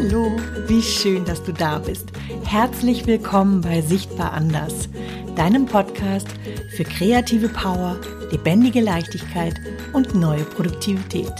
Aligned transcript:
Hallo, 0.00 0.30
wie 0.68 0.80
schön, 0.80 1.24
dass 1.24 1.42
du 1.42 1.52
da 1.52 1.80
bist. 1.80 2.12
Herzlich 2.44 3.08
willkommen 3.08 3.62
bei 3.62 3.80
Sichtbar 3.80 4.32
Anders, 4.32 4.88
deinem 5.34 5.66
Podcast 5.66 6.28
für 6.76 6.84
kreative 6.84 7.48
Power, 7.48 7.96
lebendige 8.30 8.80
Leichtigkeit 8.80 9.54
und 9.92 10.14
neue 10.14 10.44
Produktivität. 10.44 11.32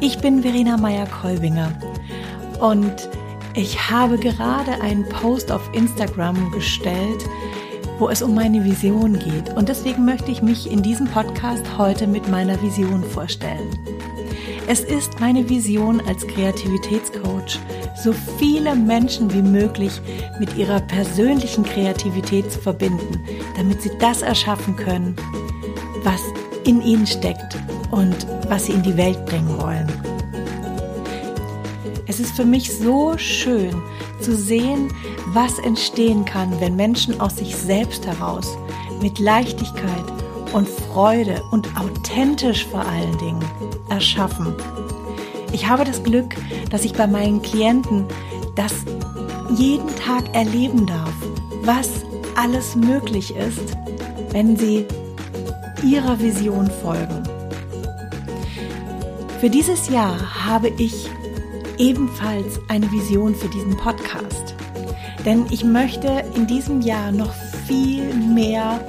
Ich 0.00 0.18
bin 0.18 0.42
Verena 0.42 0.76
Meyer-Kolbinger 0.76 1.72
und 2.60 3.08
ich 3.54 3.90
habe 3.90 4.18
gerade 4.18 4.78
einen 4.82 5.08
Post 5.08 5.50
auf 5.50 5.62
Instagram 5.72 6.50
gestellt, 6.50 7.24
wo 7.98 8.10
es 8.10 8.20
um 8.20 8.34
meine 8.34 8.66
Vision 8.66 9.18
geht. 9.18 9.48
Und 9.56 9.70
deswegen 9.70 10.04
möchte 10.04 10.30
ich 10.30 10.42
mich 10.42 10.70
in 10.70 10.82
diesem 10.82 11.06
Podcast 11.06 11.64
heute 11.78 12.06
mit 12.06 12.28
meiner 12.28 12.60
Vision 12.60 13.02
vorstellen. 13.02 13.70
Es 14.68 14.80
ist 14.80 15.18
meine 15.20 15.48
Vision 15.48 16.00
als 16.06 16.26
Kreativitätscoach, 16.26 17.58
so 18.02 18.12
viele 18.38 18.74
Menschen 18.74 19.32
wie 19.32 19.42
möglich 19.42 20.00
mit 20.38 20.56
ihrer 20.56 20.80
persönlichen 20.80 21.64
Kreativität 21.64 22.50
zu 22.50 22.60
verbinden, 22.60 23.20
damit 23.56 23.82
sie 23.82 23.90
das 23.98 24.22
erschaffen 24.22 24.76
können, 24.76 25.16
was 26.04 26.20
in 26.64 26.80
ihnen 26.80 27.06
steckt 27.06 27.56
und 27.90 28.26
was 28.48 28.66
sie 28.66 28.72
in 28.72 28.82
die 28.82 28.96
Welt 28.96 29.24
bringen 29.26 29.60
wollen. 29.60 29.90
Es 32.06 32.20
ist 32.20 32.36
für 32.36 32.44
mich 32.44 32.72
so 32.72 33.18
schön 33.18 33.74
zu 34.20 34.36
sehen, 34.36 34.92
was 35.28 35.58
entstehen 35.58 36.24
kann, 36.24 36.60
wenn 36.60 36.76
Menschen 36.76 37.20
aus 37.20 37.36
sich 37.36 37.56
selbst 37.56 38.06
heraus 38.06 38.56
mit 39.00 39.18
Leichtigkeit 39.18 40.21
und 40.52 40.68
Freude 40.68 41.42
und 41.50 41.68
authentisch 41.78 42.66
vor 42.66 42.84
allen 42.86 43.16
Dingen 43.18 43.44
erschaffen. 43.88 44.54
Ich 45.52 45.68
habe 45.68 45.84
das 45.84 46.02
Glück, 46.02 46.36
dass 46.70 46.84
ich 46.84 46.92
bei 46.94 47.06
meinen 47.06 47.42
Klienten 47.42 48.06
das 48.54 48.72
jeden 49.56 49.94
Tag 49.96 50.34
erleben 50.34 50.86
darf, 50.86 51.12
was 51.62 51.88
alles 52.36 52.76
möglich 52.76 53.34
ist, 53.36 53.76
wenn 54.30 54.56
sie 54.56 54.86
ihrer 55.82 56.18
Vision 56.20 56.70
folgen. 56.82 57.22
Für 59.40 59.50
dieses 59.50 59.88
Jahr 59.88 60.46
habe 60.46 60.68
ich 60.78 61.10
ebenfalls 61.78 62.60
eine 62.68 62.90
Vision 62.92 63.34
für 63.34 63.48
diesen 63.48 63.76
Podcast. 63.76 64.54
Denn 65.24 65.46
ich 65.50 65.64
möchte 65.64 66.24
in 66.34 66.46
diesem 66.46 66.80
Jahr 66.80 67.12
noch 67.12 67.32
viel 67.66 68.14
mehr 68.14 68.80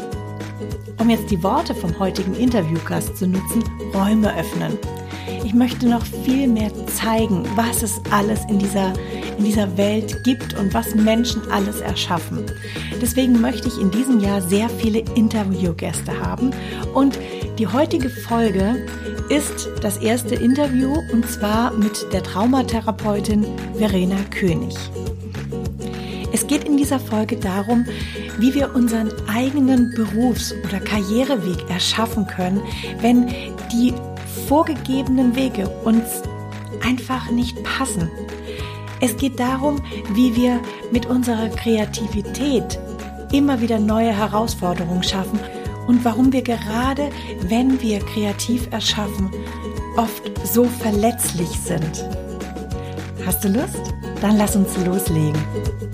um 1.00 1.10
jetzt 1.10 1.30
die 1.32 1.42
Worte 1.44 1.76
vom 1.76 1.98
heutigen 2.00 2.34
Interviewgast 2.36 3.18
zu 3.18 3.28
nutzen, 3.28 3.64
Räume 3.94 4.36
öffnen. 4.38 4.78
Ich 5.44 5.54
möchte 5.54 5.88
noch 5.88 6.06
viel 6.06 6.48
mehr 6.48 6.72
zeigen, 6.88 7.44
was 7.56 7.84
es 7.84 8.02
alles 8.12 8.40
in 8.50 8.60
dieser, 8.60 8.94
in 9.38 9.44
dieser 9.44 9.78
Welt 9.78 10.24
gibt 10.24 10.58
und 10.58 10.74
was 10.74 10.96
Menschen 10.96 11.42
alles 11.52 11.82
erschaffen. 11.82 12.46
Deswegen 13.02 13.42
möchte 13.42 13.68
ich 13.68 13.80
in 13.80 13.92
diesem 13.92 14.20
Jahr 14.20 14.42
sehr 14.42 14.70
viele 14.70 15.00
Interviewgäste 15.16 16.18
haben 16.20 16.52
und 16.94 17.20
die 17.60 17.68
heutige 17.68 18.10
Folge 18.10 18.86
ist 19.30 19.70
das 19.82 19.98
erste 19.98 20.36
Interview 20.36 20.94
und 21.12 21.30
zwar 21.30 21.74
mit 21.74 22.06
der 22.14 22.24
Traumatherapeutin 22.24 23.46
Verena 23.76 24.18
König. 24.32 24.74
Es 26.34 26.48
geht 26.48 26.64
in 26.64 26.78
dieser 26.78 27.00
Folge 27.00 27.38
darum, 27.38 27.86
wie 28.40 28.56
wir 28.56 28.74
unseren 28.74 29.12
eigenen 29.30 29.92
Berufs- 29.92 30.54
oder 30.66 30.80
Karriereweg 30.80 31.70
erschaffen 31.70 32.26
können, 32.26 32.60
wenn 33.02 33.28
die 33.72 33.94
vorgegebenen 34.48 35.36
Wege 35.36 35.70
uns 35.86 36.24
einfach 36.84 37.30
nicht 37.30 37.64
passen. 37.64 38.10
Es 39.00 39.16
geht 39.16 39.40
darum, 39.40 39.80
wie 40.16 40.36
wir 40.36 40.60
mit 40.92 41.06
unserer 41.06 41.50
Kreativität 41.50 42.80
immer 43.32 43.62
wieder 43.62 43.78
neue 43.78 44.18
Herausforderungen 44.18 45.04
schaffen 45.04 45.40
und 45.86 46.04
warum 46.04 46.34
wir 46.34 46.42
gerade, 46.42 47.12
wenn 47.42 47.80
wir 47.80 48.00
kreativ 48.00 48.68
erschaffen, 48.72 49.30
oft 49.98 50.24
so 50.44 50.64
verletzlich 50.64 51.50
sind. 51.50 52.10
Hast 53.24 53.44
du 53.44 53.50
Lust? 53.50 53.94
Dann 54.20 54.38
lass 54.38 54.56
uns 54.56 54.76
loslegen. 54.78 55.93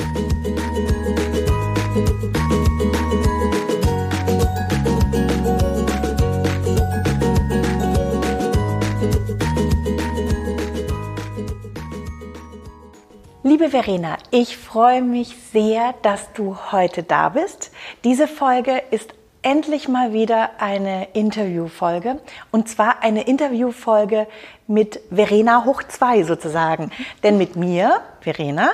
Liebe 13.60 13.72
Verena, 13.72 14.16
ich 14.32 14.56
freue 14.56 15.02
mich 15.02 15.36
sehr, 15.52 15.94
dass 16.02 16.32
du 16.32 16.56
heute 16.72 17.04
da 17.04 17.28
bist. 17.28 17.72
Diese 18.06 18.26
Folge 18.26 18.82
ist 18.90 19.14
endlich 19.42 19.90
mal 19.90 20.14
wieder 20.14 20.52
eine 20.60 21.10
Interviewfolge 21.12 22.22
und 22.52 22.70
zwar 22.70 23.04
eine 23.04 23.24
Interviewfolge 23.24 24.28
mit 24.68 25.02
Verena 25.12 25.66
hoch 25.66 25.84
2 25.84 26.24
sozusagen, 26.24 26.90
denn 27.24 27.38
mit 27.38 27.58
mir, 27.58 28.00
Verena, 28.22 28.70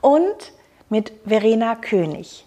und 0.00 0.52
mit 0.88 1.12
Verena 1.26 1.74
König. 1.74 2.46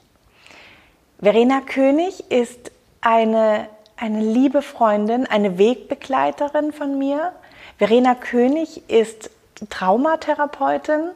Verena 1.19 1.62
König 1.62 2.31
ist 2.31 2.72
eine, 3.01 3.69
eine 3.95 4.22
liebe 4.22 4.63
Freundin, 4.63 5.28
eine 5.28 5.59
Wegbegleiterin 5.59 6.74
von 6.74 6.97
mir. 6.97 7.34
Verena 7.78 8.16
König 8.16 8.90
ist 8.90 9.29
Traumatherapeutin, 9.69 11.12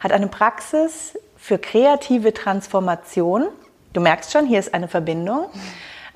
hat 0.00 0.12
eine 0.12 0.28
Praxis 0.28 1.18
für 1.36 1.58
kreative 1.58 2.34
Transformation. 2.34 3.48
Du 3.92 4.00
merkst 4.00 4.32
schon, 4.32 4.46
hier 4.46 4.58
ist 4.58 4.74
eine 4.74 4.88
Verbindung. 4.88 5.46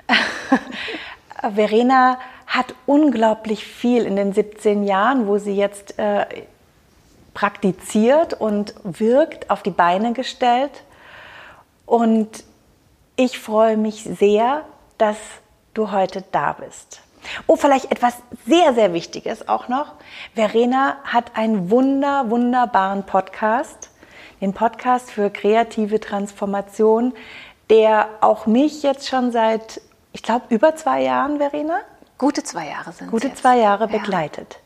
Verena 1.55 2.19
hat 2.45 2.75
unglaublich 2.85 3.65
viel 3.65 4.05
in 4.05 4.15
den 4.15 4.33
17 4.33 4.83
Jahren, 4.83 5.27
wo 5.27 5.37
sie 5.37 5.55
jetzt 5.55 5.97
äh, 5.97 6.25
praktiziert 7.33 8.33
und 8.33 8.75
wirkt, 8.83 9.49
auf 9.49 9.63
die 9.63 9.71
Beine 9.71 10.13
gestellt. 10.13 10.83
Und 11.85 12.43
ich 13.15 13.39
freue 13.39 13.77
mich 13.77 14.03
sehr, 14.03 14.65
dass 14.97 15.17
du 15.73 15.91
heute 15.91 16.23
da 16.31 16.53
bist. 16.53 17.01
Oh, 17.47 17.55
vielleicht 17.55 17.91
etwas 17.91 18.17
sehr, 18.45 18.73
sehr 18.73 18.93
Wichtiges 18.93 19.47
auch 19.47 19.67
noch. 19.67 19.93
Verena 20.35 20.97
hat 21.03 21.35
einen 21.35 21.69
wunder, 21.69 22.29
wunderbaren 22.29 23.05
Podcast, 23.05 23.89
den 24.41 24.53
Podcast 24.53 25.11
für 25.11 25.29
kreative 25.29 25.99
Transformation, 25.99 27.13
der 27.69 28.09
auch 28.21 28.45
mich 28.45 28.83
jetzt 28.83 29.07
schon 29.07 29.31
seit, 29.31 29.81
ich 30.11 30.23
glaube, 30.23 30.45
über 30.49 30.75
zwei 30.75 31.01
Jahren, 31.03 31.37
Verena? 31.37 31.79
Gute 32.17 32.43
zwei 32.43 32.67
Jahre 32.67 32.91
sind 32.91 33.11
Gute 33.11 33.27
jetzt. 33.27 33.41
zwei 33.41 33.57
Jahre 33.57 33.89
ja. 33.89 33.97
begleitet. 33.97 34.59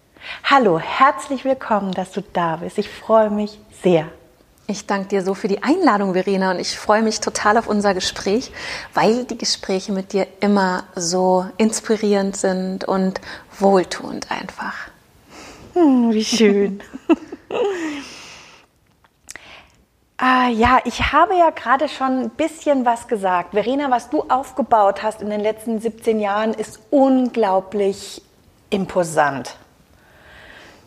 Hallo, 0.43 0.79
herzlich 0.79 1.45
willkommen, 1.45 1.91
dass 1.91 2.11
du 2.11 2.21
da 2.21 2.57
bist. 2.57 2.77
Ich 2.77 2.89
freue 2.89 3.29
mich 3.29 3.59
sehr. 3.81 4.09
Ich 4.69 4.85
danke 4.85 5.07
dir 5.07 5.23
so 5.23 5.33
für 5.33 5.47
die 5.47 5.63
Einladung, 5.63 6.11
Verena, 6.11 6.51
und 6.51 6.59
ich 6.59 6.77
freue 6.77 7.01
mich 7.01 7.21
total 7.21 7.57
auf 7.57 7.69
unser 7.69 7.93
Gespräch, 7.93 8.51
weil 8.93 9.23
die 9.23 9.37
Gespräche 9.37 9.93
mit 9.93 10.11
dir 10.11 10.27
immer 10.41 10.83
so 10.93 11.45
inspirierend 11.55 12.35
sind 12.35 12.83
und 12.83 13.21
wohltuend 13.59 14.29
einfach. 14.29 14.75
Hm, 15.73 16.11
wie 16.11 16.25
schön. 16.25 16.83
ah, 20.17 20.49
ja, 20.49 20.79
ich 20.83 21.13
habe 21.13 21.37
ja 21.37 21.51
gerade 21.51 21.87
schon 21.87 22.23
ein 22.23 22.29
bisschen 22.31 22.85
was 22.85 23.07
gesagt. 23.07 23.51
Verena, 23.51 23.89
was 23.89 24.09
du 24.09 24.23
aufgebaut 24.23 25.01
hast 25.01 25.21
in 25.21 25.29
den 25.29 25.39
letzten 25.39 25.79
17 25.79 26.19
Jahren, 26.19 26.53
ist 26.53 26.81
unglaublich 26.89 28.21
imposant. 28.69 29.55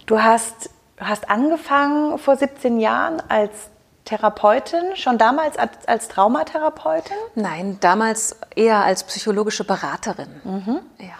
Du 0.04 0.22
hast 0.22 0.68
hast 1.00 1.30
angefangen 1.30 2.18
vor 2.18 2.36
17 2.36 2.78
Jahren 2.78 3.22
als 3.28 3.69
Therapeutin, 4.10 4.96
schon 4.96 5.18
damals 5.18 5.56
als, 5.56 5.86
als 5.86 6.08
Traumatherapeutin? 6.08 7.16
Nein, 7.36 7.78
damals 7.80 8.36
eher 8.56 8.82
als 8.82 9.04
psychologische 9.04 9.62
Beraterin. 9.62 10.40
Mhm. 10.42 10.80
Ja. 10.98 11.14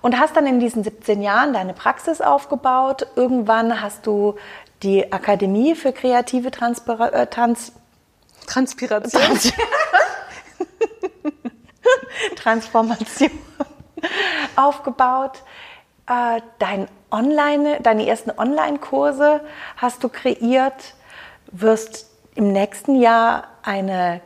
Und 0.00 0.16
hast 0.16 0.36
dann 0.36 0.46
in 0.46 0.60
diesen 0.60 0.84
17 0.84 1.22
Jahren 1.22 1.52
deine 1.52 1.74
Praxis 1.74 2.20
aufgebaut. 2.20 3.08
Irgendwann 3.16 3.82
hast 3.82 4.06
du 4.06 4.36
die 4.84 5.12
Akademie 5.12 5.74
für 5.74 5.92
kreative 5.92 6.52
Transpira 6.52 7.08
äh, 7.08 7.26
Trans 7.26 7.72
Transpiration. 8.46 9.20
Trans 9.20 9.52
Transformation 12.36 13.32
aufgebaut. 14.56 15.42
Äh, 16.08 16.42
dein 16.60 16.86
Online, 17.10 17.80
deine 17.82 18.06
ersten 18.06 18.30
Online-Kurse 18.30 19.40
hast 19.76 20.04
du 20.04 20.08
kreiert, 20.08 20.94
wirst 21.50 22.09
im 22.40 22.52
nächsten 22.52 22.98
Jahr 22.98 23.48
eine 23.62 24.22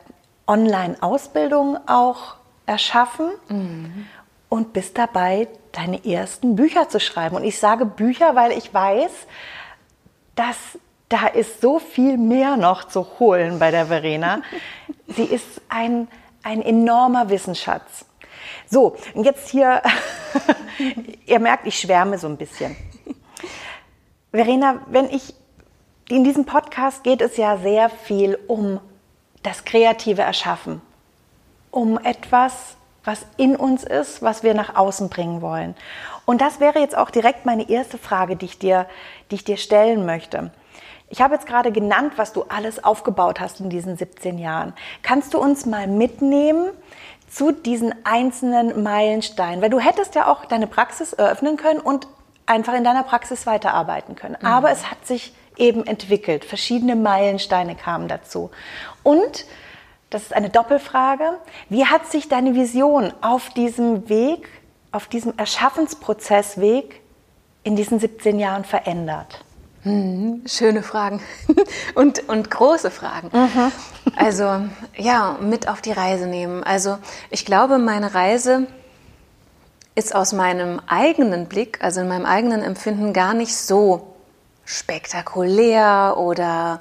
Online-Ausbildung 0.46 1.78
auch 1.88 2.36
erschaffen 2.64 3.32
mhm. 3.48 4.06
und 4.48 4.72
bist 4.72 4.96
dabei, 4.96 5.48
deine 5.72 6.06
ersten 6.06 6.54
Bücher 6.54 6.88
zu 6.88 7.00
schreiben. 7.00 7.34
Und 7.34 7.42
ich 7.42 7.58
sage 7.58 7.84
Bücher, 7.84 8.36
weil 8.36 8.52
ich 8.52 8.72
weiß, 8.72 9.10
dass 10.36 10.56
da 11.08 11.26
ist 11.26 11.60
so 11.60 11.80
viel 11.80 12.16
mehr 12.16 12.56
noch 12.56 12.84
zu 12.84 13.04
holen 13.18 13.58
bei 13.58 13.72
der 13.72 13.86
Verena. 13.86 14.42
Sie 15.08 15.24
ist 15.24 15.60
ein, 15.68 16.06
ein 16.44 16.62
enormer 16.62 17.28
Wissensschatz. 17.30 18.04
So, 18.70 18.96
und 19.14 19.24
jetzt 19.24 19.48
hier, 19.48 19.82
ihr 21.26 21.40
merkt, 21.40 21.66
ich 21.66 21.80
schwärme 21.80 22.16
so 22.16 22.28
ein 22.28 22.36
bisschen. 22.36 22.76
Verena, 24.30 24.82
wenn 24.86 25.06
ich, 25.06 25.34
in 26.08 26.24
diesem 26.24 26.44
Podcast 26.44 27.02
geht 27.02 27.20
es 27.20 27.36
ja 27.36 27.56
sehr 27.56 27.88
viel 27.88 28.38
um 28.46 28.80
das 29.42 29.64
kreative 29.64 30.22
Erschaffen, 30.22 30.80
um 31.70 31.98
etwas, 31.98 32.76
was 33.04 33.26
in 33.36 33.56
uns 33.56 33.84
ist, 33.84 34.22
was 34.22 34.42
wir 34.42 34.54
nach 34.54 34.76
außen 34.76 35.08
bringen 35.08 35.42
wollen. 35.42 35.74
Und 36.24 36.40
das 36.40 36.60
wäre 36.60 36.78
jetzt 36.78 36.96
auch 36.96 37.10
direkt 37.10 37.44
meine 37.44 37.68
erste 37.68 37.98
Frage, 37.98 38.36
die 38.36 38.46
ich 38.46 38.58
dir, 38.58 38.86
die 39.30 39.36
ich 39.36 39.44
dir 39.44 39.56
stellen 39.56 40.06
möchte. 40.06 40.50
Ich 41.10 41.20
habe 41.20 41.34
jetzt 41.34 41.46
gerade 41.46 41.70
genannt, 41.70 42.14
was 42.16 42.32
du 42.32 42.44
alles 42.48 42.82
aufgebaut 42.82 43.40
hast 43.40 43.60
in 43.60 43.68
diesen 43.68 43.96
17 43.96 44.38
Jahren. 44.38 44.72
Kannst 45.02 45.34
du 45.34 45.38
uns 45.38 45.66
mal 45.66 45.86
mitnehmen 45.86 46.70
zu 47.28 47.52
diesen 47.52 47.94
einzelnen 48.04 48.82
Meilensteinen? 48.82 49.62
Weil 49.62 49.70
du 49.70 49.78
hättest 49.78 50.14
ja 50.14 50.26
auch 50.26 50.46
deine 50.46 50.66
Praxis 50.66 51.12
eröffnen 51.12 51.56
können 51.56 51.80
und 51.80 52.08
einfach 52.46 52.74
in 52.74 52.84
deiner 52.84 53.02
Praxis 53.02 53.46
weiterarbeiten 53.46 54.16
können. 54.16 54.36
Mhm. 54.40 54.46
Aber 54.46 54.70
es 54.70 54.90
hat 54.90 55.06
sich 55.06 55.34
eben 55.56 55.86
entwickelt. 55.86 56.44
Verschiedene 56.44 56.96
Meilensteine 56.96 57.76
kamen 57.76 58.08
dazu. 58.08 58.50
Und, 59.02 59.46
das 60.10 60.22
ist 60.22 60.34
eine 60.34 60.50
Doppelfrage, 60.50 61.38
wie 61.68 61.86
hat 61.86 62.06
sich 62.06 62.28
deine 62.28 62.54
Vision 62.54 63.12
auf 63.20 63.50
diesem 63.50 64.08
Weg, 64.08 64.48
auf 64.92 65.08
diesem 65.08 65.34
Erschaffensprozessweg 65.36 67.00
in 67.64 67.74
diesen 67.74 67.98
17 67.98 68.38
Jahren 68.38 68.64
verändert? 68.64 69.44
Hm, 69.82 70.42
schöne 70.46 70.82
Fragen 70.82 71.20
und, 71.94 72.28
und 72.28 72.50
große 72.50 72.90
Fragen. 72.90 73.28
Mhm. 73.32 73.72
Also 74.16 74.68
ja, 74.96 75.36
mit 75.40 75.68
auf 75.68 75.82
die 75.82 75.92
Reise 75.92 76.26
nehmen. 76.26 76.62
Also 76.64 76.98
ich 77.30 77.44
glaube, 77.44 77.78
meine 77.78 78.14
Reise 78.14 78.66
ist 79.94 80.14
aus 80.14 80.32
meinem 80.32 80.80
eigenen 80.86 81.46
Blick, 81.46 81.82
also 81.82 82.00
in 82.00 82.08
meinem 82.08 82.24
eigenen 82.24 82.62
Empfinden 82.62 83.12
gar 83.12 83.34
nicht 83.34 83.54
so 83.54 84.13
spektakulär 84.64 86.14
oder 86.16 86.80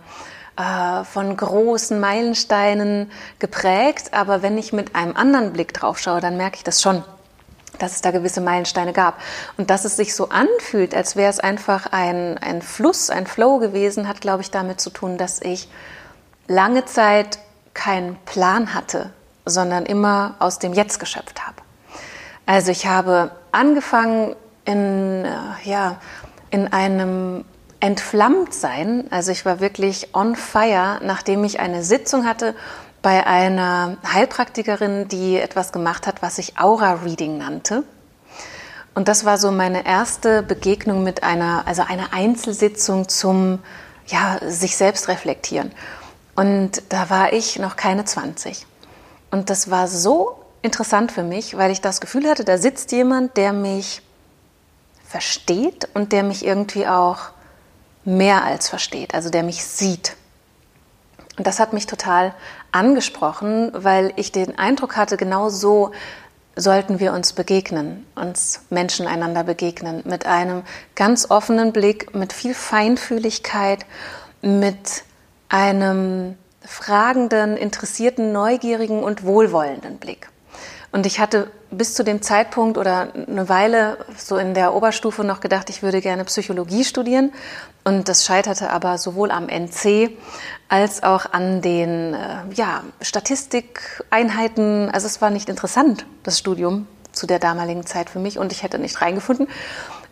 äh, 0.57 1.03
von 1.03 1.35
großen 1.35 1.99
Meilensteinen 1.99 3.11
geprägt. 3.39 4.13
Aber 4.13 4.41
wenn 4.41 4.57
ich 4.57 4.73
mit 4.73 4.95
einem 4.95 5.15
anderen 5.15 5.53
Blick 5.53 5.73
drauf 5.73 5.99
schaue, 5.99 6.21
dann 6.21 6.37
merke 6.37 6.57
ich 6.57 6.63
das 6.63 6.81
schon 6.81 7.03
dass 7.79 7.93
es 7.93 8.01
da 8.01 8.11
gewisse 8.11 8.39
Meilensteine 8.39 8.93
gab. 8.93 9.19
Und 9.57 9.69
dass 9.69 9.83
es 9.83 9.97
sich 9.97 10.15
so 10.15 10.29
anfühlt, 10.29 10.95
als 10.95 11.15
wäre 11.15 11.29
es 11.29 11.39
einfach 11.39 11.87
ein, 11.91 12.37
ein 12.37 12.61
Fluss, 12.61 13.09
ein 13.09 13.27
Flow 13.27 13.57
gewesen, 13.57 14.07
hat, 14.07 14.21
glaube 14.21 14.41
ich, 14.41 14.51
damit 14.51 14.79
zu 14.79 14.89
tun, 14.89 15.17
dass 15.17 15.41
ich 15.41 15.67
lange 16.47 16.85
Zeit 16.85 17.39
keinen 17.73 18.15
Plan 18.25 18.73
hatte, 18.73 19.09
sondern 19.45 19.85
immer 19.85 20.35
aus 20.39 20.59
dem 20.59 20.73
Jetzt 20.73 20.99
geschöpft 20.99 21.45
habe. 21.45 21.57
Also 22.45 22.71
ich 22.71 22.85
habe 22.85 23.31
angefangen 23.51 24.35
in, 24.65 25.25
äh, 25.25 25.29
ja, 25.63 25.99
in 26.51 26.71
einem 26.71 27.45
Entflammtsein. 27.83 29.11
Also 29.11 29.33
ich 29.33 29.45
war 29.45 29.59
wirklich 29.59 30.15
on 30.15 30.37
fire, 30.37 31.01
nachdem 31.03 31.43
ich 31.43 31.59
eine 31.59 31.83
Sitzung 31.83 32.25
hatte 32.25 32.55
bei 33.01 33.27
einer 33.27 33.97
Heilpraktikerin, 34.07 35.09
die 35.09 35.37
etwas 35.37 35.73
gemacht 35.73 36.07
hat, 36.07 36.21
was 36.21 36.37
sich 36.37 36.57
Aura-Reading 36.57 37.37
nannte. 37.37 37.83
Und 38.95 39.09
das 39.09 39.25
war 39.25 39.37
so 39.37 39.51
meine 39.51 39.85
erste 39.85 40.43
Begegnung 40.43 41.03
mit 41.03 41.23
einer, 41.23 41.63
also 41.67 41.81
einer 41.81 42.13
Einzelsitzung 42.13 43.09
zum 43.09 43.59
ja, 44.07 44.39
sich 44.47 44.77
selbst 44.77 45.09
reflektieren. 45.09 45.73
Und 46.37 46.83
da 46.87 47.09
war 47.09 47.33
ich 47.33 47.59
noch 47.59 47.75
keine 47.75 48.05
20. 48.05 48.65
Und 49.29 49.49
das 49.49 49.69
war 49.69 49.89
so 49.89 50.39
interessant 50.61 51.11
für 51.11 51.23
mich, 51.23 51.57
weil 51.57 51.69
ich 51.69 51.81
das 51.81 51.99
Gefühl 51.99 52.29
hatte, 52.29 52.45
da 52.45 52.57
sitzt 52.57 52.93
jemand, 52.93 53.35
der 53.35 53.51
mich 53.51 54.01
versteht 55.05 55.89
und 55.93 56.13
der 56.13 56.23
mich 56.23 56.45
irgendwie 56.45 56.87
auch 56.87 57.33
mehr 58.05 58.43
als 58.43 58.69
versteht, 58.69 59.13
also 59.13 59.29
der 59.29 59.43
mich 59.43 59.63
sieht. 59.63 60.15
Und 61.37 61.47
das 61.47 61.59
hat 61.59 61.73
mich 61.73 61.87
total 61.87 62.33
angesprochen, 62.71 63.71
weil 63.73 64.13
ich 64.15 64.31
den 64.31 64.57
Eindruck 64.57 64.95
hatte, 64.95 65.17
genau 65.17 65.49
so 65.49 65.91
sollten 66.55 66.99
wir 66.99 67.13
uns 67.13 67.33
begegnen, 67.33 68.05
uns 68.15 68.61
Menschen 68.69 69.07
einander 69.07 69.43
begegnen, 69.43 70.03
mit 70.05 70.27
einem 70.27 70.61
ganz 70.95 71.31
offenen 71.31 71.73
Blick, 71.73 72.13
mit 72.13 72.31
viel 72.31 72.53
Feinfühligkeit, 72.53 73.85
mit 74.41 75.03
einem 75.49 76.37
fragenden, 76.61 77.57
interessierten, 77.57 78.31
neugierigen 78.31 79.03
und 79.03 79.23
wohlwollenden 79.23 79.97
Blick. 79.97 80.29
Und 80.91 81.07
ich 81.07 81.19
hatte 81.19 81.49
bis 81.73 81.93
zu 81.93 82.03
dem 82.03 82.21
Zeitpunkt 82.21 82.77
oder 82.77 83.09
eine 83.13 83.49
Weile 83.49 83.97
so 84.17 84.37
in 84.37 84.53
der 84.53 84.73
Oberstufe 84.73 85.23
noch 85.23 85.39
gedacht, 85.39 85.69
ich 85.69 85.83
würde 85.83 86.01
gerne 86.01 86.25
Psychologie 86.25 86.83
studieren. 86.83 87.31
Und 87.83 88.09
das 88.09 88.25
scheiterte 88.25 88.69
aber 88.69 88.97
sowohl 88.97 89.31
am 89.31 89.49
NC 89.49 90.11
als 90.69 91.03
auch 91.03 91.31
an 91.33 91.61
den 91.61 92.13
äh, 92.13 92.37
ja, 92.53 92.83
Statistikeinheiten. 93.01 94.89
Also 94.89 95.07
es 95.07 95.21
war 95.21 95.29
nicht 95.29 95.49
interessant, 95.49 96.05
das 96.23 96.39
Studium 96.39 96.87
zu 97.11 97.27
der 97.27 97.39
damaligen 97.39 97.85
Zeit 97.85 98.09
für 98.09 98.19
mich 98.19 98.39
und 98.39 98.51
ich 98.51 98.63
hätte 98.63 98.79
nicht 98.79 99.01
reingefunden. 99.01 99.47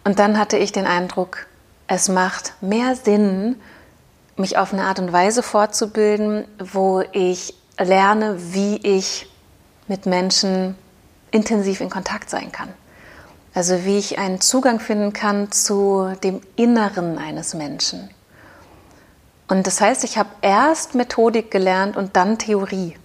Und 0.03 0.19
dann 0.19 0.37
hatte 0.37 0.57
ich 0.57 0.71
den 0.71 0.85
Eindruck, 0.85 1.45
es 1.87 2.09
macht 2.09 2.53
mehr 2.61 2.95
Sinn, 2.95 3.55
mich 4.35 4.57
auf 4.57 4.73
eine 4.73 4.83
Art 4.83 4.99
und 4.99 5.11
Weise 5.11 5.43
fortzubilden, 5.43 6.45
wo 6.57 7.03
ich 7.11 7.53
lerne, 7.79 8.37
wie 8.53 8.77
ich 8.77 9.27
mit 9.87 10.05
Menschen 10.05 10.75
intensiv 11.31 11.81
in 11.81 11.89
Kontakt 11.89 12.29
sein 12.29 12.51
kann. 12.51 12.69
Also 13.53 13.83
wie 13.83 13.97
ich 13.97 14.17
einen 14.17 14.39
Zugang 14.39 14.79
finden 14.79 15.11
kann 15.13 15.51
zu 15.51 16.13
dem 16.23 16.41
Inneren 16.55 17.17
eines 17.17 17.53
Menschen. 17.53 18.09
Und 19.49 19.67
das 19.67 19.81
heißt, 19.81 20.05
ich 20.05 20.17
habe 20.17 20.29
erst 20.41 20.95
Methodik 20.95 21.51
gelernt 21.51 21.97
und 21.97 22.15
dann 22.15 22.37
Theorie. 22.37 22.95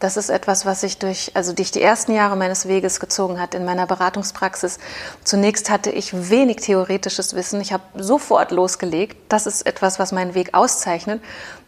Das 0.00 0.16
ist 0.16 0.28
etwas, 0.28 0.64
was 0.64 0.82
sich 0.82 0.98
durch, 0.98 1.32
also 1.34 1.52
durch 1.52 1.72
die 1.72 1.82
ersten 1.82 2.12
Jahre 2.12 2.36
meines 2.36 2.68
Weges 2.68 3.00
gezogen 3.00 3.40
hat 3.40 3.54
in 3.54 3.64
meiner 3.64 3.86
Beratungspraxis. 3.86 4.78
Zunächst 5.24 5.70
hatte 5.70 5.90
ich 5.90 6.30
wenig 6.30 6.58
theoretisches 6.58 7.34
Wissen. 7.34 7.60
Ich 7.60 7.72
habe 7.72 7.82
sofort 7.96 8.52
losgelegt. 8.52 9.16
Das 9.28 9.46
ist 9.46 9.66
etwas, 9.66 9.98
was 9.98 10.12
meinen 10.12 10.34
Weg 10.34 10.54
auszeichnet, 10.54 11.20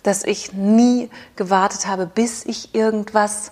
dass 0.04 0.22
ich 0.22 0.52
nie 0.52 1.10
gewartet 1.34 1.88
habe, 1.88 2.06
bis 2.06 2.44
ich 2.46 2.74
irgendwas 2.74 3.50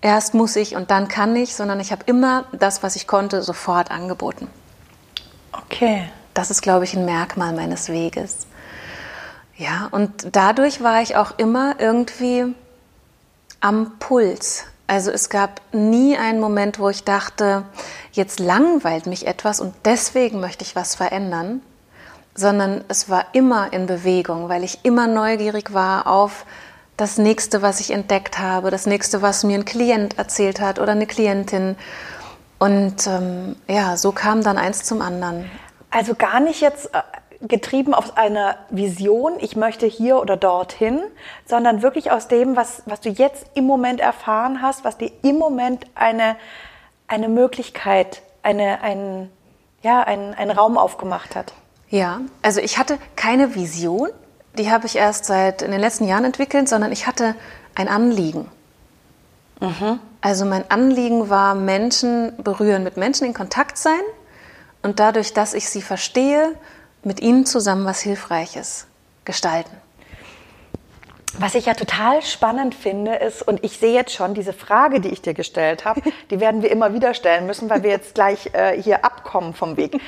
erst 0.00 0.34
muss 0.34 0.56
ich 0.56 0.76
und 0.76 0.90
dann 0.90 1.08
kann 1.08 1.36
ich, 1.36 1.54
sondern 1.54 1.80
ich 1.80 1.92
habe 1.92 2.02
immer 2.06 2.44
das, 2.52 2.82
was 2.82 2.96
ich 2.96 3.06
konnte, 3.06 3.42
sofort 3.42 3.90
angeboten. 3.90 4.48
Okay. 5.52 6.10
Das 6.34 6.50
ist, 6.50 6.62
glaube 6.62 6.84
ich, 6.84 6.96
ein 6.96 7.04
Merkmal 7.04 7.52
meines 7.52 7.88
Weges. 7.88 8.46
Ja, 9.56 9.88
und 9.90 10.28
dadurch 10.32 10.82
war 10.82 11.02
ich 11.02 11.16
auch 11.16 11.38
immer 11.38 11.74
irgendwie 11.78 12.54
am 13.60 13.98
Puls. 13.98 14.64
Also 14.86 15.10
es 15.10 15.28
gab 15.28 15.60
nie 15.72 16.16
einen 16.16 16.40
Moment, 16.40 16.78
wo 16.78 16.88
ich 16.88 17.04
dachte, 17.04 17.64
jetzt 18.12 18.40
langweilt 18.40 19.06
mich 19.06 19.26
etwas 19.26 19.60
und 19.60 19.74
deswegen 19.84 20.40
möchte 20.40 20.64
ich 20.64 20.74
was 20.74 20.94
verändern, 20.94 21.62
sondern 22.34 22.84
es 22.88 23.08
war 23.08 23.26
immer 23.32 23.72
in 23.72 23.86
Bewegung, 23.86 24.48
weil 24.48 24.64
ich 24.64 24.80
immer 24.82 25.06
neugierig 25.06 25.74
war 25.74 26.06
auf 26.06 26.46
das 27.00 27.18
nächste, 27.18 27.62
was 27.62 27.80
ich 27.80 27.90
entdeckt 27.90 28.38
habe, 28.38 28.70
das 28.70 28.86
nächste, 28.86 29.22
was 29.22 29.42
mir 29.42 29.58
ein 29.58 29.64
Klient 29.64 30.18
erzählt 30.18 30.60
hat 30.60 30.78
oder 30.78 30.92
eine 30.92 31.06
Klientin. 31.06 31.76
Und 32.58 33.06
ähm, 33.06 33.56
ja, 33.68 33.96
so 33.96 34.12
kam 34.12 34.42
dann 34.42 34.58
eins 34.58 34.84
zum 34.84 35.00
anderen. 35.00 35.50
Also 35.90 36.14
gar 36.14 36.40
nicht 36.40 36.60
jetzt 36.60 36.94
äh, 36.94 37.00
getrieben 37.40 37.94
auf 37.94 38.18
eine 38.18 38.56
Vision, 38.68 39.32
ich 39.40 39.56
möchte 39.56 39.86
hier 39.86 40.20
oder 40.20 40.36
dorthin, 40.36 41.00
sondern 41.46 41.80
wirklich 41.80 42.10
aus 42.10 42.28
dem, 42.28 42.54
was, 42.54 42.82
was 42.84 43.00
du 43.00 43.08
jetzt 43.08 43.46
im 43.54 43.64
Moment 43.64 44.00
erfahren 44.00 44.60
hast, 44.60 44.84
was 44.84 44.98
dir 44.98 45.10
im 45.22 45.38
Moment 45.38 45.86
eine, 45.94 46.36
eine 47.08 47.28
Möglichkeit, 47.28 48.22
eine, 48.42 48.82
ein, 48.82 49.30
ja, 49.82 50.02
einen, 50.02 50.34
einen 50.34 50.50
Raum 50.50 50.76
aufgemacht 50.76 51.34
hat. 51.34 51.54
Ja, 51.88 52.20
also 52.42 52.60
ich 52.60 52.78
hatte 52.78 52.98
keine 53.16 53.54
Vision, 53.54 54.10
die 54.58 54.70
habe 54.70 54.86
ich 54.86 54.96
erst 54.96 55.24
seit 55.26 55.62
in 55.62 55.70
den 55.70 55.80
letzten 55.80 56.06
Jahren 56.06 56.24
entwickelt, 56.24 56.68
sondern 56.68 56.92
ich 56.92 57.06
hatte 57.06 57.34
ein 57.74 57.88
Anliegen. 57.88 58.48
Mhm. 59.60 60.00
Also 60.20 60.44
mein 60.44 60.70
Anliegen 60.70 61.30
war 61.30 61.54
Menschen 61.54 62.32
berühren, 62.42 62.82
mit 62.82 62.96
Menschen 62.96 63.26
in 63.26 63.34
Kontakt 63.34 63.78
sein 63.78 64.00
und 64.82 65.00
dadurch, 65.00 65.32
dass 65.32 65.54
ich 65.54 65.68
sie 65.68 65.82
verstehe, 65.82 66.54
mit 67.02 67.20
ihnen 67.20 67.46
zusammen 67.46 67.84
was 67.84 68.00
Hilfreiches 68.00 68.86
gestalten. 69.24 69.74
Was 71.38 71.54
ich 71.54 71.66
ja 71.66 71.74
total 71.74 72.22
spannend 72.22 72.74
finde, 72.74 73.14
ist, 73.14 73.42
und 73.42 73.62
ich 73.64 73.78
sehe 73.78 73.94
jetzt 73.94 74.12
schon 74.12 74.34
diese 74.34 74.52
Frage, 74.52 75.00
die 75.00 75.10
ich 75.10 75.22
dir 75.22 75.32
gestellt 75.32 75.84
habe, 75.84 76.02
die 76.30 76.40
werden 76.40 76.62
wir 76.62 76.70
immer 76.70 76.92
wieder 76.92 77.14
stellen 77.14 77.46
müssen, 77.46 77.70
weil 77.70 77.82
wir 77.82 77.90
jetzt 77.90 78.14
gleich 78.14 78.50
äh, 78.52 78.80
hier 78.80 79.04
abkommen 79.04 79.54
vom 79.54 79.76
Weg. 79.76 80.00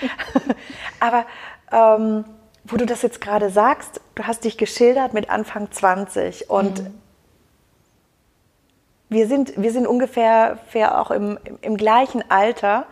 Aber 1.01 1.25
ähm, 1.71 2.25
wo 2.65 2.77
du 2.77 2.87
das 2.87 3.03
jetzt 3.03 3.21
gerade 3.21 3.51
sagst, 3.51 4.01
du 4.15 4.25
hast 4.25 4.45
dich 4.45 4.57
geschildert 4.57 5.15
mit 5.15 5.31
Anfang 5.31 5.71
20 5.71 6.49
und 6.49 6.83
mhm. 6.83 6.95
wir, 9.09 9.27
sind, 9.27 9.61
wir 9.61 9.73
sind 9.73 9.87
ungefähr, 9.87 10.59
auch 11.01 11.11
im, 11.11 11.39
im 11.61 11.77
gleichen 11.77 12.23
Alter. 12.31 12.87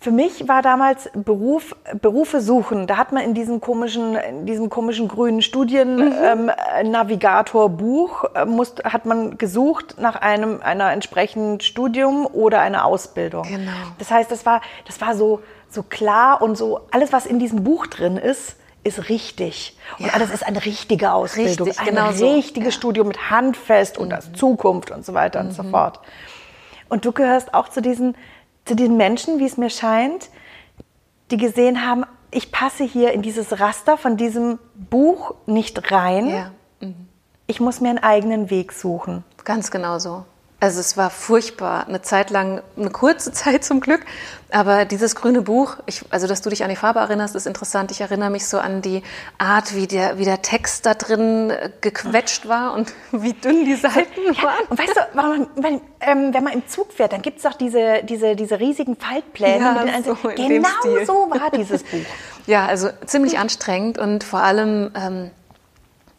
Für 0.00 0.12
mich 0.12 0.46
war 0.46 0.62
damals 0.62 1.10
Beruf, 1.12 1.74
Berufe 2.00 2.40
suchen. 2.40 2.86
Da 2.86 2.98
hat 2.98 3.10
man 3.10 3.24
in 3.24 3.34
diesem 3.34 3.60
komischen, 3.60 4.14
in 4.14 4.46
diesem 4.46 4.70
komischen 4.70 5.08
grünen 5.08 5.42
Studiennavigator-Buch 5.42 8.22
mhm. 8.22 8.28
ähm, 8.36 8.60
äh, 8.60 8.64
hat 8.88 9.06
man 9.06 9.38
gesucht 9.38 9.96
nach 9.98 10.14
einem 10.14 10.62
einer 10.62 10.92
entsprechenden 10.92 11.60
Studium 11.60 12.26
oder 12.26 12.60
einer 12.60 12.84
Ausbildung. 12.84 13.42
Genau. 13.42 13.72
Das 13.98 14.12
heißt, 14.12 14.30
das 14.30 14.46
war, 14.46 14.60
das 14.86 15.00
war 15.00 15.16
so, 15.16 15.40
so 15.68 15.82
klar 15.82 16.42
und 16.42 16.56
so 16.56 16.82
alles, 16.92 17.12
was 17.12 17.26
in 17.26 17.40
diesem 17.40 17.64
Buch 17.64 17.88
drin 17.88 18.18
ist, 18.18 18.54
ist 18.84 19.08
richtig. 19.08 19.76
Und 19.98 20.06
ja. 20.06 20.12
alles 20.12 20.30
ist 20.30 20.46
eine 20.46 20.64
richtige 20.64 21.12
Ausbildung, 21.12 21.66
richtig, 21.66 21.80
ein 21.80 21.96
genau 21.96 22.10
richtiges 22.10 22.74
so. 22.74 22.78
Studium 22.78 23.08
mit 23.08 23.30
Handfest 23.30 23.98
und 23.98 24.06
mhm. 24.06 24.12
das 24.12 24.32
Zukunft 24.32 24.92
und 24.92 25.04
so 25.04 25.12
weiter 25.12 25.42
mhm. 25.42 25.48
und 25.48 25.54
so 25.54 25.64
mhm. 25.64 25.70
fort. 25.70 25.98
Und 26.88 27.04
du 27.04 27.10
gehörst 27.10 27.52
auch 27.52 27.68
zu 27.68 27.82
diesen 27.82 28.14
zu 28.68 28.76
den 28.76 28.96
Menschen, 28.96 29.38
wie 29.38 29.46
es 29.46 29.56
mir 29.56 29.70
scheint, 29.70 30.28
die 31.30 31.38
gesehen 31.38 31.86
haben, 31.86 32.04
ich 32.30 32.52
passe 32.52 32.84
hier 32.84 33.12
in 33.12 33.22
dieses 33.22 33.58
Raster 33.58 33.96
von 33.96 34.16
diesem 34.18 34.58
Buch 34.74 35.34
nicht 35.46 35.90
rein. 35.90 36.28
Ja. 36.28 36.50
Mhm. 36.80 37.08
Ich 37.46 37.60
muss 37.60 37.80
mir 37.80 37.88
einen 37.88 37.98
eigenen 37.98 38.50
Weg 38.50 38.72
suchen. 38.72 39.24
Ganz 39.44 39.70
genau 39.70 39.98
so. 39.98 40.26
Also 40.60 40.80
es 40.80 40.96
war 40.96 41.10
furchtbar, 41.10 41.86
eine 41.86 42.02
Zeit 42.02 42.30
lang, 42.30 42.62
eine 42.76 42.90
kurze 42.90 43.30
Zeit 43.32 43.64
zum 43.64 43.80
Glück, 43.80 44.04
aber 44.50 44.86
dieses 44.86 45.14
grüne 45.14 45.42
Buch, 45.42 45.76
ich, 45.86 46.02
also 46.10 46.26
dass 46.26 46.42
du 46.42 46.50
dich 46.50 46.64
an 46.64 46.70
die 46.70 46.76
Farbe 46.76 46.98
erinnerst, 46.98 47.36
ist 47.36 47.46
interessant. 47.46 47.92
Ich 47.92 48.00
erinnere 48.00 48.30
mich 48.30 48.46
so 48.46 48.58
an 48.58 48.82
die 48.82 49.02
Art, 49.36 49.76
wie 49.76 49.86
der, 49.86 50.18
wie 50.18 50.24
der 50.24 50.42
Text 50.42 50.84
da 50.84 50.94
drin 50.94 51.50
äh, 51.50 51.70
gequetscht 51.80 52.48
war 52.48 52.74
und 52.74 52.92
wie 53.12 53.34
dünn 53.34 53.66
die 53.66 53.76
Seiten 53.76 54.20
ja, 54.24 54.42
waren. 54.42 54.64
Und 54.68 54.78
weißt 54.78 54.96
du, 54.96 55.16
man, 55.16 55.46
wenn, 55.56 55.80
ähm, 56.00 56.34
wenn 56.34 56.42
man 56.42 56.54
im 56.54 56.66
Zug 56.66 56.92
fährt, 56.92 57.12
dann 57.12 57.22
gibt 57.22 57.36
es 57.36 57.44
doch 57.44 57.54
diese, 57.54 58.02
diese, 58.02 58.34
diese 58.34 58.58
riesigen 58.58 58.96
Faltpläne. 58.96 59.64
Ja, 59.64 59.84
mit 59.84 59.94
den 59.94 60.04
so 60.04 60.14
genau 60.14 61.04
so 61.04 61.30
war 61.30 61.50
dieses 61.50 61.82
Buch. 61.84 61.98
Ja, 62.46 62.64
also 62.64 62.88
ziemlich 63.04 63.38
anstrengend 63.38 63.98
und 63.98 64.24
vor 64.24 64.40
allem, 64.40 64.90
ähm, 64.94 65.30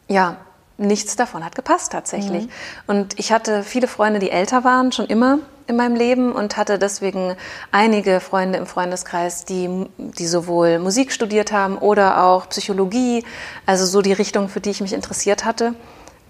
ja, 0.08 0.38
nichts 0.80 1.16
davon 1.16 1.46
hat 1.46 1.56
gepasst 1.56 1.92
tatsächlich. 1.92 2.46
Mhm. 2.46 2.52
Und 2.88 3.20
ich 3.20 3.32
hatte 3.32 3.64
viele 3.64 3.88
Freunde, 3.88 4.20
die 4.20 4.32
älter 4.32 4.64
waren, 4.64 4.92
schon 4.92 5.06
immer 5.06 5.40
in 5.68 5.76
meinem 5.76 5.96
Leben 5.96 6.32
und 6.32 6.58
hatte 6.58 6.80
deswegen 6.80 7.36
einige 7.72 8.20
Freunde 8.20 8.58
im 8.58 8.66
Freundeskreis, 8.66 9.46
die, 9.46 9.86
die 9.98 10.26
sowohl 10.26 10.80
Musik 10.80 11.12
studiert 11.12 11.52
haben 11.52 11.78
oder 11.78 12.24
auch 12.24 12.50
Psychologie, 12.50 13.24
also 13.68 13.86
so 13.86 14.02
die 14.02 14.14
Richtung, 14.14 14.50
für 14.50 14.62
die 14.62 14.72
ich 14.72 14.82
mich 14.82 14.94
interessiert 14.94 15.46
hatte. 15.46 15.76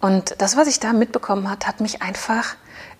Und 0.01 0.35
das, 0.39 0.57
was 0.57 0.67
ich 0.67 0.79
da 0.79 0.91
mitbekommen 0.91 1.49
hat, 1.49 1.67
hat 1.67 1.79
mich 1.79 2.01
einfach 2.01 2.55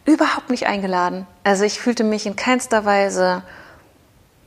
überhaupt 0.06 0.50
nicht 0.50 0.68
eingeladen. 0.68 1.28
Also 1.44 1.66
ich 1.66 1.80
fühlte 1.80 2.04
mich 2.04 2.26
in 2.26 2.36
keinster 2.36 2.86
Weise 2.86 3.44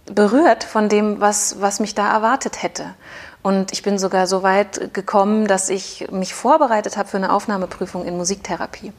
berührt 0.06 0.64
von 0.64 0.88
dem, 0.88 1.20
was, 1.20 1.60
was 1.60 1.78
mich 1.78 1.94
da 1.94 2.10
erwartet 2.12 2.62
hätte. 2.62 2.94
Und 3.42 3.72
ich 3.72 3.82
bin 3.82 3.98
sogar 3.98 4.26
so 4.26 4.42
weit 4.42 4.94
gekommen, 4.94 5.46
dass 5.46 5.68
ich 5.68 6.08
mich 6.10 6.32
vorbereitet 6.34 6.96
habe 6.96 7.08
für 7.08 7.16
eine 7.16 7.32
Aufnahmeprüfung 7.32 8.04
in 8.04 8.16
Musiktherapie. 8.16 8.92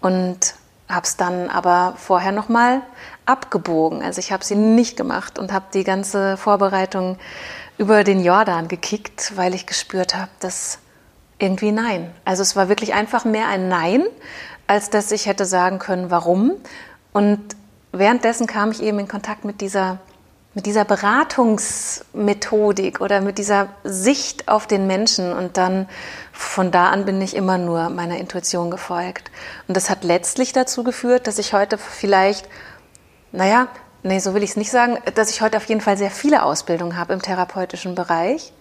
Und 0.00 0.54
habe 0.88 1.04
es 1.04 1.16
dann 1.16 1.50
aber 1.50 1.94
vorher 1.96 2.32
nochmal 2.32 2.82
abgebogen. 3.26 4.02
Also 4.02 4.20
ich 4.20 4.32
habe 4.32 4.44
sie 4.44 4.54
nicht 4.54 4.96
gemacht 4.96 5.38
und 5.38 5.52
habe 5.52 5.66
die 5.72 5.84
ganze 5.84 6.36
Vorbereitung 6.36 7.18
über 7.76 8.04
den 8.04 8.24
Jordan 8.24 8.68
gekickt, 8.68 9.36
weil 9.36 9.54
ich 9.54 9.66
gespürt 9.66 10.14
habe, 10.14 10.30
dass 10.40 10.78
irgendwie 11.38 11.72
nein. 11.72 12.12
Also 12.24 12.42
es 12.42 12.56
war 12.56 12.68
wirklich 12.68 12.94
einfach 12.94 13.24
mehr 13.24 13.48
ein 13.48 13.68
Nein, 13.68 14.04
als 14.66 14.90
dass 14.90 15.12
ich 15.12 15.26
hätte 15.26 15.44
sagen 15.44 15.78
können, 15.78 16.10
warum. 16.10 16.52
Und 17.12 17.38
währenddessen 17.92 18.46
kam 18.46 18.70
ich 18.70 18.82
eben 18.82 18.98
in 18.98 19.08
Kontakt 19.08 19.44
mit 19.44 19.60
dieser 19.60 19.98
mit 20.54 20.66
dieser 20.66 20.84
Beratungsmethodik 20.84 23.00
oder 23.00 23.20
mit 23.20 23.38
dieser 23.38 23.68
Sicht 23.84 24.48
auf 24.48 24.66
den 24.66 24.86
Menschen 24.86 25.32
und 25.32 25.56
dann 25.56 25.88
von 26.32 26.70
da 26.70 26.90
an 26.90 27.04
bin 27.04 27.20
ich 27.20 27.36
immer 27.36 27.58
nur 27.58 27.90
meiner 27.90 28.18
Intuition 28.18 28.70
gefolgt. 28.70 29.30
Und 29.66 29.76
das 29.76 29.90
hat 29.90 30.04
letztlich 30.04 30.52
dazu 30.52 30.84
geführt, 30.84 31.26
dass 31.26 31.38
ich 31.38 31.52
heute 31.52 31.78
vielleicht, 31.78 32.48
naja, 33.30 33.68
nee, 34.02 34.20
so 34.20 34.34
will 34.34 34.42
ich 34.42 34.50
es 34.50 34.56
nicht 34.56 34.70
sagen, 34.70 34.98
dass 35.14 35.30
ich 35.30 35.42
heute 35.42 35.58
auf 35.58 35.64
jeden 35.66 35.80
Fall 35.80 35.98
sehr 35.98 36.10
viele 36.10 36.42
Ausbildungen 36.42 36.96
habe 36.96 37.12
im 37.12 37.22
therapeutischen 37.22 37.94
Bereich, 37.94 38.52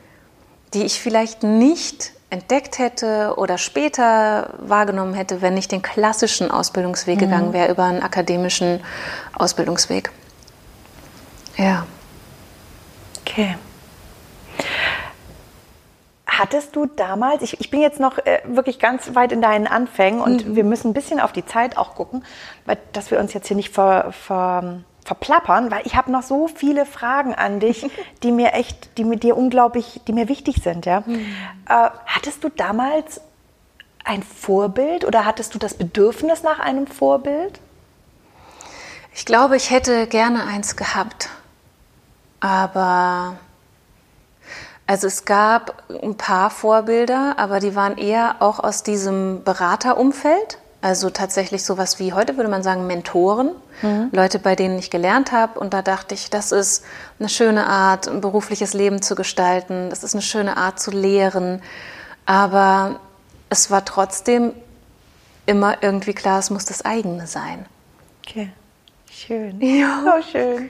die 0.74 0.84
ich 0.84 1.00
vielleicht 1.00 1.44
nicht 1.44 2.12
entdeckt 2.30 2.78
hätte 2.78 3.36
oder 3.38 3.58
später 3.58 4.54
wahrgenommen 4.60 5.14
hätte, 5.14 5.42
wenn 5.42 5.56
ich 5.56 5.70
den 5.70 5.82
klassischen 5.82 6.52
Ausbildungsweg 6.52 7.16
mhm. 7.16 7.22
gegangen 7.22 7.54
wäre 7.54 7.72
über 7.72 7.86
einen 7.86 8.04
akademischen 8.04 8.82
Ausbildungsweg. 9.34 10.12
Ja. 11.58 11.86
Okay. 13.22 13.56
Hattest 16.26 16.76
du 16.76 16.86
damals, 16.86 17.42
ich, 17.42 17.60
ich 17.60 17.72
bin 17.72 17.82
jetzt 17.82 18.00
noch 18.00 18.20
äh, 18.20 18.42
wirklich 18.46 18.80
ganz 18.80 19.16
weit 19.16 19.32
in 19.32 19.42
deinen 19.42 19.66
Anfängen 19.66 20.22
und 20.22 20.48
mhm. 20.48 20.56
wir 20.56 20.64
müssen 20.64 20.90
ein 20.90 20.94
bisschen 20.94 21.20
auf 21.20 21.32
die 21.32 21.46
Zeit 21.46 21.78
auch 21.78 21.96
gucken, 21.96 22.24
weil, 22.66 22.78
dass 22.94 23.10
wir 23.10 23.20
uns 23.20 23.34
jetzt 23.34 23.48
hier 23.48 23.58
nicht 23.58 23.74
ver, 23.74 24.12
ver, 24.12 24.82
verplappern, 25.04 25.72
weil 25.72 25.82
ich 25.86 25.96
habe 25.96 26.12
noch 26.12 26.22
so 26.22 26.48
viele 26.48 26.86
Fragen 26.86 27.34
an 27.34 27.60
dich, 27.60 27.90
die 28.24 28.32
mir 28.32 28.54
echt, 28.54 28.98
die 29.00 29.04
mit 29.04 29.24
dir 29.24 29.36
unglaublich, 29.36 30.02
die 30.08 30.14
mir 30.14 30.28
wichtig 30.28 30.62
sind. 30.62 30.86
Ja? 30.86 31.02
Mhm. 31.06 31.26
Äh, 31.68 31.90
hattest 32.06 32.44
du 32.44 32.50
damals 32.50 33.20
ein 34.04 34.22
Vorbild 34.22 35.06
oder 35.06 35.26
hattest 35.26 35.56
du 35.56 35.60
das 35.60 35.74
Bedürfnis 35.74 36.44
nach 36.44 36.60
einem 36.60 36.86
Vorbild? 36.86 37.60
Ich 39.14 39.26
glaube, 39.26 39.58
ich 39.58 39.72
hätte 39.72 40.06
gerne 40.06 40.44
eins 40.46 40.76
gehabt. 40.76 41.30
Aber 42.40 43.38
also 44.86 45.08
es 45.08 45.26
gab 45.26 45.84
ein 46.02 46.16
paar 46.16 46.50
Vorbilder, 46.50 47.36
aber 47.38 47.60
die 47.60 47.76
waren 47.76 47.98
eher 47.98 48.38
auch 48.40 48.60
aus 48.60 48.84
diesem 48.84 49.44
Beraterumfeld. 49.44 50.60
Also 50.80 51.10
tatsächlich 51.10 51.66
sowas 51.66 52.00
wie 52.00 52.14
heute 52.14 52.38
würde 52.38 52.50
man 52.50 52.64
sagen 52.64 52.88
Mentoren, 52.88 53.52
mhm. 53.82 54.10
Leute, 54.14 54.40
bei 54.40 54.56
denen 54.56 54.80
ich 54.80 54.90
gelernt 54.90 55.32
habe. 55.32 55.60
Und 55.60 55.74
da 55.74 55.82
dachte 55.82 56.14
ich, 56.14 56.30
das 56.30 56.52
ist 56.52 56.86
eine 57.20 57.28
schöne 57.28 57.68
Art, 57.68 58.08
ein 58.08 58.22
berufliches 58.22 58.74
Leben 58.74 59.02
zu 59.02 59.16
gestalten. 59.16 59.90
Das 59.90 60.04
ist 60.04 60.14
eine 60.14 60.22
schöne 60.22 60.56
Art 60.56 60.80
zu 60.80 60.92
lehren. 60.92 61.62
Aber 62.26 63.00
es 63.50 63.70
war 63.72 63.84
trotzdem 63.84 64.54
immer 65.46 65.82
irgendwie 65.82 66.14
klar, 66.14 66.40
es 66.40 66.50
muss 66.50 66.66
das 66.66 66.86
eigene 66.86 67.28
sein. 67.28 67.66
Okay. 68.26 68.52
Schön. 69.18 69.60
Ja. 69.62 70.04
So 70.04 70.32
schön. 70.32 70.70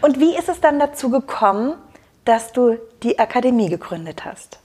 Und 0.00 0.18
wie 0.18 0.36
ist 0.36 0.48
es 0.48 0.60
dann 0.60 0.78
dazu 0.78 1.10
gekommen, 1.10 1.74
dass 2.24 2.52
du 2.52 2.78
die 3.02 3.18
Akademie 3.18 3.68
gegründet 3.68 4.24
hast? 4.24 4.58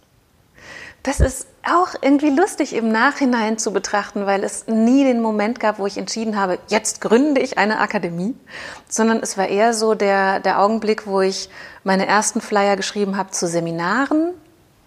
Das 1.03 1.19
ist 1.19 1.47
auch 1.63 1.93
irgendwie 2.01 2.31
lustig 2.31 2.73
im 2.73 2.91
Nachhinein 2.91 3.57
zu 3.57 3.71
betrachten, 3.71 4.25
weil 4.25 4.43
es 4.43 4.67
nie 4.67 5.03
den 5.03 5.21
Moment 5.21 5.59
gab, 5.59 5.79
wo 5.79 5.85
ich 5.85 5.97
entschieden 5.97 6.37
habe, 6.37 6.59
jetzt 6.67 6.99
gründe 6.99 7.39
ich 7.39 7.57
eine 7.57 7.79
Akademie, 7.79 8.35
sondern 8.89 9.19
es 9.19 9.37
war 9.37 9.47
eher 9.47 9.73
so 9.73 9.93
der, 9.93 10.39
der 10.39 10.59
Augenblick, 10.59 11.07
wo 11.07 11.21
ich 11.21 11.49
meine 11.83 12.07
ersten 12.07 12.41
Flyer 12.41 12.75
geschrieben 12.75 13.15
habe 13.15 13.31
zu 13.31 13.47
Seminaren, 13.47 14.33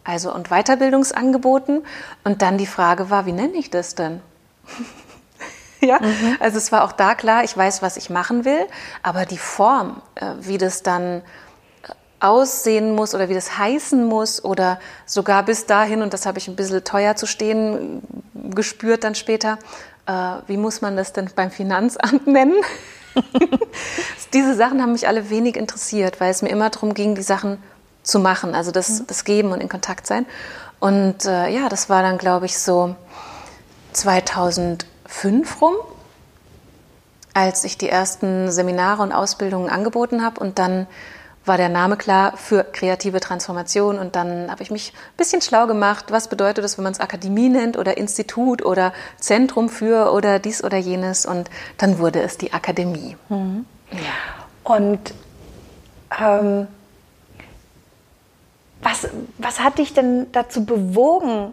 also 0.04 0.34
und 0.34 0.48
Weiterbildungsangeboten 0.50 1.84
und 2.24 2.42
dann 2.42 2.58
die 2.58 2.66
Frage 2.66 3.08
war, 3.08 3.24
wie 3.24 3.32
nenne 3.32 3.54
ich 3.54 3.70
das 3.70 3.94
denn? 3.94 4.20
ja, 5.86 6.00
mhm. 6.00 6.36
also 6.40 6.58
es 6.58 6.72
war 6.72 6.84
auch 6.84 6.92
da 6.92 7.14
klar, 7.14 7.44
ich 7.44 7.56
weiß, 7.56 7.82
was 7.82 7.96
ich 7.96 8.10
machen 8.10 8.44
will, 8.44 8.66
aber 9.02 9.26
die 9.26 9.38
Form, 9.38 10.02
äh, 10.14 10.26
wie 10.40 10.58
das 10.58 10.82
dann 10.82 11.22
aussehen 12.20 12.94
muss 12.94 13.14
oder 13.14 13.28
wie 13.28 13.34
das 13.34 13.58
heißen 13.58 14.04
muss 14.04 14.44
oder 14.44 14.78
sogar 15.06 15.42
bis 15.42 15.66
dahin, 15.66 16.02
und 16.02 16.12
das 16.12 16.26
habe 16.26 16.38
ich 16.38 16.48
ein 16.48 16.56
bisschen 16.56 16.84
teuer 16.84 17.16
zu 17.16 17.26
stehen 17.26 18.02
gespürt 18.34 19.04
dann 19.04 19.14
später, 19.14 19.58
äh, 20.06 20.12
wie 20.46 20.56
muss 20.56 20.82
man 20.82 20.96
das 20.96 21.12
denn 21.12 21.30
beim 21.34 21.50
Finanzamt 21.50 22.26
nennen? 22.26 22.62
Diese 24.32 24.54
Sachen 24.54 24.80
haben 24.82 24.92
mich 24.92 25.08
alle 25.08 25.30
wenig 25.30 25.56
interessiert, 25.56 26.20
weil 26.20 26.30
es 26.30 26.42
mir 26.42 26.50
immer 26.50 26.70
darum 26.70 26.94
ging, 26.94 27.14
die 27.14 27.22
Sachen 27.22 27.58
zu 28.02 28.18
machen, 28.18 28.54
also 28.54 28.70
das, 28.70 29.00
mhm. 29.00 29.06
das 29.06 29.24
Geben 29.24 29.52
und 29.52 29.60
in 29.60 29.68
Kontakt 29.68 30.06
sein. 30.06 30.26
Und 30.78 31.26
äh, 31.26 31.48
ja, 31.48 31.68
das 31.68 31.88
war 31.88 32.02
dann, 32.02 32.18
glaube 32.18 32.46
ich, 32.46 32.58
so 32.58 32.94
2000 33.92 34.86
fünf 35.10 35.60
rum, 35.60 35.74
als 37.34 37.64
ich 37.64 37.76
die 37.76 37.88
ersten 37.88 38.50
Seminare 38.50 39.02
und 39.02 39.12
Ausbildungen 39.12 39.68
angeboten 39.68 40.24
habe 40.24 40.40
und 40.40 40.58
dann 40.58 40.86
war 41.44 41.56
der 41.56 41.68
Name 41.68 41.96
klar 41.96 42.36
für 42.36 42.64
kreative 42.64 43.18
Transformation 43.18 43.98
und 43.98 44.14
dann 44.14 44.50
habe 44.50 44.62
ich 44.62 44.70
mich 44.70 44.92
ein 44.92 45.16
bisschen 45.16 45.42
schlau 45.42 45.66
gemacht, 45.66 46.06
was 46.10 46.28
bedeutet 46.28 46.64
das, 46.64 46.78
wenn 46.78 46.84
man 46.84 46.92
es 46.92 47.00
Akademie 47.00 47.48
nennt 47.48 47.76
oder 47.76 47.96
Institut 47.96 48.64
oder 48.64 48.92
Zentrum 49.18 49.68
für 49.68 50.12
oder 50.12 50.38
dies 50.38 50.62
oder 50.62 50.76
jenes 50.76 51.26
und 51.26 51.50
dann 51.78 51.98
wurde 51.98 52.22
es 52.22 52.38
die 52.38 52.52
Akademie. 52.52 53.16
Mhm. 53.30 53.64
Und 54.62 55.14
ähm, 56.20 56.68
was, 58.82 59.08
was 59.38 59.60
hat 59.60 59.78
dich 59.78 59.92
denn 59.92 60.30
dazu 60.32 60.64
bewogen, 60.64 61.52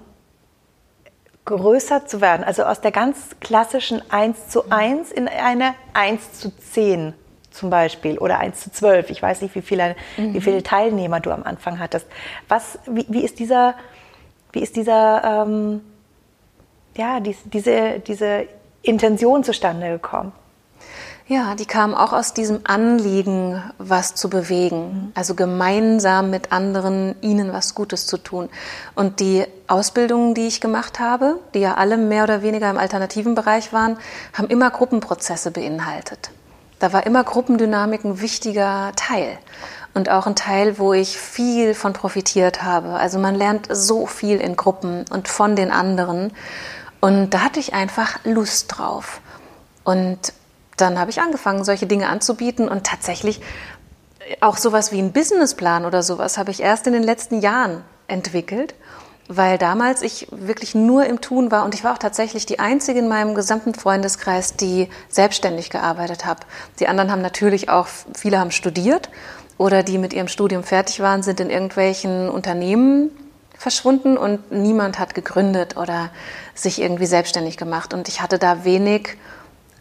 größer 1.48 2.06
zu 2.06 2.22
werden? 2.22 2.44
Also 2.44 2.64
aus 2.64 2.82
der 2.82 2.92
ganz 2.92 3.18
klassischen 3.40 4.02
1 4.12 4.50
zu 4.50 4.70
1 4.70 5.12
in 5.12 5.28
eine 5.28 5.74
1 5.94 6.34
zu 6.34 6.56
10 6.56 7.14
zum 7.50 7.70
Beispiel 7.72 8.20
oder 8.20 8.40
1 8.40 8.60
zu 8.60 8.72
12. 8.72 9.10
Ich 9.10 9.22
weiß 9.22 9.42
nicht, 9.42 9.56
wie 9.56 9.62
viele, 9.62 9.96
mhm. 10.18 10.34
wie 10.36 10.42
viele 10.42 10.62
Teilnehmer 10.62 11.20
du 11.20 11.32
am 11.32 11.44
Anfang 11.44 11.80
hattest. 11.80 12.06
Was, 12.48 12.78
wie, 12.86 13.06
wie 13.10 13.24
ist 13.24 13.40
dieser, 13.40 13.74
wie 14.52 14.62
ist 14.62 14.76
dieser, 14.76 15.46
ähm, 15.48 15.82
ja, 16.96 17.20
die, 17.20 17.36
diese, 17.46 18.00
diese 18.00 18.48
Intention 18.84 19.44
zustande 19.44 19.90
gekommen? 19.90 20.34
Ja, 21.30 21.56
die 21.56 21.66
kam 21.66 21.94
auch 21.94 22.14
aus 22.14 22.34
diesem 22.34 22.62
Anliegen, 22.64 23.62
was 23.78 24.16
zu 24.16 24.30
bewegen, 24.30 25.12
also 25.14 25.36
gemeinsam 25.36 26.30
mit 26.30 26.54
anderen 26.54 27.16
ihnen 27.20 27.52
was 27.52 27.76
Gutes 27.76 28.08
zu 28.08 28.18
tun. 28.18 28.48
Und 28.96 29.20
die 29.20 29.44
Ausbildungen, 29.68 30.36
die 30.36 30.48
ich 30.48 30.62
gemacht 30.62 31.02
habe, 31.02 31.38
die 31.54 31.60
ja 31.60 31.74
alle 31.76 31.98
mehr 31.98 32.24
oder 32.24 32.44
weniger 32.44 32.70
im 32.70 32.78
alternativen 32.78 33.36
Bereich 33.36 33.74
waren, 33.74 33.98
haben 34.32 34.48
immer 34.48 34.70
Gruppenprozesse 34.72 35.52
beinhaltet. 35.52 36.32
Da 36.80 36.94
war 36.94 37.06
immer 37.06 37.26
Gruppendynamik 37.26 38.06
ein 38.06 38.22
wichtiger 38.22 38.94
Teil 38.96 39.38
und 39.94 40.08
auch 40.10 40.28
ein 40.28 40.36
Teil, 40.36 40.80
wo 40.80 40.94
ich 40.94 41.18
viel 41.18 41.74
von 41.74 41.92
profitiert 41.92 42.64
habe. 42.64 42.92
Also 42.92 43.20
man 43.20 43.36
lernt 43.36 43.68
so 43.70 44.06
viel 44.06 44.40
in 44.40 44.56
Gruppen 44.56 45.04
und 45.10 45.28
von 45.28 45.58
den 45.58 45.72
anderen. 45.72 46.32
Und 47.02 47.32
da 47.32 47.42
hatte 47.42 47.60
ich 47.60 47.74
einfach 47.74 48.20
Lust 48.24 48.78
drauf. 48.78 49.20
Und 49.84 50.32
dann 50.78 51.00
habe 51.00 51.12
ich 51.12 51.20
angefangen, 51.20 51.64
solche 51.64 51.88
Dinge 51.88 52.08
anzubieten 52.08 52.70
und 52.70 52.86
tatsächlich 52.86 53.42
auch 54.42 54.58
sowas 54.58 54.92
wie 54.92 55.00
ein 55.00 55.12
Businessplan 55.12 55.86
oder 55.86 56.04
sowas 56.04 56.38
habe 56.38 56.52
ich 56.52 56.62
erst 56.62 56.88
in 56.88 56.94
den 56.94 57.04
letzten 57.04 57.42
Jahren 57.42 57.84
entwickelt, 58.08 58.76
weil 59.28 59.58
damals 59.58 60.02
ich 60.02 60.28
wirklich 60.32 60.76
nur 60.76 61.06
im 61.06 61.22
Tun 61.22 61.52
war 61.52 61.66
und 61.66 61.74
ich 61.74 61.84
war 61.84 61.94
auch 61.94 61.98
tatsächlich 61.98 62.46
die 62.46 62.60
einzige 62.60 63.00
in 63.00 63.08
meinem 63.08 63.36
gesamten 63.36 63.74
Freundeskreis, 63.74 64.56
die 64.56 64.90
selbstständig 65.10 65.70
gearbeitet 65.70 66.26
hat. 66.26 66.46
Die 66.80 66.88
anderen 66.88 67.12
haben 67.12 67.22
natürlich 67.22 67.70
auch, 67.70 67.88
viele 68.16 68.40
haben 68.40 68.52
studiert 68.52 69.10
oder 69.58 69.84
die 69.84 69.98
mit 69.98 70.14
ihrem 70.14 70.28
Studium 70.28 70.64
fertig 70.64 71.00
waren, 71.00 71.24
sind 71.24 71.40
in 71.40 71.50
irgendwelchen 71.50 72.30
Unternehmen 72.30 73.12
verschwunden 73.58 74.18
und 74.18 74.52
niemand 74.52 75.00
hat 75.00 75.16
gegründet 75.16 75.78
oder 75.78 76.12
sich 76.54 76.80
irgendwie 76.82 77.08
selbstständig 77.08 77.58
gemacht. 77.58 77.94
Und 77.94 78.08
ich 78.08 78.22
hatte 78.22 78.38
da 78.38 78.64
wenig 78.64 79.18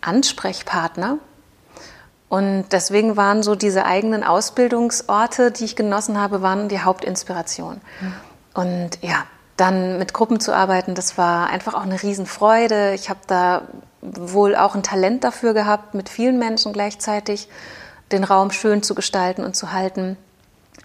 Ansprechpartner. 0.00 1.18
Und 2.28 2.66
deswegen 2.72 3.16
waren 3.16 3.42
so 3.42 3.54
diese 3.54 3.84
eigenen 3.84 4.24
Ausbildungsorte, 4.24 5.52
die 5.52 5.64
ich 5.64 5.76
genossen 5.76 6.20
habe, 6.20 6.42
waren 6.42 6.68
die 6.68 6.80
Hauptinspiration. 6.80 7.80
Mhm. 8.00 8.14
Und 8.54 8.90
ja, 9.02 9.24
dann 9.56 9.98
mit 9.98 10.12
Gruppen 10.12 10.40
zu 10.40 10.54
arbeiten, 10.54 10.94
das 10.94 11.16
war 11.16 11.48
einfach 11.48 11.74
auch 11.74 11.82
eine 11.82 12.02
Riesenfreude. 12.02 12.94
Ich 12.94 13.08
habe 13.08 13.20
da 13.26 13.62
wohl 14.02 14.56
auch 14.56 14.74
ein 14.74 14.82
Talent 14.82 15.24
dafür 15.24 15.54
gehabt, 15.54 15.94
mit 15.94 16.08
vielen 16.08 16.38
Menschen 16.38 16.72
gleichzeitig 16.72 17.48
den 18.12 18.24
Raum 18.24 18.50
schön 18.50 18.82
zu 18.82 18.94
gestalten 18.94 19.44
und 19.44 19.56
zu 19.56 19.72
halten. 19.72 20.16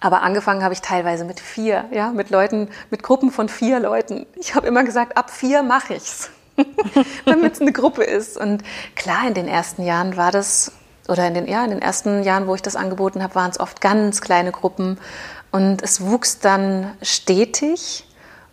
Aber 0.00 0.22
angefangen 0.22 0.64
habe 0.64 0.74
ich 0.74 0.80
teilweise 0.80 1.24
mit 1.24 1.38
vier, 1.38 1.84
ja, 1.92 2.10
mit 2.10 2.30
Leuten, 2.30 2.68
mit 2.90 3.02
Gruppen 3.02 3.30
von 3.30 3.48
vier 3.48 3.78
Leuten. 3.78 4.26
Ich 4.36 4.54
habe 4.54 4.66
immer 4.66 4.84
gesagt, 4.84 5.16
ab 5.16 5.30
vier 5.30 5.62
mache 5.62 5.94
ich's. 5.94 6.30
damit 7.24 7.54
es 7.54 7.60
eine 7.60 7.72
Gruppe 7.72 8.04
ist. 8.04 8.36
Und 8.36 8.62
klar, 8.94 9.26
in 9.28 9.34
den 9.34 9.48
ersten 9.48 9.84
Jahren 9.84 10.16
war 10.16 10.30
das, 10.30 10.72
oder 11.08 11.26
in 11.26 11.34
den, 11.34 11.48
ja, 11.48 11.64
in 11.64 11.70
den 11.70 11.82
ersten 11.82 12.22
Jahren, 12.22 12.46
wo 12.46 12.54
ich 12.54 12.62
das 12.62 12.76
angeboten 12.76 13.22
habe, 13.22 13.34
waren 13.34 13.50
es 13.50 13.60
oft 13.60 13.80
ganz 13.80 14.20
kleine 14.20 14.52
Gruppen. 14.52 14.98
Und 15.50 15.82
es 15.82 16.00
wuchs 16.00 16.38
dann 16.38 16.92
stetig, 17.02 18.06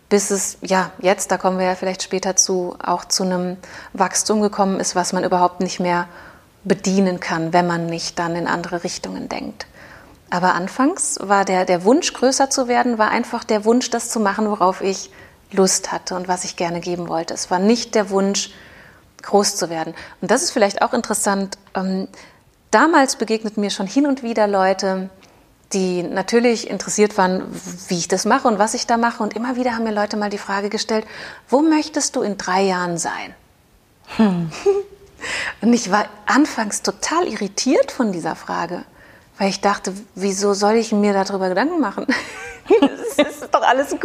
bis 0.08 0.30
es, 0.30 0.58
ja, 0.60 0.90
jetzt, 0.98 1.30
da 1.30 1.38
kommen 1.38 1.58
wir 1.58 1.66
ja 1.66 1.74
vielleicht 1.74 2.02
später 2.02 2.36
zu, 2.36 2.76
auch 2.82 3.04
zu 3.04 3.22
einem 3.22 3.56
Wachstum 3.92 4.42
gekommen 4.42 4.80
ist, 4.80 4.94
was 4.94 5.12
man 5.12 5.24
überhaupt 5.24 5.60
nicht 5.60 5.80
mehr 5.80 6.08
bedienen 6.64 7.20
kann, 7.20 7.52
wenn 7.52 7.66
man 7.66 7.86
nicht 7.86 8.18
dann 8.18 8.36
in 8.36 8.46
andere 8.46 8.84
Richtungen 8.84 9.28
denkt. 9.28 9.66
Aber 10.28 10.54
anfangs 10.54 11.18
war 11.20 11.44
der, 11.44 11.64
der 11.64 11.84
Wunsch, 11.84 12.12
größer 12.12 12.50
zu 12.50 12.68
werden, 12.68 12.98
war 12.98 13.10
einfach 13.10 13.44
der 13.44 13.64
Wunsch, 13.64 13.90
das 13.90 14.10
zu 14.10 14.20
machen, 14.20 14.48
worauf 14.48 14.80
ich 14.80 15.10
Lust 15.52 15.92
hatte 15.92 16.14
und 16.14 16.28
was 16.28 16.44
ich 16.44 16.56
gerne 16.56 16.80
geben 16.80 17.08
wollte. 17.08 17.34
Es 17.34 17.50
war 17.50 17.58
nicht 17.58 17.94
der 17.94 18.10
Wunsch, 18.10 18.50
groß 19.22 19.56
zu 19.56 19.70
werden. 19.70 19.94
Und 20.20 20.30
das 20.30 20.42
ist 20.42 20.50
vielleicht 20.50 20.82
auch 20.82 20.92
interessant. 20.92 21.58
Ähm, 21.74 22.08
damals 22.70 23.16
begegneten 23.16 23.60
mir 23.60 23.70
schon 23.70 23.86
hin 23.86 24.06
und 24.06 24.22
wieder 24.22 24.46
Leute, 24.46 25.10
die 25.72 26.02
natürlich 26.02 26.68
interessiert 26.68 27.16
waren, 27.16 27.42
wie 27.88 27.98
ich 27.98 28.08
das 28.08 28.24
mache 28.24 28.48
und 28.48 28.58
was 28.58 28.74
ich 28.74 28.86
da 28.86 28.96
mache. 28.96 29.22
Und 29.22 29.36
immer 29.36 29.56
wieder 29.56 29.74
haben 29.74 29.84
mir 29.84 29.92
Leute 29.92 30.16
mal 30.16 30.30
die 30.30 30.38
Frage 30.38 30.68
gestellt, 30.68 31.06
wo 31.48 31.60
möchtest 31.60 32.16
du 32.16 32.22
in 32.22 32.38
drei 32.38 32.62
Jahren 32.62 32.98
sein? 32.98 33.34
Hm. 34.16 34.50
Und 35.60 35.74
ich 35.74 35.90
war 35.90 36.06
anfangs 36.24 36.80
total 36.82 37.26
irritiert 37.28 37.92
von 37.92 38.10
dieser 38.10 38.34
Frage, 38.34 38.84
weil 39.38 39.50
ich 39.50 39.60
dachte, 39.60 39.92
wieso 40.14 40.54
soll 40.54 40.76
ich 40.76 40.92
mir 40.92 41.12
darüber 41.12 41.50
Gedanken 41.50 41.78
machen? 41.78 42.06
es 43.18 43.18
ist 43.18 43.39
doch 43.60 43.68
alles 43.68 43.90
gut. 43.90 44.02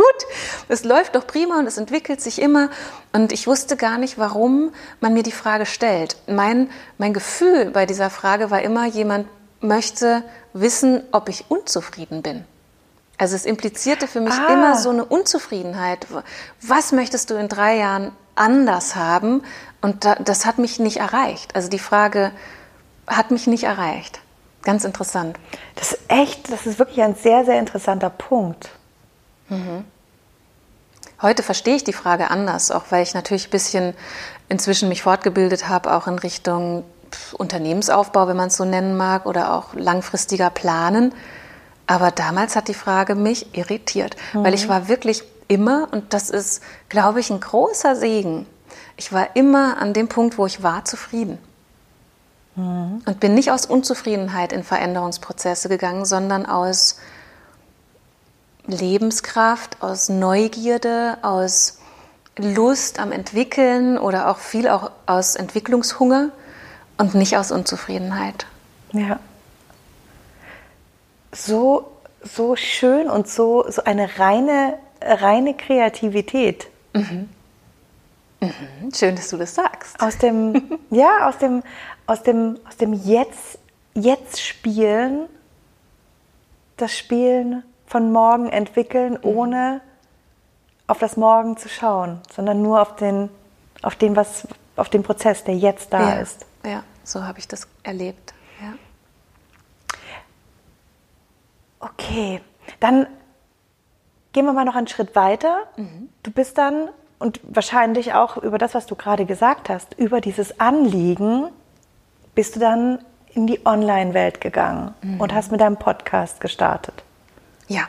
Es 0.67 0.83
läuft 0.83 1.15
doch 1.15 1.25
prima 1.25 1.59
und 1.59 1.67
es 1.67 1.77
entwickelt 1.77 2.21
sich 2.21 2.41
immer. 2.41 2.69
Und 3.13 3.31
ich 3.31 3.47
wusste 3.47 3.77
gar 3.77 3.97
nicht, 3.97 4.17
warum 4.17 4.73
man 4.99 5.13
mir 5.13 5.23
die 5.23 5.31
Frage 5.31 5.65
stellt. 5.65 6.17
Mein, 6.27 6.69
mein 6.97 7.13
Gefühl 7.13 7.71
bei 7.71 7.85
dieser 7.85 8.09
Frage 8.09 8.51
war 8.51 8.61
immer, 8.61 8.85
jemand 8.85 9.27
möchte 9.61 10.23
wissen, 10.53 11.03
ob 11.11 11.29
ich 11.29 11.45
unzufrieden 11.49 12.21
bin. 12.21 12.45
Also 13.17 13.35
es 13.35 13.45
implizierte 13.45 14.07
für 14.07 14.19
mich 14.19 14.33
ah. 14.33 14.53
immer 14.53 14.77
so 14.77 14.89
eine 14.89 15.05
Unzufriedenheit. 15.05 16.05
Was 16.61 16.91
möchtest 16.91 17.29
du 17.29 17.35
in 17.35 17.47
drei 17.47 17.77
Jahren 17.77 18.11
anders 18.35 18.95
haben? 18.95 19.43
Und 19.81 20.05
das 20.19 20.45
hat 20.45 20.57
mich 20.57 20.79
nicht 20.79 20.97
erreicht. 20.97 21.55
Also 21.55 21.69
die 21.69 21.79
Frage 21.79 22.31
hat 23.07 23.31
mich 23.31 23.47
nicht 23.47 23.63
erreicht. 23.63 24.19
Ganz 24.63 24.83
interessant. 24.83 25.37
Das 25.75 25.93
ist 25.93 26.01
echt, 26.07 26.51
das 26.51 26.65
ist 26.65 26.79
wirklich 26.79 27.01
ein 27.01 27.15
sehr, 27.15 27.45
sehr 27.45 27.59
interessanter 27.59 28.09
Punkt. 28.09 28.69
Mhm. 29.49 29.85
Heute 31.21 31.43
verstehe 31.43 31.75
ich 31.75 31.83
die 31.83 31.93
Frage 31.93 32.29
anders, 32.29 32.71
auch 32.71 32.85
weil 32.89 33.03
ich 33.03 33.13
natürlich 33.13 33.47
ein 33.47 33.51
bisschen 33.51 33.93
inzwischen 34.49 34.89
mich 34.89 35.01
fortgebildet 35.01 35.69
habe, 35.69 35.93
auch 35.93 36.07
in 36.07 36.19
Richtung 36.19 36.83
Unternehmensaufbau, 37.37 38.27
wenn 38.27 38.37
man 38.37 38.47
es 38.47 38.57
so 38.57 38.65
nennen 38.65 38.97
mag, 38.97 39.25
oder 39.25 39.53
auch 39.53 39.73
langfristiger 39.73 40.49
Planen. 40.49 41.13
Aber 41.87 42.11
damals 42.11 42.55
hat 42.55 42.67
die 42.67 42.73
Frage 42.73 43.15
mich 43.15 43.55
irritiert, 43.55 44.17
mhm. 44.33 44.43
weil 44.43 44.53
ich 44.53 44.67
war 44.67 44.87
wirklich 44.87 45.23
immer, 45.47 45.87
und 45.91 46.13
das 46.13 46.29
ist, 46.29 46.61
glaube 46.89 47.19
ich, 47.19 47.29
ein 47.29 47.39
großer 47.39 47.95
Segen, 47.95 48.45
ich 48.97 49.11
war 49.11 49.35
immer 49.35 49.77
an 49.77 49.93
dem 49.93 50.07
Punkt, 50.07 50.37
wo 50.37 50.45
ich 50.45 50.63
war, 50.63 50.85
zufrieden. 50.85 51.37
Mhm. 52.55 53.01
Und 53.05 53.19
bin 53.19 53.35
nicht 53.35 53.51
aus 53.51 53.65
Unzufriedenheit 53.65 54.53
in 54.53 54.63
Veränderungsprozesse 54.63 55.69
gegangen, 55.69 56.05
sondern 56.05 56.45
aus 56.45 56.97
Lebenskraft, 58.67 59.81
aus 59.81 60.09
Neugierde, 60.09 61.17
aus 61.21 61.79
Lust 62.37 62.99
am 62.99 63.11
Entwickeln 63.11 63.97
oder 63.97 64.29
auch 64.29 64.37
viel 64.37 64.67
auch 64.67 64.91
aus 65.05 65.35
Entwicklungshunger 65.35 66.31
und 66.97 67.15
nicht 67.15 67.37
aus 67.37 67.51
Unzufriedenheit. 67.51 68.45
Ja. 68.91 69.19
So, 71.31 71.91
so 72.23 72.55
schön 72.55 73.09
und 73.09 73.27
so, 73.27 73.69
so 73.69 73.83
eine 73.83 74.19
reine, 74.19 74.77
reine 75.01 75.53
Kreativität. 75.53 76.67
Mhm. 76.93 77.29
Mhm. 78.39 78.93
Schön, 78.93 79.15
dass 79.15 79.29
du 79.29 79.37
das 79.37 79.55
sagst. 79.55 79.99
Aus 80.01 80.17
dem, 80.17 80.79
ja, 80.89 81.27
aus 81.27 81.37
dem, 81.37 81.63
aus 82.05 82.23
dem, 82.23 82.59
aus 82.67 82.77
dem 82.77 82.93
Jetzt, 82.93 83.59
Jetzt 83.93 84.41
spielen, 84.41 85.27
das 86.77 86.97
Spielen 86.97 87.63
von 87.85 88.11
morgen 88.11 88.49
entwickeln, 88.49 89.13
mhm. 89.13 89.19
ohne 89.23 89.81
auf 90.87 90.99
das 90.99 91.17
Morgen 91.17 91.57
zu 91.57 91.69
schauen, 91.69 92.21
sondern 92.33 92.61
nur 92.61 92.81
auf 92.81 92.95
den, 92.95 93.29
auf 93.81 93.95
den, 93.95 94.15
was, 94.15 94.47
auf 94.75 94.89
den 94.89 95.03
Prozess, 95.03 95.43
der 95.43 95.55
jetzt 95.55 95.93
da 95.93 96.15
ja, 96.15 96.15
ist. 96.19 96.45
Ja, 96.63 96.83
so 97.03 97.23
habe 97.23 97.39
ich 97.39 97.47
das 97.47 97.67
erlebt. 97.83 98.33
Ja. 98.61 98.73
Okay, 101.79 102.41
dann 102.79 103.07
gehen 104.33 104.45
wir 104.45 104.53
mal 104.53 104.65
noch 104.65 104.75
einen 104.75 104.87
Schritt 104.87 105.15
weiter. 105.15 105.63
Mhm. 105.77 106.09
Du 106.23 106.31
bist 106.31 106.57
dann 106.57 106.89
und 107.19 107.39
wahrscheinlich 107.43 108.13
auch 108.13 108.37
über 108.37 108.57
das, 108.57 108.75
was 108.75 108.85
du 108.85 108.95
gerade 108.95 109.25
gesagt 109.25 109.69
hast, 109.69 109.93
über 109.97 110.21
dieses 110.21 110.59
Anliegen, 110.59 111.47
bist 112.35 112.55
du 112.55 112.59
dann 112.59 112.99
in 113.33 113.47
die 113.47 113.65
Online-Welt 113.65 114.41
gegangen 114.41 114.93
mhm. 115.01 115.21
und 115.21 115.33
hast 115.33 115.51
mit 115.51 115.61
deinem 115.61 115.77
Podcast 115.77 116.41
gestartet. 116.41 117.04
Ja, 117.67 117.87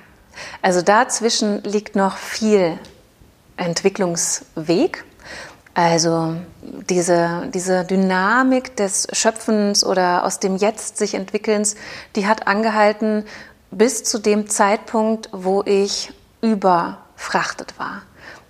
also 0.63 0.83
dazwischen 0.83 1.63
liegt 1.63 1.97
noch 1.97 2.17
viel 2.17 2.79
Entwicklungsweg. 3.57 5.05
Also 5.75 6.37
diese, 6.63 7.51
diese 7.53 7.85
Dynamik 7.85 8.77
des 8.77 9.09
Schöpfens 9.13 9.85
oder 9.85 10.25
aus 10.25 10.41
dem 10.41 10.57
Jetzt 10.57 10.97
sich 10.97 11.15
entwickelns, 11.15 11.77
die 12.17 12.27
hat 12.27 12.47
angehalten, 12.47 13.25
bis 13.71 14.05
zu 14.05 14.19
dem 14.19 14.49
Zeitpunkt, 14.49 15.29
wo 15.33 15.63
ich 15.65 16.13
überfrachtet 16.41 17.79
war. 17.79 18.03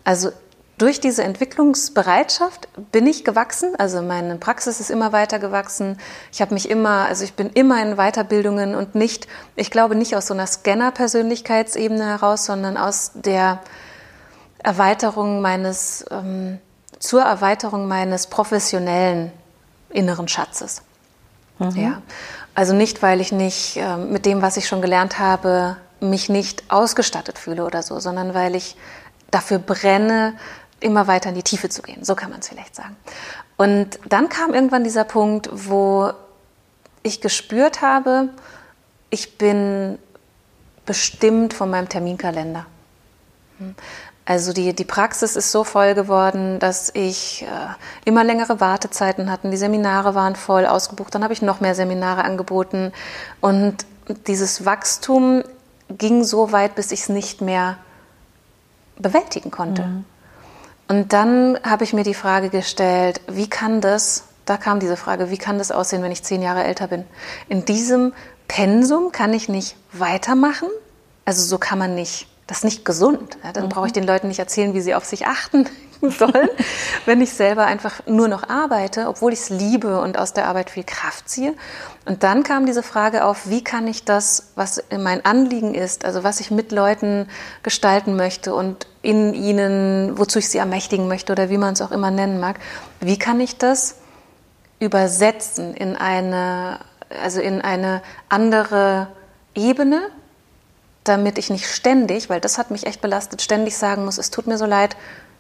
Also 0.04 0.30
durch 0.78 1.00
diese 1.00 1.24
Entwicklungsbereitschaft 1.24 2.68
bin 2.92 3.06
ich 3.06 3.24
gewachsen, 3.24 3.74
also 3.78 4.02
meine 4.02 4.36
Praxis 4.36 4.78
ist 4.78 4.90
immer 4.90 5.12
weiter 5.12 5.38
gewachsen. 5.38 5.98
Ich 6.30 6.42
habe 6.42 6.52
mich 6.52 6.68
immer, 6.68 7.06
also 7.06 7.24
ich 7.24 7.32
bin 7.32 7.48
immer 7.50 7.82
in 7.82 7.96
Weiterbildungen 7.96 8.74
und 8.74 8.94
nicht, 8.94 9.26
ich 9.54 9.70
glaube 9.70 9.94
nicht 9.94 10.16
aus 10.16 10.26
so 10.26 10.34
einer 10.34 10.46
Scanner-Persönlichkeitsebene 10.46 12.04
heraus, 12.04 12.44
sondern 12.44 12.76
aus 12.76 13.12
der 13.14 13.60
Erweiterung 14.58 15.40
meines, 15.40 16.04
ähm, 16.10 16.58
zur 16.98 17.22
Erweiterung 17.22 17.88
meines 17.88 18.26
professionellen 18.26 19.32
inneren 19.88 20.28
Schatzes. 20.28 20.82
Mhm. 21.58 21.70
Ja. 21.76 22.02
Also 22.54 22.74
nicht, 22.74 23.02
weil 23.02 23.22
ich 23.22 23.32
nicht 23.32 23.76
äh, 23.76 23.96
mit 23.96 24.26
dem, 24.26 24.42
was 24.42 24.58
ich 24.58 24.68
schon 24.68 24.82
gelernt 24.82 25.18
habe, 25.18 25.78
mich 26.00 26.28
nicht 26.28 26.64
ausgestattet 26.70 27.38
fühle 27.38 27.64
oder 27.64 27.82
so, 27.82 27.98
sondern 27.98 28.34
weil 28.34 28.54
ich 28.54 28.76
dafür 29.30 29.58
brenne, 29.58 30.34
immer 30.80 31.06
weiter 31.06 31.30
in 31.30 31.34
die 31.34 31.42
Tiefe 31.42 31.68
zu 31.68 31.82
gehen. 31.82 32.04
So 32.04 32.14
kann 32.14 32.30
man 32.30 32.40
es 32.40 32.48
vielleicht 32.48 32.74
sagen. 32.74 32.96
Und 33.56 33.98
dann 34.08 34.28
kam 34.28 34.52
irgendwann 34.52 34.84
dieser 34.84 35.04
Punkt, 35.04 35.48
wo 35.52 36.12
ich 37.02 37.20
gespürt 37.20 37.82
habe, 37.82 38.28
ich 39.10 39.38
bin 39.38 39.98
bestimmt 40.84 41.54
von 41.54 41.70
meinem 41.70 41.88
Terminkalender. 41.88 42.66
Also 44.24 44.52
die, 44.52 44.74
die 44.74 44.84
Praxis 44.84 45.36
ist 45.36 45.52
so 45.52 45.64
voll 45.64 45.94
geworden, 45.94 46.58
dass 46.58 46.90
ich 46.94 47.42
äh, 47.42 47.46
immer 48.04 48.24
längere 48.24 48.60
Wartezeiten 48.60 49.30
hatte. 49.30 49.48
Die 49.48 49.56
Seminare 49.56 50.14
waren 50.14 50.34
voll 50.34 50.66
ausgebucht. 50.66 51.14
Dann 51.14 51.22
habe 51.22 51.32
ich 51.32 51.42
noch 51.42 51.60
mehr 51.60 51.74
Seminare 51.74 52.24
angeboten. 52.24 52.92
Und 53.40 53.86
dieses 54.26 54.64
Wachstum 54.64 55.44
ging 55.88 56.24
so 56.24 56.50
weit, 56.52 56.74
bis 56.74 56.90
ich 56.90 57.02
es 57.02 57.08
nicht 57.08 57.40
mehr 57.40 57.78
bewältigen 58.98 59.50
konnte. 59.50 59.82
Mhm. 59.82 60.04
Und 60.88 61.12
dann 61.12 61.58
habe 61.62 61.84
ich 61.84 61.92
mir 61.92 62.04
die 62.04 62.14
Frage 62.14 62.48
gestellt, 62.48 63.20
wie 63.28 63.48
kann 63.48 63.80
das, 63.80 64.24
da 64.44 64.56
kam 64.56 64.78
diese 64.78 64.96
Frage, 64.96 65.30
wie 65.30 65.38
kann 65.38 65.58
das 65.58 65.72
aussehen, 65.72 66.02
wenn 66.02 66.12
ich 66.12 66.22
zehn 66.22 66.42
Jahre 66.42 66.64
älter 66.64 66.86
bin? 66.86 67.04
In 67.48 67.64
diesem 67.64 68.12
Pensum 68.46 69.10
kann 69.10 69.32
ich 69.32 69.48
nicht 69.48 69.76
weitermachen? 69.92 70.68
Also 71.24 71.42
so 71.44 71.58
kann 71.58 71.78
man 71.78 71.94
nicht, 71.94 72.28
das 72.46 72.58
ist 72.58 72.64
nicht 72.64 72.84
gesund. 72.84 73.36
Ja, 73.42 73.52
dann 73.52 73.64
mhm. 73.64 73.68
brauche 73.70 73.88
ich 73.88 73.92
den 73.92 74.04
Leuten 74.04 74.28
nicht 74.28 74.38
erzählen, 74.38 74.74
wie 74.74 74.80
sie 74.80 74.94
auf 74.94 75.04
sich 75.04 75.26
achten 75.26 75.68
sollen, 76.10 76.48
wenn 77.04 77.20
ich 77.20 77.32
selber 77.32 77.66
einfach 77.66 78.06
nur 78.06 78.28
noch 78.28 78.48
arbeite, 78.48 79.08
obwohl 79.08 79.32
ich 79.32 79.40
es 79.40 79.50
liebe 79.50 80.00
und 80.00 80.18
aus 80.18 80.32
der 80.32 80.46
Arbeit 80.46 80.70
viel 80.70 80.84
Kraft 80.84 81.28
ziehe. 81.28 81.54
Und 82.04 82.22
dann 82.22 82.42
kam 82.42 82.66
diese 82.66 82.82
Frage 82.82 83.24
auf, 83.24 83.48
wie 83.48 83.64
kann 83.64 83.86
ich 83.88 84.04
das, 84.04 84.52
was 84.54 84.82
mein 84.96 85.24
Anliegen 85.24 85.74
ist, 85.74 86.04
also 86.04 86.24
was 86.24 86.40
ich 86.40 86.50
mit 86.50 86.72
Leuten 86.72 87.28
gestalten 87.62 88.16
möchte 88.16 88.54
und 88.54 88.86
in 89.02 89.34
ihnen, 89.34 90.18
wozu 90.18 90.38
ich 90.38 90.48
sie 90.48 90.58
ermächtigen 90.58 91.08
möchte 91.08 91.32
oder 91.32 91.50
wie 91.50 91.58
man 91.58 91.74
es 91.74 91.82
auch 91.82 91.92
immer 91.92 92.10
nennen 92.10 92.40
mag, 92.40 92.58
wie 93.00 93.18
kann 93.18 93.40
ich 93.40 93.58
das 93.58 93.96
übersetzen 94.78 95.74
in 95.74 95.96
eine, 95.96 96.80
also 97.22 97.40
in 97.40 97.60
eine 97.60 98.02
andere 98.28 99.08
Ebene, 99.54 100.02
damit 101.04 101.38
ich 101.38 101.50
nicht 101.50 101.66
ständig, 101.66 102.28
weil 102.28 102.40
das 102.40 102.58
hat 102.58 102.70
mich 102.70 102.86
echt 102.86 103.00
belastet, 103.00 103.42
ständig 103.42 103.76
sagen 103.76 104.04
muss, 104.04 104.18
es 104.18 104.30
tut 104.30 104.46
mir 104.46 104.58
so 104.58 104.66
leid, 104.66 104.96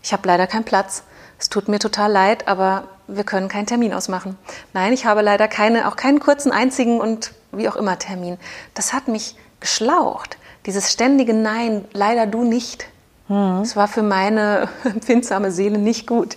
ich 0.06 0.12
habe 0.12 0.28
leider 0.28 0.46
keinen 0.46 0.62
Platz. 0.62 1.02
Es 1.36 1.48
tut 1.48 1.66
mir 1.66 1.80
total 1.80 2.12
leid, 2.12 2.46
aber 2.46 2.84
wir 3.08 3.24
können 3.24 3.48
keinen 3.48 3.66
Termin 3.66 3.92
ausmachen. 3.92 4.38
Nein, 4.72 4.92
ich 4.92 5.04
habe 5.04 5.20
leider 5.20 5.48
keine, 5.48 5.88
auch 5.88 5.96
keinen 5.96 6.20
kurzen, 6.20 6.52
einzigen 6.52 7.00
und 7.00 7.32
wie 7.50 7.68
auch 7.68 7.74
immer 7.74 7.98
Termin. 7.98 8.38
Das 8.74 8.92
hat 8.92 9.08
mich 9.08 9.34
geschlaucht. 9.58 10.38
Dieses 10.64 10.92
ständige 10.92 11.34
Nein, 11.34 11.86
leider 11.92 12.28
du 12.28 12.44
nicht. 12.44 12.86
Mhm. 13.26 13.58
Das 13.62 13.74
war 13.74 13.88
für 13.88 14.04
meine 14.04 14.68
empfindsame 14.84 15.50
Seele 15.50 15.76
nicht 15.76 16.06
gut. 16.06 16.36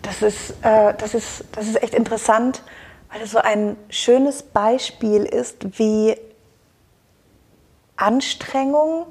Das 0.00 0.22
ist, 0.22 0.52
äh, 0.62 0.94
das, 0.96 1.12
ist, 1.12 1.44
das 1.52 1.66
ist 1.66 1.82
echt 1.82 1.92
interessant, 1.92 2.62
weil 3.12 3.20
es 3.20 3.32
so 3.32 3.38
ein 3.38 3.76
schönes 3.90 4.42
Beispiel 4.42 5.24
ist, 5.24 5.78
wie 5.78 6.16
Anstrengung 7.96 9.04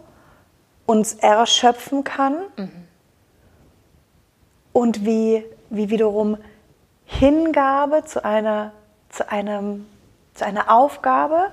uns 0.87 1.13
erschöpfen 1.13 2.03
kann. 2.03 2.33
Mhm 2.57 2.88
und 4.73 5.05
wie, 5.05 5.43
wie 5.69 5.89
wiederum 5.89 6.37
Hingabe 7.05 8.05
zu 8.05 8.23
einer, 8.23 8.71
zu, 9.09 9.29
einem, 9.29 9.87
zu 10.35 10.45
einer 10.45 10.71
Aufgabe, 10.71 11.51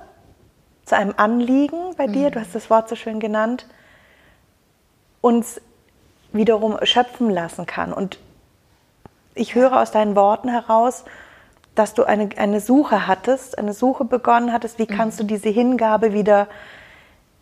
zu 0.85 0.95
einem 0.95 1.13
Anliegen 1.17 1.95
bei 1.97 2.07
dir, 2.07 2.27
mhm. 2.27 2.31
du 2.33 2.39
hast 2.39 2.55
das 2.55 2.69
Wort 2.69 2.87
so 2.89 2.95
schön 2.95 3.19
genannt, 3.19 3.65
uns 5.19 5.59
wiederum 6.31 6.77
schöpfen 6.83 7.29
lassen 7.29 7.65
kann. 7.65 7.91
Und 7.91 8.19
ich 9.33 9.55
höre 9.55 9.81
aus 9.81 9.91
deinen 9.91 10.15
Worten 10.15 10.49
heraus, 10.49 11.03
dass 11.75 11.93
du 11.93 12.03
eine, 12.03 12.29
eine 12.37 12.59
Suche 12.59 13.07
hattest, 13.07 13.57
eine 13.57 13.73
Suche 13.73 14.05
begonnen 14.05 14.53
hattest, 14.53 14.79
wie 14.79 14.87
kannst 14.87 15.17
mhm. 15.19 15.27
du 15.27 15.33
diese 15.33 15.49
Hingabe 15.49 16.13
wieder, 16.13 16.47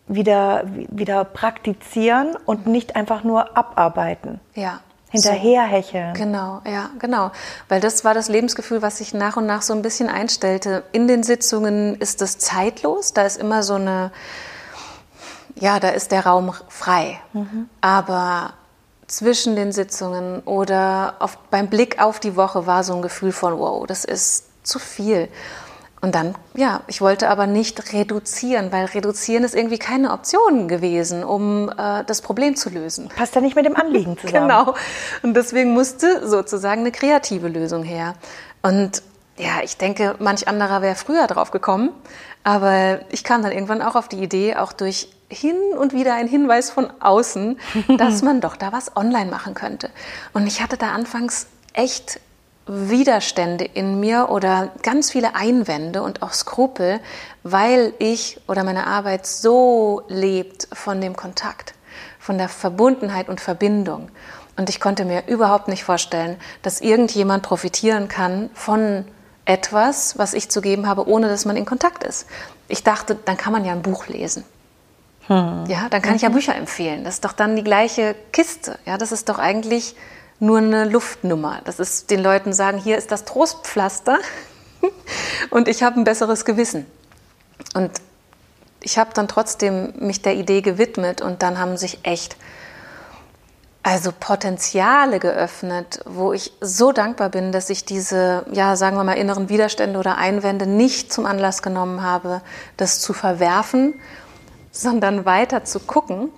wieder, 0.08 0.64
wieder 0.64 1.24
praktizieren 1.24 2.36
und 2.46 2.66
nicht 2.66 2.96
einfach 2.96 3.24
nur 3.24 3.56
abarbeiten. 3.56 4.40
Ja 4.54 4.80
hinterherhecheln. 5.22 6.14
So, 6.14 6.22
genau, 6.22 6.60
ja, 6.64 6.90
genau. 6.98 7.30
Weil 7.68 7.80
das 7.80 8.04
war 8.04 8.14
das 8.14 8.28
Lebensgefühl, 8.28 8.82
was 8.82 8.98
sich 8.98 9.14
nach 9.14 9.36
und 9.36 9.46
nach 9.46 9.62
so 9.62 9.72
ein 9.72 9.82
bisschen 9.82 10.08
einstellte. 10.08 10.84
In 10.92 11.08
den 11.08 11.22
Sitzungen 11.22 11.96
ist 11.96 12.22
es 12.22 12.38
zeitlos, 12.38 13.12
da 13.12 13.22
ist 13.22 13.36
immer 13.36 13.62
so 13.62 13.74
eine, 13.74 14.12
ja, 15.54 15.80
da 15.80 15.88
ist 15.88 16.12
der 16.12 16.26
Raum 16.26 16.52
frei. 16.68 17.20
Mhm. 17.32 17.68
Aber 17.80 18.54
zwischen 19.06 19.56
den 19.56 19.72
Sitzungen 19.72 20.40
oder 20.40 21.14
auf, 21.20 21.38
beim 21.50 21.68
Blick 21.68 22.00
auf 22.00 22.20
die 22.20 22.36
Woche 22.36 22.66
war 22.66 22.84
so 22.84 22.94
ein 22.94 23.02
Gefühl 23.02 23.32
von, 23.32 23.58
wow, 23.58 23.86
das 23.86 24.04
ist 24.04 24.46
zu 24.66 24.78
viel. 24.78 25.28
Und 26.02 26.14
dann, 26.14 26.34
ja, 26.54 26.82
ich 26.86 27.00
wollte 27.00 27.28
aber 27.30 27.46
nicht 27.46 27.92
reduzieren, 27.92 28.70
weil 28.70 28.84
reduzieren 28.84 29.44
ist 29.44 29.54
irgendwie 29.54 29.78
keine 29.78 30.12
Option 30.12 30.68
gewesen, 30.68 31.24
um 31.24 31.70
äh, 31.70 32.04
das 32.04 32.20
Problem 32.20 32.54
zu 32.54 32.70
lösen. 32.70 33.08
Passt 33.16 33.34
ja 33.34 33.40
nicht 33.40 33.56
mit 33.56 33.64
dem 33.64 33.76
Anliegen 33.76 34.18
zusammen. 34.20 34.48
genau. 34.48 34.74
Und 35.22 35.34
deswegen 35.34 35.72
musste 35.72 36.26
sozusagen 36.28 36.82
eine 36.82 36.92
kreative 36.92 37.48
Lösung 37.48 37.82
her. 37.82 38.14
Und 38.62 39.02
ja, 39.38 39.62
ich 39.62 39.76
denke, 39.76 40.16
manch 40.18 40.48
anderer 40.48 40.82
wäre 40.82 40.94
früher 40.94 41.26
drauf 41.26 41.50
gekommen. 41.50 41.90
Aber 42.44 43.00
ich 43.10 43.24
kam 43.24 43.42
dann 43.42 43.52
irgendwann 43.52 43.82
auch 43.82 43.96
auf 43.96 44.08
die 44.08 44.22
Idee, 44.22 44.54
auch 44.54 44.72
durch 44.72 45.08
hin 45.28 45.56
und 45.76 45.92
wieder 45.92 46.14
ein 46.14 46.28
Hinweis 46.28 46.70
von 46.70 46.88
außen, 47.00 47.58
dass 47.98 48.22
man 48.22 48.40
doch 48.40 48.56
da 48.56 48.72
was 48.72 48.96
online 48.96 49.30
machen 49.30 49.54
könnte. 49.54 49.90
Und 50.32 50.46
ich 50.46 50.62
hatte 50.62 50.76
da 50.76 50.90
anfangs 50.90 51.48
echt 51.72 52.20
Widerstände 52.66 53.64
in 53.64 54.00
mir 54.00 54.28
oder 54.30 54.72
ganz 54.82 55.10
viele 55.10 55.36
Einwände 55.36 56.02
und 56.02 56.22
auch 56.22 56.32
Skrupel, 56.32 57.00
weil 57.44 57.94
ich 57.98 58.40
oder 58.48 58.64
meine 58.64 58.86
Arbeit 58.86 59.26
so 59.26 60.02
lebt 60.08 60.68
von 60.72 61.00
dem 61.00 61.16
Kontakt, 61.16 61.74
von 62.18 62.38
der 62.38 62.48
Verbundenheit 62.48 63.28
und 63.28 63.40
Verbindung. 63.40 64.10
Und 64.56 64.68
ich 64.68 64.80
konnte 64.80 65.04
mir 65.04 65.28
überhaupt 65.28 65.68
nicht 65.68 65.84
vorstellen, 65.84 66.36
dass 66.62 66.80
irgendjemand 66.80 67.42
profitieren 67.42 68.08
kann 68.08 68.50
von 68.54 69.04
etwas, 69.44 70.18
was 70.18 70.34
ich 70.34 70.48
zu 70.50 70.60
geben 70.60 70.88
habe, 70.88 71.08
ohne 71.08 71.28
dass 71.28 71.44
man 71.44 71.56
in 71.56 71.66
Kontakt 71.66 72.02
ist. 72.02 72.26
Ich 72.68 72.82
dachte, 72.82 73.16
dann 73.24 73.36
kann 73.36 73.52
man 73.52 73.64
ja 73.64 73.72
ein 73.72 73.82
Buch 73.82 74.08
lesen. 74.08 74.44
Hm. 75.28 75.66
Ja, 75.68 75.88
dann 75.88 76.02
kann 76.02 76.12
mhm. 76.12 76.16
ich 76.16 76.22
ja 76.22 76.28
mhm. 76.30 76.34
Bücher 76.34 76.54
empfehlen. 76.56 77.04
Das 77.04 77.14
ist 77.14 77.24
doch 77.24 77.32
dann 77.32 77.54
die 77.54 77.64
gleiche 77.64 78.16
Kiste. 78.32 78.78
Ja, 78.86 78.98
das 78.98 79.12
ist 79.12 79.28
doch 79.28 79.38
eigentlich 79.38 79.94
nur 80.38 80.58
eine 80.58 80.84
Luftnummer. 80.84 81.60
Das 81.64 81.78
ist 81.80 82.10
den 82.10 82.22
Leuten 82.22 82.52
sagen, 82.52 82.78
hier 82.78 82.98
ist 82.98 83.10
das 83.10 83.24
Trostpflaster 83.24 84.18
und 85.50 85.68
ich 85.68 85.82
habe 85.82 85.98
ein 85.98 86.04
besseres 86.04 86.44
Gewissen. 86.44 86.86
Und 87.74 87.90
ich 88.80 88.98
habe 88.98 89.10
dann 89.14 89.28
trotzdem 89.28 89.94
mich 89.98 90.22
der 90.22 90.36
Idee 90.36 90.60
gewidmet 90.60 91.20
und 91.20 91.42
dann 91.42 91.58
haben 91.58 91.76
sich 91.76 92.00
echt 92.04 92.36
also 93.82 94.10
Potenziale 94.18 95.20
geöffnet, 95.20 96.00
wo 96.06 96.32
ich 96.32 96.52
so 96.60 96.90
dankbar 96.90 97.28
bin, 97.28 97.52
dass 97.52 97.70
ich 97.70 97.84
diese, 97.84 98.44
ja, 98.50 98.74
sagen 98.74 98.96
wir 98.96 99.04
mal, 99.04 99.12
inneren 99.12 99.48
Widerstände 99.48 99.98
oder 99.98 100.18
Einwände 100.18 100.66
nicht 100.66 101.12
zum 101.12 101.24
Anlass 101.24 101.62
genommen 101.62 102.02
habe, 102.02 102.42
das 102.76 103.00
zu 103.00 103.12
verwerfen, 103.12 103.94
sondern 104.72 105.24
weiter 105.24 105.64
zu 105.64 105.78
gucken 105.78 106.30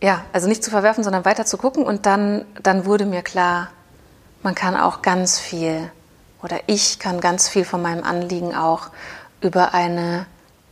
ja, 0.00 0.24
also 0.32 0.48
nicht 0.48 0.62
zu 0.62 0.70
verwerfen, 0.70 1.04
sondern 1.04 1.24
weiter 1.24 1.44
zu 1.44 1.58
gucken. 1.58 1.84
Und 1.84 2.06
dann, 2.06 2.44
dann 2.62 2.84
wurde 2.84 3.06
mir 3.06 3.22
klar, 3.22 3.70
man 4.42 4.54
kann 4.54 4.76
auch 4.76 5.02
ganz 5.02 5.38
viel 5.38 5.90
oder 6.42 6.60
ich 6.66 6.98
kann 6.98 7.20
ganz 7.20 7.48
viel 7.48 7.64
von 7.64 7.82
meinem 7.82 8.04
Anliegen 8.04 8.54
auch 8.54 8.90
über 9.40 9.74
eine 9.74 10.26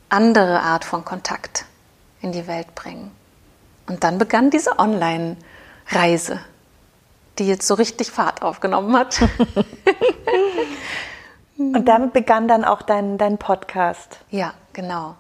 andere 0.09 0.61
Art 0.61 0.85
von 0.85 1.05
Kontakt 1.05 1.65
in 2.21 2.33
die 2.33 2.47
Welt 2.47 2.75
bringen. 2.75 3.11
Und 3.89 4.05
dann 4.05 4.19
begann 4.19 4.51
diese 4.51 4.79
Und 11.59 11.87
damit 11.87 12.13
begann 12.13 12.49
dann 12.49 12.65
auch 12.65 12.83
dein, 12.83 13.19
dein 13.19 13.39
Podcast. 13.39 14.19
Ja, 14.31 14.55
genau. 14.73 15.17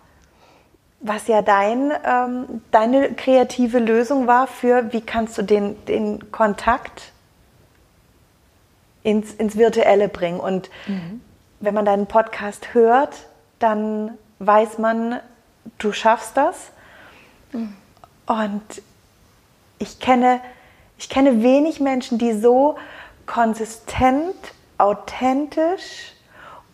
Was 1.01 1.29
ja 1.29 1.43
dein, 1.43 1.93
ähm, 2.05 2.63
deine 2.71 3.13
kreative 3.15 3.79
Lösung 3.79 4.27
war 4.27 4.47
für, 4.47 4.93
wie 4.93 5.03
kannst 5.03 5.37
du 5.39 5.43
den, 5.43 5.85
den 5.87 6.33
Kontakt 6.33 7.13
ins, 9.07 9.33
ins 9.35 9.57
Virtuelle 9.57 10.09
bringen. 10.09 10.41
Und 10.41 10.69
mhm. 10.89 11.21
wenn 11.61 11.75
man 11.75 11.85
deinen 11.85 12.07
Podcast 12.07 12.75
hört, 12.75 13.27
dann 13.61 14.19
weiß 14.41 14.79
man, 14.79 15.21
du 15.79 15.93
schaffst 15.93 16.37
das. 16.37 16.71
Mhm. 17.53 17.75
Und 18.27 18.83
ich 19.79 20.01
kenne, 20.01 20.41
ich 20.99 21.09
kenne 21.09 21.43
wenig 21.43 21.79
Menschen, 21.79 22.19
die 22.19 22.33
so 22.33 22.77
konsistent, 23.27 24.35
authentisch 24.77 26.13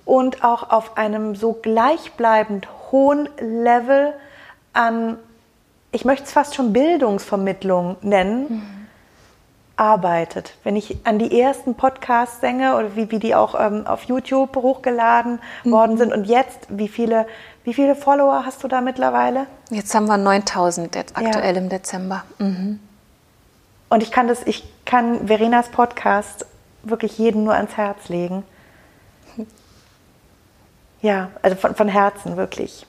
und 0.07 0.43
auch 0.43 0.71
auf 0.71 0.97
einem 0.97 1.37
so 1.37 1.53
gleichbleibend 1.53 2.67
hohen 2.93 3.29
Level 3.41 4.15
an, 4.73 5.19
ich 5.91 6.05
möchte 6.05 6.25
es 6.25 6.33
fast 6.33 6.55
schon 6.55 6.73
Bildungsvermittlung 6.73 7.97
nennen, 8.03 8.47
mhm. 8.49 8.63
arbeitet. 9.77 10.55
Wenn 10.63 10.77
ich 10.77 10.99
an 11.05 11.19
die 11.19 11.41
ersten 11.41 11.75
Podcasts 11.75 12.41
denke 12.41 12.75
oder 12.75 12.95
wie, 12.95 13.11
wie 13.11 13.19
die 13.19 13.35
auch 13.35 13.59
ähm, 13.59 13.87
auf 13.87 14.05
YouTube 14.05 14.55
hochgeladen 14.57 15.41
mhm. 15.65 15.73
worden 15.73 15.97
sind 15.97 16.13
und 16.13 16.25
jetzt, 16.25 16.67
wie 16.69 16.89
viele, 16.89 17.27
wie 17.65 17.75
viele 17.75 17.97
Follower 17.97 18.45
hast 18.45 18.63
du 18.63 18.69
da 18.69 18.81
mittlerweile? 18.81 19.47
Jetzt 19.71 19.95
haben 19.95 20.07
wir 20.07 20.19
9000 20.19 20.97
aktuell 21.15 21.57
ja. 21.57 21.61
im 21.61 21.69
Dezember. 21.69 22.25
Mhm. 22.39 22.79
Und 23.89 24.03
ich 24.03 24.11
kann 24.11 24.29
das, 24.29 24.47
ich 24.47 24.65
kann 24.87 25.27
Verenas 25.27 25.69
Podcast 25.69 26.47
wirklich 26.83 27.19
jedem 27.19 27.45
nur 27.45 27.55
ans 27.55 27.77
Herz 27.77 28.09
legen. 28.09 28.45
Ja, 31.03 31.31
also 31.43 31.57
von, 31.57 31.75
von 31.75 31.89
Herzen 31.89 32.37
wirklich. 32.37 32.87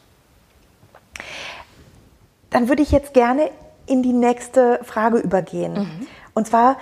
Dann 2.49 2.69
würde 2.69 2.82
ich 2.82 2.91
jetzt 2.91 3.13
gerne 3.13 3.49
in 3.86 4.04
die 4.04 4.13
nächste 4.13 4.80
Frage 4.84 5.17
übergehen. 5.17 5.73
Mhm. 5.73 6.08
Und 6.34 6.47
zwar, 6.47 6.78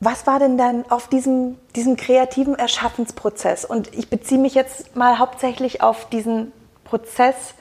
was 0.00 0.26
war 0.26 0.38
denn 0.38 0.56
dann 0.56 0.84
auf 0.90 1.08
diesem, 1.08 1.56
diesem 1.74 1.96
kreativen 1.96 2.54
Erschaffensprozess? 2.54 3.64
Und 3.64 3.92
ich 3.94 4.08
beziehe 4.10 4.40
mich 4.40 4.54
jetzt 4.54 4.94
mal 4.94 5.18
hauptsächlich 5.18 5.82
auf 5.82 6.08
diesen 6.08 6.52
Prozess 6.84 7.54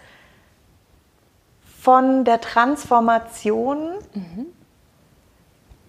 von 1.81 2.25
der 2.25 2.41
Transformation 2.41 3.93
mhm 4.13 4.47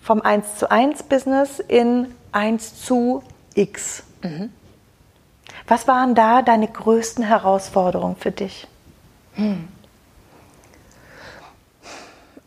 vom 0.09 0.23
1 0.23 0.57
zu 0.57 0.71
1 0.71 1.03
Business 1.03 1.61
in 1.61 2.15
1 2.33 2.83
zu 2.83 3.23
X. 3.55 4.05
Mhm. 4.23 4.51
Was 5.69 5.87
waren 5.87 6.15
da 6.15 6.43
deine 6.43 6.67
größten 6.67 7.23
Herausforderungen 7.23 8.17
für 8.17 8.31
dich? 8.31 8.67
Hm. 9.35 9.69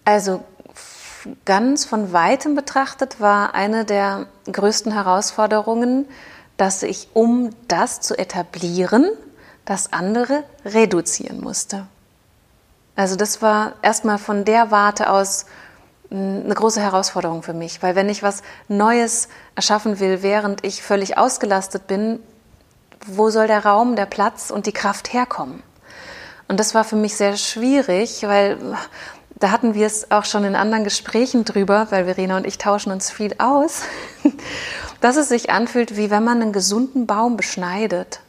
Also 0.03 0.43
ganz 1.45 1.85
von 1.85 2.13
weitem 2.13 2.55
betrachtet 2.55 3.21
war 3.21 3.53
eine 3.53 3.85
der 3.85 4.25
größten 4.51 4.91
Herausforderungen, 4.91 6.07
dass 6.57 6.81
ich, 6.81 7.09
um 7.13 7.51
das 7.67 8.01
zu 8.01 8.17
etablieren, 8.17 9.09
das 9.65 9.93
andere 9.93 10.43
reduzieren 10.65 11.41
musste. 11.41 11.85
Also 12.95 13.15
das 13.15 13.41
war 13.41 13.73
erstmal 13.83 14.17
von 14.17 14.45
der 14.45 14.71
Warte 14.71 15.11
aus 15.11 15.45
eine 16.09 16.53
große 16.53 16.81
Herausforderung 16.81 17.41
für 17.41 17.53
mich, 17.53 17.81
weil 17.81 17.95
wenn 17.95 18.09
ich 18.09 18.21
was 18.21 18.43
Neues 18.67 19.29
erschaffen 19.55 19.99
will, 19.99 20.23
während 20.23 20.65
ich 20.65 20.83
völlig 20.83 21.17
ausgelastet 21.17 21.87
bin, 21.87 22.19
wo 23.05 23.29
soll 23.29 23.47
der 23.47 23.65
Raum, 23.65 23.95
der 23.95 24.05
Platz 24.05 24.51
und 24.51 24.65
die 24.65 24.71
Kraft 24.71 25.13
herkommen? 25.13 25.63
Und 26.47 26.59
das 26.59 26.75
war 26.75 26.83
für 26.83 26.95
mich 26.95 27.15
sehr 27.15 27.37
schwierig, 27.37 28.23
weil 28.23 28.57
da 29.35 29.51
hatten 29.51 29.73
wir 29.73 29.87
es 29.87 30.11
auch 30.11 30.25
schon 30.25 30.43
in 30.43 30.55
anderen 30.55 30.83
Gesprächen 30.83 31.45
drüber, 31.45 31.87
weil 31.89 32.05
Verena 32.05 32.37
und 32.37 32.45
ich 32.45 32.57
tauschen 32.57 32.91
uns 32.91 33.09
viel 33.09 33.35
aus, 33.39 33.81
dass 35.01 35.15
es 35.15 35.29
sich 35.29 35.49
anfühlt, 35.49 35.97
wie 35.97 36.11
wenn 36.11 36.23
man 36.23 36.41
einen 36.41 36.53
gesunden 36.53 37.07
Baum 37.07 37.37
beschneidet. 37.37 38.19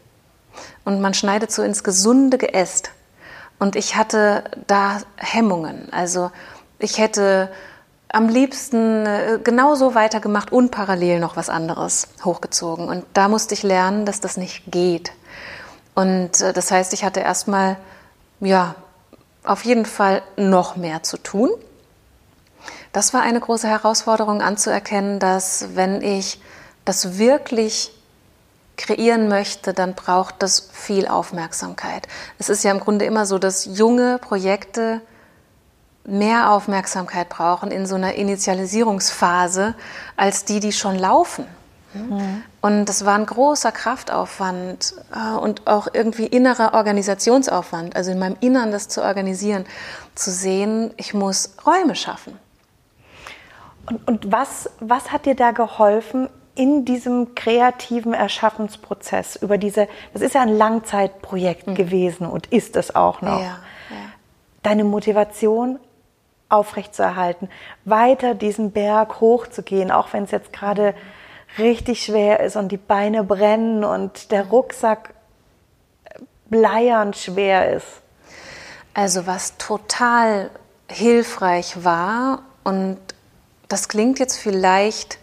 Und 0.85 1.01
man 1.01 1.15
schneidet 1.15 1.53
so 1.53 1.63
ins 1.63 1.85
gesunde 1.85 2.39
Geäst. 2.39 2.91
Und 3.59 3.77
ich 3.77 3.95
hatte 3.97 4.45
da 4.67 5.01
Hemmungen. 5.17 5.93
Also 5.93 6.31
ich 6.79 6.99
hätte 6.99 7.51
am 8.13 8.29
liebsten 8.29 9.07
äh, 9.07 9.39
genauso 9.43 9.95
weitergemacht 9.95 10.53
und 10.53 10.71
parallel 10.71 11.19
noch 11.19 11.37
was 11.37 11.49
anderes 11.49 12.09
hochgezogen. 12.25 12.89
Und 12.89 13.05
da 13.15 13.29
musste 13.29 13.55
ich 13.55 13.63
lernen, 13.63 14.05
dass 14.05 14.21
das 14.21 14.37
nicht 14.37 14.71
geht. 14.71 15.13
Und 15.95 16.41
äh, 16.43 16.53
das 16.53 16.71
heißt, 16.71 16.93
ich 16.93 17.05
hatte 17.05 17.21
erstmal, 17.21 17.79
ja, 18.41 18.75
auf 19.45 19.65
jeden 19.65 19.87
Fall 19.87 20.23
noch 20.37 20.77
mehr 20.77 21.03
zu 21.03 21.17
tun. 21.17 21.51
Das 22.93 23.15
war 23.15 23.23
eine 23.23 23.41
große 23.41 23.67
Herausforderung 23.67 24.43
anzuerkennen, 24.43 25.19
dass 25.19 25.75
wenn 25.75 26.03
ich 26.03 26.41
das 26.85 27.19
wirklich 27.19 27.93
kreieren 28.77 29.29
möchte, 29.29 29.73
dann 29.73 29.95
braucht 29.95 30.37
das 30.41 30.69
viel 30.73 31.07
Aufmerksamkeit. 31.09 32.07
Es 32.39 32.51
ist 32.51 32.63
ja 32.63 32.71
im 32.71 32.81
Grunde 32.81 33.05
immer 33.07 33.27
so, 33.27 33.39
dass 33.39 33.65
junge 33.65 34.19
Projekte 34.19 35.01
mehr 36.05 36.51
Aufmerksamkeit 36.51 37.29
brauchen 37.29 37.71
in 37.71 37.87
so 37.87 37.95
einer 37.95 38.15
Initialisierungsphase 38.15 39.75
als 40.17 40.45
die, 40.45 40.61
die 40.61 40.73
schon 40.73 40.99
laufen. 40.99 41.47
Mhm. 41.95 42.43
Und 42.61 42.87
das 42.87 43.05
war 43.05 43.15
ein 43.15 43.27
großer 43.27 43.73
Kraftaufwand 43.73 44.95
äh, 45.15 45.37
und 45.37 45.67
auch 45.67 45.89
irgendwie 45.93 46.27
innerer 46.27 46.75
Organisationsaufwand, 46.75 47.97
also 47.97 48.11
in 48.11 48.19
meinem 48.19 48.37
Innern 48.41 48.73
das 48.73 48.89
zu 48.89 49.03
organisieren, 49.03 49.65
zu 50.15 50.31
sehen, 50.31 50.93
ich 50.97 51.15
muss 51.15 51.55
Räume 51.67 51.95
schaffen. 51.95 52.39
Und, 53.87 54.07
und 54.09 54.33
was, 54.33 54.71
was 54.81 55.13
hat 55.13 55.27
dir 55.27 55.35
da 55.35 55.51
geholfen 55.51 56.29
in 56.55 56.85
diesem 56.85 57.35
kreativen 57.35 58.13
Erschaffensprozess 58.13 59.37
über 59.37 59.59
diese, 59.59 59.89
das 60.13 60.23
ist 60.23 60.35
ja 60.35 60.43
ein 60.43 60.57
Langzeitprojekt 60.57 61.67
mhm. 61.67 61.75
gewesen 61.75 62.27
und 62.27 62.47
ist 62.47 62.77
es 62.77 62.95
auch 62.95 63.23
noch. 63.23 63.41
Ja, 63.41 63.59
ja. 63.91 63.97
Deine 64.63 64.85
Motivation 64.85 65.79
aufrechtzuerhalten, 66.53 67.49
weiter 67.85 68.35
diesen 68.35 68.73
Berg 68.73 69.21
hochzugehen, 69.21 69.91
auch 69.91 70.13
wenn 70.13 70.25
es 70.25 70.31
jetzt 70.31 70.53
gerade 70.53 70.95
richtig 71.59 72.05
schwer 72.05 72.41
ist 72.41 72.57
und 72.57 72.71
die 72.71 72.77
Beine 72.77 73.25
brennen 73.25 73.85
und 73.85 74.31
der 74.31 74.47
Rucksack 74.47 75.15
bleiern 76.49 77.15
schwer 77.15 77.73
ist. 77.73 77.87
Also 78.95 79.27
was 79.27 79.57
total 79.57 80.51
hilfreich 80.91 81.85
war 81.85 82.43
und 82.65 82.99
das 83.69 83.89
klingt 83.89 84.19
jetzt 84.19 84.39
vielleicht 84.39 85.19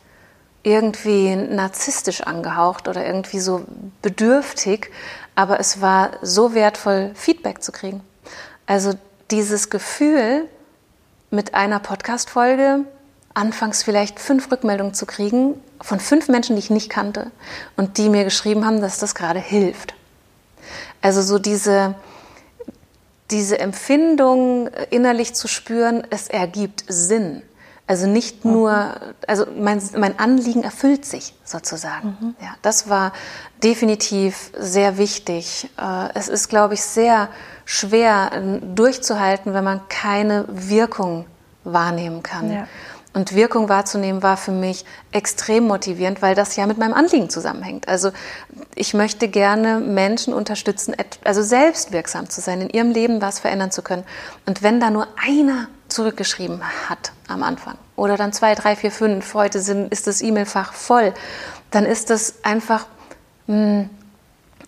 irgendwie 0.63 1.36
narzisstisch 1.36 2.22
angehaucht 2.22 2.88
oder 2.88 3.06
irgendwie 3.06 3.39
so 3.39 3.65
bedürftig, 4.02 4.89
aber 5.36 5.60
es 5.60 5.82
war 5.82 6.12
so 6.22 6.54
wertvoll, 6.54 7.12
Feedback 7.13 7.62
zu 7.62 7.72
kriegen. 7.72 8.02
Also 8.65 8.94
dieses 9.32 9.70
Gefühl, 9.70 10.50
mit 11.32 11.54
einer 11.54 11.80
Podcast-Folge 11.80 12.86
anfangs 13.34 13.84
vielleicht 13.84 14.20
fünf 14.20 14.52
Rückmeldungen 14.52 14.94
zu 14.94 15.06
kriegen 15.06 15.56
von 15.82 16.00
fünf 16.00 16.28
Menschen, 16.28 16.56
die 16.56 16.60
ich 16.60 16.70
nicht 16.70 16.89
kannte 16.89 17.32
und 17.78 17.98
die 17.98 18.10
mir 18.10 18.24
geschrieben 18.24 18.65
haben, 18.65 18.82
dass 18.82 18.98
das 18.98 19.15
gerade 19.15 19.39
hilft. 19.39 19.94
Also 21.02 21.22
so 21.22 21.39
diese, 21.39 21.96
diese 23.32 23.60
Empfindung 23.60 24.70
innerlich 24.89 25.34
zu 25.36 25.48
spüren, 25.48 26.06
es 26.10 26.28
ergibt 26.28 26.84
Sinn. 26.88 27.44
Also 27.89 28.06
nicht 28.06 28.45
nur, 28.45 28.93
also 29.25 29.47
mein, 29.58 29.82
mein 29.97 30.19
Anliegen 30.19 30.62
erfüllt 30.62 31.06
sich 31.06 31.34
sozusagen. 31.43 32.15
Mhm. 32.21 32.36
Ja, 32.39 32.54
das 32.62 32.88
war 32.88 33.13
definitiv 33.63 34.52
sehr 34.56 34.99
wichtig. 34.99 35.71
Äh, 35.75 36.10
es 36.13 36.28
ist, 36.28 36.49
glaube 36.49 36.75
ich, 36.75 36.84
sehr 36.84 37.30
schwer 37.65 38.60
durchzuhalten, 38.75 39.56
wenn 39.56 39.63
man 39.63 39.82
keine 39.89 40.45
Wirkung 40.49 41.25
wahrnehmen 41.63 42.21
kann. 42.21 42.52
Ja. 42.52 42.67
Und 43.15 43.34
Wirkung 43.34 43.69
wahrzunehmen 43.69 44.21
war 44.21 44.38
für 44.38 44.52
mich 44.52 44.86
extrem 45.12 45.65
motivierend, 45.65 46.21
weil 46.21 46.36
das 46.36 46.56
ja 46.56 46.67
mit 46.67 46.78
meinem 46.78 46.93
Anliegen 46.93 47.32
zusammenhängt. 47.32 47.88
Also 47.88 48.12
ich 48.75 48.93
möchte 48.93 49.30
gerne 49.30 49.80
Menschen 49.80 50.36
unterstützen, 50.36 50.95
also 51.23 51.41
selbstwirksam 51.41 52.30
zu 52.30 52.39
sein, 52.39 52.62
in 52.62 52.69
ihrem 52.69 52.91
Leben 52.91 53.19
was 53.19 53.39
verändern 53.39 53.71
zu 53.71 53.82
können. 53.82 54.04
Und 54.45 54.62
wenn 54.62 54.80
da 54.80 54.91
nur 54.91 55.08
einer 55.25 55.69
zurückgeschrieben 55.89 56.62
hat 56.88 57.12
am 57.28 57.43
Anfang 57.43 57.78
oder 57.95 58.17
dann 58.17 58.34
zwei, 58.34 58.56
drei, 58.56 58.75
vier, 58.75 58.91
fünf, 58.91 59.34
heute 59.34 59.60
sind, 59.62 59.91
ist 59.91 60.08
das 60.08 60.21
E-Mail-Fach 60.21 60.73
voll, 60.73 61.13
dann 61.71 61.86
ist 61.86 62.10
das 62.10 62.43
einfach 62.43 62.88
mh, 63.47 63.56
hm, 63.56 63.89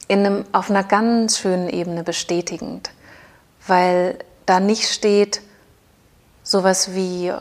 in 0.08 0.26
einem, 0.26 0.46
auf 0.52 0.70
einer 0.70 0.84
ganz 0.84 1.40
schönen 1.40 1.70
Ebene 1.70 2.04
bestätigend, 2.04 2.92
weil 3.66 4.20
da 4.46 4.60
nicht 4.60 4.90
steht 4.90 5.42
sowas 6.44 6.94
wie 6.94 7.32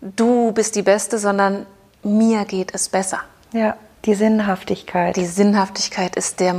du 0.00 0.52
bist 0.52 0.74
die 0.74 0.82
Beste, 0.82 1.18
sondern 1.18 1.66
mir 2.02 2.44
geht 2.44 2.74
es 2.74 2.88
besser. 2.88 3.20
Ja. 3.52 3.76
Die 4.04 4.14
Sinnhaftigkeit. 4.14 5.16
Die 5.16 5.26
Sinnhaftigkeit 5.26 6.16
ist 6.16 6.40
der 6.40 6.54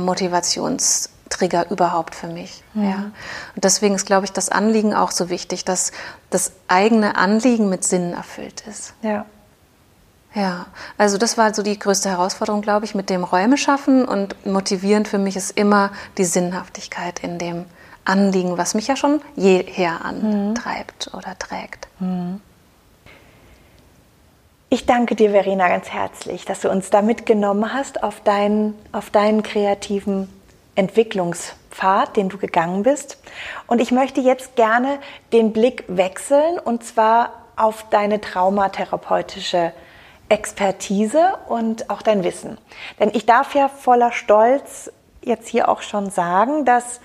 Motivationstrigger 1.30 1.70
überhaupt 1.70 2.14
für 2.14 2.26
mich. 2.26 2.62
Mhm. 2.74 2.84
Ja. 2.84 2.96
Und 3.54 3.64
deswegen 3.64 3.94
ist, 3.94 4.06
glaube 4.06 4.24
ich, 4.24 4.32
das 4.32 4.48
Anliegen 4.48 4.94
auch 4.94 5.10
so 5.10 5.30
wichtig, 5.30 5.64
dass 5.64 5.92
das 6.30 6.52
eigene 6.68 7.16
Anliegen 7.16 7.68
mit 7.68 7.84
Sinn 7.84 8.12
erfüllt 8.12 8.64
ist. 8.68 8.94
Ja. 9.02 9.24
Ja, 10.32 10.66
also 10.96 11.18
das 11.18 11.36
war 11.36 11.52
so 11.54 11.64
die 11.64 11.76
größte 11.76 12.08
Herausforderung, 12.08 12.62
glaube 12.62 12.84
ich, 12.84 12.94
mit 12.94 13.10
dem 13.10 13.24
Räume 13.24 13.56
schaffen 13.56 14.04
und 14.04 14.46
motivierend 14.46 15.08
für 15.08 15.18
mich 15.18 15.36
ist 15.36 15.50
immer 15.50 15.90
die 16.18 16.24
Sinnhaftigkeit 16.24 17.18
in 17.24 17.38
dem 17.38 17.64
Anliegen, 18.04 18.56
was 18.56 18.74
mich 18.74 18.86
ja 18.86 18.94
schon 18.94 19.20
jeher 19.34 20.04
antreibt 20.04 21.12
mhm. 21.12 21.18
oder 21.18 21.36
trägt. 21.36 21.88
Mhm. 21.98 22.40
Ich 24.68 24.86
danke 24.86 25.16
dir, 25.16 25.30
Verena, 25.30 25.68
ganz 25.68 25.90
herzlich, 25.90 26.44
dass 26.44 26.60
du 26.60 26.70
uns 26.70 26.90
da 26.90 27.02
mitgenommen 27.02 27.74
hast 27.74 28.04
auf 28.04 28.20
deinen, 28.20 28.78
auf 28.92 29.10
deinen 29.10 29.42
kreativen 29.42 30.28
Entwicklungspfad, 30.74 32.16
den 32.16 32.28
du 32.28 32.38
gegangen 32.38 32.82
bist. 32.82 33.18
Und 33.66 33.80
ich 33.80 33.90
möchte 33.90 34.20
jetzt 34.20 34.56
gerne 34.56 34.98
den 35.32 35.52
Blick 35.52 35.84
wechseln 35.88 36.58
und 36.58 36.84
zwar 36.84 37.30
auf 37.56 37.86
deine 37.90 38.20
traumatherapeutische 38.20 39.72
Expertise 40.28 41.34
und 41.48 41.90
auch 41.90 42.02
dein 42.02 42.24
Wissen. 42.24 42.56
Denn 42.98 43.10
ich 43.12 43.26
darf 43.26 43.54
ja 43.54 43.68
voller 43.68 44.12
Stolz 44.12 44.90
jetzt 45.22 45.48
hier 45.48 45.68
auch 45.68 45.82
schon 45.82 46.10
sagen, 46.10 46.64
dass 46.64 47.00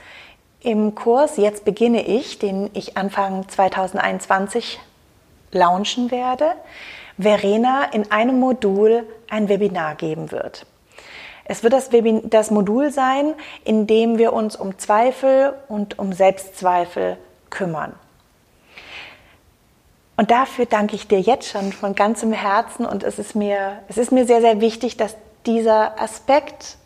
im 0.62 0.95
Kurs 0.95 1.38
Jetzt 1.38 1.65
beginne 1.65 2.06
ich, 2.06 2.39
den 2.39 2.69
ich 2.73 2.97
Anfang 2.97 3.47
2021 3.47 4.80
launchen 5.51 6.10
werde, 6.12 6.54
Verena 7.19 7.84
in 7.93 8.12
einem 8.12 8.39
Modul 8.39 9.08
ein 9.30 9.47
Webinar 9.47 9.95
geben 9.95 10.32
wird. 10.32 10.65
Es 11.45 11.63
wird 11.63 11.73
das, 11.73 11.91
Webin 11.91 12.29
das 12.29 12.49
Modul 12.49 12.91
sein, 12.91 13.34
in 13.63 13.88
dem 13.88 14.17
wir 14.17 14.34
uns 14.34 14.55
um 14.55 14.77
Zweifel 14.79 15.53
und 15.67 15.99
um 15.99 16.12
Selbstzweifel 16.12 17.17
kümmern. 17.49 17.93
Und 20.17 20.31
dafür 20.31 20.65
danke 20.65 20.95
ich 20.95 21.08
dir 21.08 21.19
jetzt 21.19 21.49
schon 21.49 21.71
von 21.71 21.93
ganzem 21.93 22.31
Herzen 22.31 22.86
und 22.86 23.03
es 23.03 23.19
ist 23.19 23.36
mir, 23.36 23.79
es 23.89 23.97
ist 23.97 24.12
mir 24.12 24.25
sehr, 24.25 24.41
sehr 24.41 24.62
wichtig, 24.62 24.97
dass 24.97 25.15
dieser 25.45 26.01
Aspekt 26.01 26.77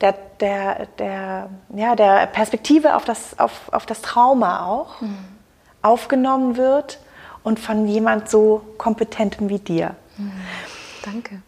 der, 0.00 0.14
der, 0.40 0.86
der, 0.98 1.48
ja, 1.74 1.94
der 1.96 2.26
Perspektive 2.26 2.96
auf 2.96 3.04
das, 3.04 3.38
auf, 3.38 3.72
auf 3.72 3.86
das 3.86 4.02
Trauma 4.02 4.66
auch 4.66 5.00
mhm. 5.00 5.16
aufgenommen 5.80 6.56
wird 6.56 6.98
und 7.42 7.60
von 7.60 7.86
jemand 7.86 8.28
so 8.28 8.62
kompetentem 8.76 9.48
wie 9.48 9.60
dir. 9.60 9.94
Mhm. 10.18 10.32
Danke. 11.04 11.40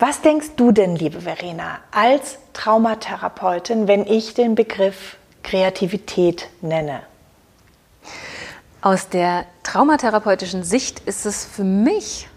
Was 0.00 0.20
denkst 0.20 0.50
du 0.54 0.70
denn, 0.70 0.94
liebe 0.94 1.22
Verena, 1.22 1.80
als 1.90 2.38
Traumatherapeutin, 2.52 3.88
wenn 3.88 4.06
ich 4.06 4.32
den 4.32 4.54
Begriff 4.54 5.16
Kreativität 5.42 6.48
nenne? 6.60 7.02
Aus 8.80 9.08
der 9.08 9.44
traumatherapeutischen 9.64 10.62
Sicht 10.62 11.00
ist 11.00 11.26
es 11.26 11.44
für 11.44 11.64
mich 11.64 12.28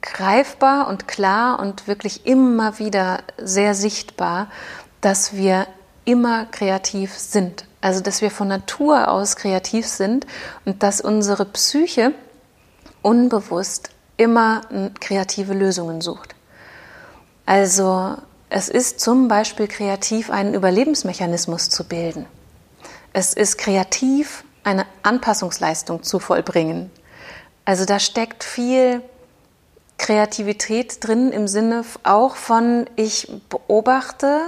greifbar 0.00 0.88
und 0.88 1.06
klar 1.06 1.60
und 1.60 1.86
wirklich 1.86 2.26
immer 2.26 2.80
wieder 2.80 3.20
sehr 3.38 3.74
sichtbar, 3.74 4.48
dass 5.00 5.36
wir 5.36 5.68
immer 6.04 6.46
kreativ 6.46 7.16
sind. 7.16 7.64
Also, 7.80 8.00
dass 8.00 8.22
wir 8.22 8.32
von 8.32 8.48
Natur 8.48 9.06
aus 9.06 9.36
kreativ 9.36 9.86
sind 9.86 10.26
und 10.64 10.82
dass 10.82 11.00
unsere 11.00 11.44
Psyche 11.44 12.12
unbewusst 13.02 13.90
immer 14.16 14.62
kreative 14.98 15.54
Lösungen 15.54 16.00
sucht. 16.00 16.34
Also, 17.46 18.16
es 18.50 18.68
ist 18.68 19.00
zum 19.00 19.28
Beispiel 19.28 19.66
kreativ, 19.66 20.30
einen 20.30 20.54
Überlebensmechanismus 20.54 21.70
zu 21.70 21.84
bilden. 21.84 22.26
Es 23.12 23.34
ist 23.34 23.58
kreativ, 23.58 24.44
eine 24.64 24.86
Anpassungsleistung 25.02 26.02
zu 26.02 26.18
vollbringen. 26.18 26.90
Also 27.64 27.84
da 27.84 27.98
steckt 27.98 28.44
viel 28.44 29.02
Kreativität 29.98 31.06
drin 31.06 31.30
im 31.32 31.46
Sinne 31.46 31.84
auch 32.02 32.36
von, 32.36 32.86
ich 32.96 33.30
beobachte 33.48 34.40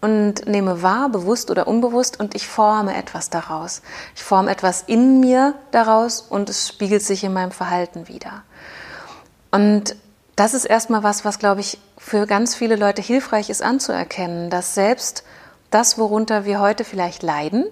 und 0.00 0.46
nehme 0.46 0.82
wahr, 0.82 1.08
bewusst 1.08 1.50
oder 1.50 1.66
unbewusst, 1.66 2.20
und 2.20 2.34
ich 2.34 2.46
forme 2.48 2.96
etwas 2.96 3.30
daraus. 3.30 3.82
Ich 4.14 4.22
forme 4.22 4.50
etwas 4.50 4.82
in 4.86 5.20
mir 5.20 5.54
daraus 5.72 6.20
und 6.20 6.48
es 6.48 6.68
spiegelt 6.68 7.02
sich 7.02 7.24
in 7.24 7.32
meinem 7.32 7.50
Verhalten 7.50 8.08
wieder. 8.08 8.42
Und 9.50 9.96
das 10.36 10.54
ist 10.54 10.64
erstmal 10.64 11.02
was, 11.02 11.24
was, 11.24 11.38
glaube 11.38 11.60
ich, 11.60 11.78
für 11.98 12.26
ganz 12.26 12.54
viele 12.54 12.76
Leute 12.76 13.02
hilfreich 13.02 13.50
ist 13.50 13.62
anzuerkennen, 13.62 14.50
dass 14.50 14.74
selbst 14.74 15.24
das, 15.70 15.98
worunter 15.98 16.44
wir 16.44 16.60
heute 16.60 16.84
vielleicht 16.84 17.22
leiden, 17.22 17.64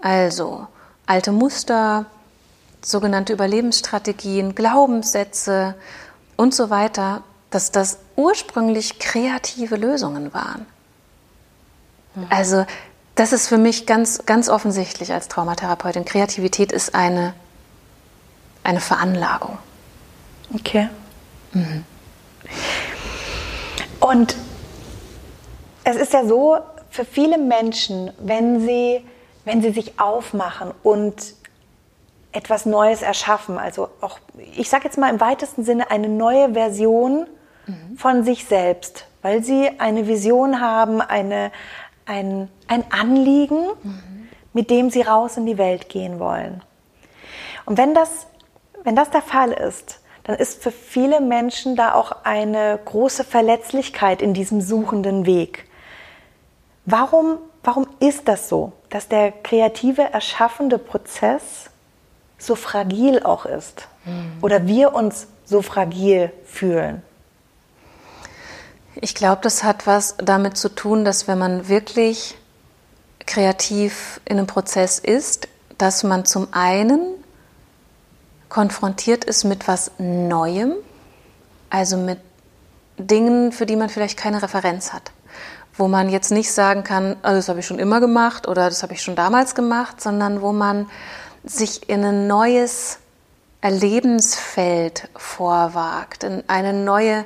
also 0.00 0.66
alte 1.06 1.32
Muster, 1.32 2.06
sogenannte 2.82 3.32
Überlebensstrategien, 3.32 4.54
Glaubenssätze 4.54 5.74
und 6.36 6.54
so 6.54 6.70
weiter, 6.70 7.22
dass 7.50 7.70
das 7.70 7.98
ursprünglich 8.16 8.98
kreative 8.98 9.76
Lösungen 9.76 10.34
waren. 10.34 10.66
Also 12.30 12.64
das 13.14 13.32
ist 13.32 13.48
für 13.48 13.58
mich 13.58 13.86
ganz, 13.86 14.26
ganz 14.26 14.48
offensichtlich 14.48 15.12
als 15.12 15.28
Traumatherapeutin. 15.28 16.04
Kreativität 16.04 16.72
ist 16.72 16.94
eine, 16.94 17.34
eine 18.62 18.80
Veranlagung. 18.80 19.58
Okay. 20.52 20.88
Mhm. 21.52 21.84
Und 24.04 24.36
es 25.84 25.96
ist 25.96 26.12
ja 26.12 26.26
so, 26.26 26.58
für 26.90 27.06
viele 27.06 27.38
Menschen, 27.38 28.12
wenn 28.18 28.60
sie, 28.60 29.02
wenn 29.46 29.62
sie 29.62 29.70
sich 29.70 29.98
aufmachen 29.98 30.72
und 30.82 31.34
etwas 32.30 32.66
Neues 32.66 33.00
erschaffen, 33.00 33.56
also 33.56 33.88
auch, 34.02 34.18
ich 34.56 34.68
sage 34.68 34.84
jetzt 34.84 34.98
mal 34.98 35.08
im 35.08 35.22
weitesten 35.22 35.64
Sinne, 35.64 35.90
eine 35.90 36.10
neue 36.10 36.52
Version 36.52 37.26
mhm. 37.66 37.96
von 37.96 38.24
sich 38.24 38.44
selbst, 38.44 39.06
weil 39.22 39.42
sie 39.42 39.70
eine 39.78 40.06
Vision 40.06 40.60
haben, 40.60 41.00
eine, 41.00 41.50
ein, 42.04 42.50
ein 42.68 42.84
Anliegen, 42.92 43.68
mhm. 43.82 44.28
mit 44.52 44.68
dem 44.68 44.90
sie 44.90 45.00
raus 45.00 45.38
in 45.38 45.46
die 45.46 45.56
Welt 45.56 45.88
gehen 45.88 46.18
wollen. 46.18 46.62
Und 47.64 47.78
wenn 47.78 47.94
das, 47.94 48.26
wenn 48.82 48.96
das 48.96 49.08
der 49.08 49.22
Fall 49.22 49.52
ist, 49.52 50.00
dann 50.24 50.36
ist 50.36 50.62
für 50.62 50.72
viele 50.72 51.20
Menschen 51.20 51.76
da 51.76 51.94
auch 51.94 52.24
eine 52.24 52.78
große 52.84 53.24
Verletzlichkeit 53.24 54.22
in 54.22 54.34
diesem 54.34 54.60
suchenden 54.60 55.26
Weg. 55.26 55.66
Warum, 56.86 57.38
warum 57.62 57.86
ist 58.00 58.26
das 58.26 58.48
so, 58.48 58.72
dass 58.90 59.08
der 59.08 59.32
kreative, 59.32 60.02
erschaffende 60.02 60.78
Prozess 60.78 61.70
so 62.38 62.54
fragil 62.54 63.22
auch 63.22 63.44
ist? 63.44 63.86
Mhm. 64.04 64.32
Oder 64.40 64.66
wir 64.66 64.94
uns 64.94 65.26
so 65.44 65.62
fragil 65.62 66.32
fühlen? 66.44 67.02
Ich 68.96 69.14
glaube, 69.14 69.42
das 69.42 69.62
hat 69.62 69.86
was 69.86 70.16
damit 70.18 70.56
zu 70.56 70.68
tun, 70.68 71.04
dass 71.04 71.28
wenn 71.28 71.38
man 71.38 71.68
wirklich 71.68 72.36
kreativ 73.26 74.20
in 74.24 74.38
einem 74.38 74.46
Prozess 74.46 74.98
ist, 74.98 75.48
dass 75.78 76.02
man 76.02 76.24
zum 76.24 76.48
einen 76.52 77.23
konfrontiert 78.48 79.24
ist 79.24 79.44
mit 79.44 79.66
was 79.68 79.90
Neuem, 79.98 80.74
also 81.70 81.96
mit 81.96 82.18
Dingen, 82.98 83.52
für 83.52 83.66
die 83.66 83.76
man 83.76 83.88
vielleicht 83.88 84.16
keine 84.16 84.42
Referenz 84.42 84.92
hat, 84.92 85.12
wo 85.76 85.88
man 85.88 86.08
jetzt 86.08 86.30
nicht 86.30 86.52
sagen 86.52 86.84
kann, 86.84 87.16
also 87.22 87.36
das 87.36 87.48
habe 87.48 87.60
ich 87.60 87.66
schon 87.66 87.78
immer 87.78 88.00
gemacht 88.00 88.46
oder 88.46 88.68
das 88.68 88.82
habe 88.82 88.92
ich 88.92 89.02
schon 89.02 89.16
damals 89.16 89.54
gemacht, 89.54 90.00
sondern 90.00 90.40
wo 90.40 90.52
man 90.52 90.88
sich 91.42 91.88
in 91.88 92.04
ein 92.04 92.26
neues 92.26 92.98
Erlebensfeld 93.60 95.08
vorwagt, 95.16 96.24
in 96.24 96.44
eine 96.48 96.72
neue 96.72 97.24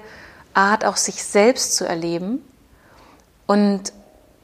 Art, 0.55 0.85
auch 0.85 0.97
sich 0.97 1.25
selbst 1.25 1.77
zu 1.77 1.85
erleben. 1.85 2.45
Und 3.47 3.93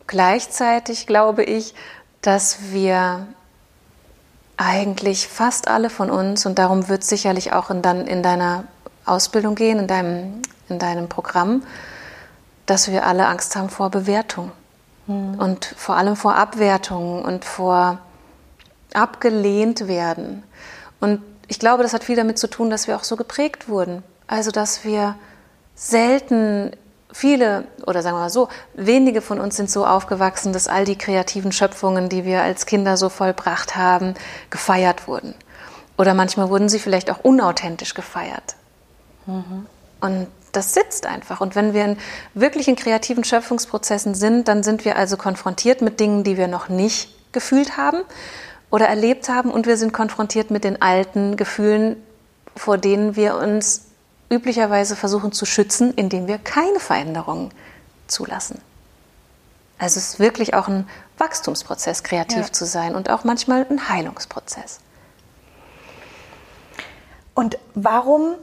gleichzeitig 0.06 1.06
glaube 1.06 1.44
ich, 1.44 1.74
dass 2.20 2.72
wir 2.72 3.26
eigentlich 4.56 5.28
fast 5.28 5.68
alle 5.68 5.90
von 5.90 6.10
uns, 6.10 6.46
und 6.46 6.58
darum 6.58 6.88
wird 6.88 7.02
es 7.02 7.08
sicherlich 7.08 7.52
auch 7.52 7.70
in, 7.70 7.82
dann 7.82 8.06
in 8.06 8.22
deiner 8.22 8.64
Ausbildung 9.04 9.54
gehen, 9.54 9.78
in 9.78 9.86
deinem, 9.86 10.42
in 10.68 10.78
deinem 10.78 11.08
Programm, 11.08 11.62
dass 12.66 12.90
wir 12.90 13.06
alle 13.06 13.26
Angst 13.26 13.56
haben 13.56 13.68
vor 13.68 13.90
Bewertung. 13.90 14.52
Mhm. 15.06 15.34
Und 15.34 15.64
vor 15.76 15.96
allem 15.96 16.16
vor 16.16 16.36
Abwertung 16.36 17.22
und 17.22 17.44
vor 17.44 17.98
abgelehnt 18.94 19.88
werden. 19.88 20.44
Und 21.00 21.20
ich 21.48 21.58
glaube, 21.58 21.82
das 21.82 21.92
hat 21.92 22.04
viel 22.04 22.16
damit 22.16 22.38
zu 22.38 22.48
tun, 22.48 22.70
dass 22.70 22.86
wir 22.86 22.96
auch 22.96 23.04
so 23.04 23.16
geprägt 23.16 23.68
wurden. 23.68 24.02
Also, 24.26 24.50
dass 24.50 24.84
wir 24.84 25.16
selten 25.74 26.70
viele 27.14 27.64
oder 27.86 28.02
sagen 28.02 28.16
wir 28.16 28.22
mal 28.22 28.30
so, 28.30 28.48
wenige 28.74 29.22
von 29.22 29.40
uns 29.40 29.56
sind 29.56 29.70
so 29.70 29.86
aufgewachsen, 29.86 30.52
dass 30.52 30.66
all 30.66 30.84
die 30.84 30.98
kreativen 30.98 31.52
Schöpfungen, 31.52 32.08
die 32.08 32.24
wir 32.24 32.42
als 32.42 32.66
Kinder 32.66 32.96
so 32.96 33.08
vollbracht 33.08 33.76
haben, 33.76 34.14
gefeiert 34.50 35.06
wurden. 35.06 35.34
Oder 35.96 36.12
manchmal 36.14 36.50
wurden 36.50 36.68
sie 36.68 36.80
vielleicht 36.80 37.10
auch 37.10 37.20
unauthentisch 37.22 37.94
gefeiert. 37.94 38.56
Mhm. 39.26 39.66
Und 40.00 40.26
das 40.50 40.74
sitzt 40.74 41.06
einfach. 41.06 41.40
Und 41.40 41.54
wenn 41.54 41.72
wir 41.72 41.84
in 41.84 41.96
wirklich 42.34 42.66
in 42.66 42.74
kreativen 42.74 43.22
Schöpfungsprozessen 43.22 44.14
sind, 44.14 44.48
dann 44.48 44.64
sind 44.64 44.84
wir 44.84 44.96
also 44.96 45.16
konfrontiert 45.16 45.82
mit 45.82 46.00
Dingen, 46.00 46.24
die 46.24 46.36
wir 46.36 46.48
noch 46.48 46.68
nicht 46.68 47.14
gefühlt 47.32 47.76
haben 47.76 48.00
oder 48.70 48.88
erlebt 48.88 49.28
haben. 49.28 49.52
Und 49.52 49.66
wir 49.66 49.76
sind 49.76 49.92
konfrontiert 49.92 50.50
mit 50.50 50.64
den 50.64 50.82
alten 50.82 51.36
Gefühlen, 51.36 51.96
vor 52.56 52.76
denen 52.76 53.14
wir 53.14 53.36
uns 53.36 53.86
üblicherweise 54.34 54.96
versuchen 54.96 55.32
zu 55.32 55.46
schützen, 55.46 55.94
indem 55.94 56.26
wir 56.26 56.38
keine 56.38 56.80
Veränderungen 56.80 57.50
zulassen. 58.06 58.60
Also 59.78 59.98
es 59.98 60.14
ist 60.14 60.20
wirklich 60.20 60.54
auch 60.54 60.68
ein 60.68 60.88
Wachstumsprozess, 61.18 62.02
kreativ 62.02 62.46
ja. 62.46 62.52
zu 62.52 62.66
sein 62.66 62.94
und 62.94 63.10
auch 63.10 63.24
manchmal 63.24 63.66
ein 63.68 63.88
Heilungsprozess. 63.88 64.80
Und 67.34 67.58
warum, 67.74 68.36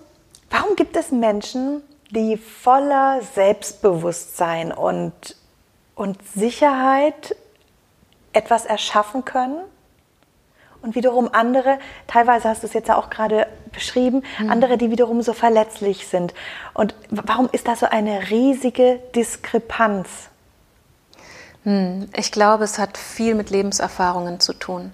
warum 0.49 0.75
gibt 0.75 0.97
es 0.97 1.11
Menschen, 1.11 1.81
die 2.09 2.37
voller 2.37 3.21
Selbstbewusstsein 3.35 4.73
und, 4.73 5.37
und 5.95 6.17
Sicherheit 6.35 7.35
etwas 8.33 8.65
erschaffen 8.65 9.23
können? 9.23 9.61
Und 10.81 10.95
wiederum 10.95 11.29
andere, 11.31 11.77
teilweise 12.07 12.49
hast 12.49 12.63
du 12.63 12.67
es 12.67 12.73
jetzt 12.73 12.87
ja 12.87 12.97
auch 12.97 13.09
gerade 13.09 13.47
beschrieben, 13.71 14.23
mhm. 14.39 14.49
andere, 14.49 14.77
die 14.77 14.89
wiederum 14.89 15.21
so 15.21 15.33
verletzlich 15.33 16.07
sind. 16.07 16.33
Und 16.73 16.95
warum 17.09 17.49
ist 17.51 17.67
da 17.67 17.75
so 17.75 17.85
eine 17.85 18.29
riesige 18.29 18.99
Diskrepanz? 19.15 20.09
Hm, 21.63 22.09
ich 22.15 22.31
glaube, 22.31 22.63
es 22.63 22.79
hat 22.79 22.97
viel 22.97 23.35
mit 23.35 23.51
Lebenserfahrungen 23.51 24.39
zu 24.39 24.53
tun. 24.53 24.91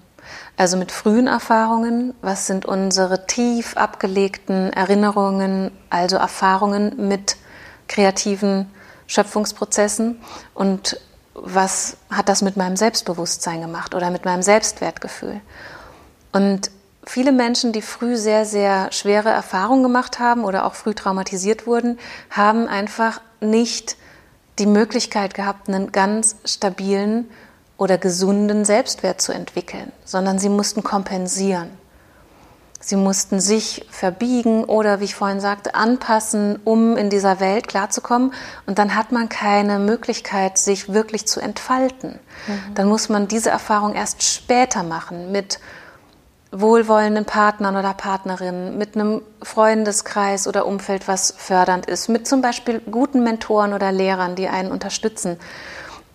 Also 0.58 0.76
mit 0.76 0.92
frühen 0.92 1.26
Erfahrungen, 1.26 2.14
was 2.20 2.46
sind 2.46 2.66
unsere 2.66 3.26
tief 3.26 3.76
abgelegten 3.76 4.72
Erinnerungen, 4.72 5.70
also 5.88 6.16
Erfahrungen 6.16 7.08
mit 7.08 7.36
kreativen 7.86 8.70
Schöpfungsprozessen 9.06 10.20
und 10.54 11.00
was 11.34 11.96
hat 12.10 12.28
das 12.28 12.42
mit 12.42 12.56
meinem 12.56 12.76
Selbstbewusstsein 12.76 13.60
gemacht 13.60 13.94
oder 13.94 14.10
mit 14.10 14.24
meinem 14.24 14.42
Selbstwertgefühl. 14.42 15.40
Und 16.32 16.70
viele 17.04 17.32
Menschen, 17.32 17.72
die 17.72 17.82
früh 17.82 18.16
sehr, 18.16 18.44
sehr 18.44 18.92
schwere 18.92 19.30
Erfahrungen 19.30 19.82
gemacht 19.82 20.18
haben 20.18 20.44
oder 20.44 20.66
auch 20.66 20.74
früh 20.74 20.94
traumatisiert 20.94 21.66
wurden, 21.66 21.98
haben 22.30 22.68
einfach 22.68 23.20
nicht 23.40 23.96
die 24.58 24.66
Möglichkeit 24.66 25.34
gehabt, 25.34 25.68
einen 25.68 25.92
ganz 25.92 26.36
stabilen 26.44 27.30
oder 27.76 27.96
gesunden 27.96 28.64
Selbstwert 28.64 29.20
zu 29.20 29.32
entwickeln, 29.32 29.92
sondern 30.04 30.38
sie 30.38 30.48
mussten 30.48 30.82
kompensieren. 30.82 31.70
Sie 32.80 32.96
mussten 32.96 33.40
sich 33.40 33.86
verbiegen 33.90 34.64
oder, 34.64 35.00
wie 35.00 35.04
ich 35.04 35.14
vorhin 35.14 35.40
sagte, 35.40 35.74
anpassen, 35.74 36.60
um 36.64 36.96
in 36.96 37.10
dieser 37.10 37.40
Welt 37.40 37.66
klarzukommen. 37.66 38.32
Und 38.66 38.78
dann 38.78 38.94
hat 38.94 39.10
man 39.10 39.28
keine 39.28 39.80
Möglichkeit, 39.80 40.58
sich 40.58 40.92
wirklich 40.92 41.26
zu 41.26 41.40
entfalten. 41.40 42.20
Mhm. 42.46 42.74
Dann 42.74 42.88
muss 42.88 43.08
man 43.08 43.26
diese 43.26 43.50
Erfahrung 43.50 43.94
erst 43.94 44.22
später 44.22 44.84
machen 44.84 45.32
mit 45.32 45.58
wohlwollenden 46.50 47.24
Partnern 47.24 47.76
oder 47.76 47.92
Partnerinnen, 47.92 48.78
mit 48.78 48.94
einem 48.94 49.22
Freundeskreis 49.42 50.46
oder 50.46 50.66
Umfeld, 50.66 51.06
was 51.06 51.34
fördernd 51.36 51.86
ist, 51.86 52.08
mit 52.08 52.26
zum 52.26 52.40
Beispiel 52.40 52.80
guten 52.90 53.22
Mentoren 53.22 53.74
oder 53.74 53.92
Lehrern, 53.92 54.34
die 54.34 54.48
einen 54.48 54.70
unterstützen. 54.70 55.38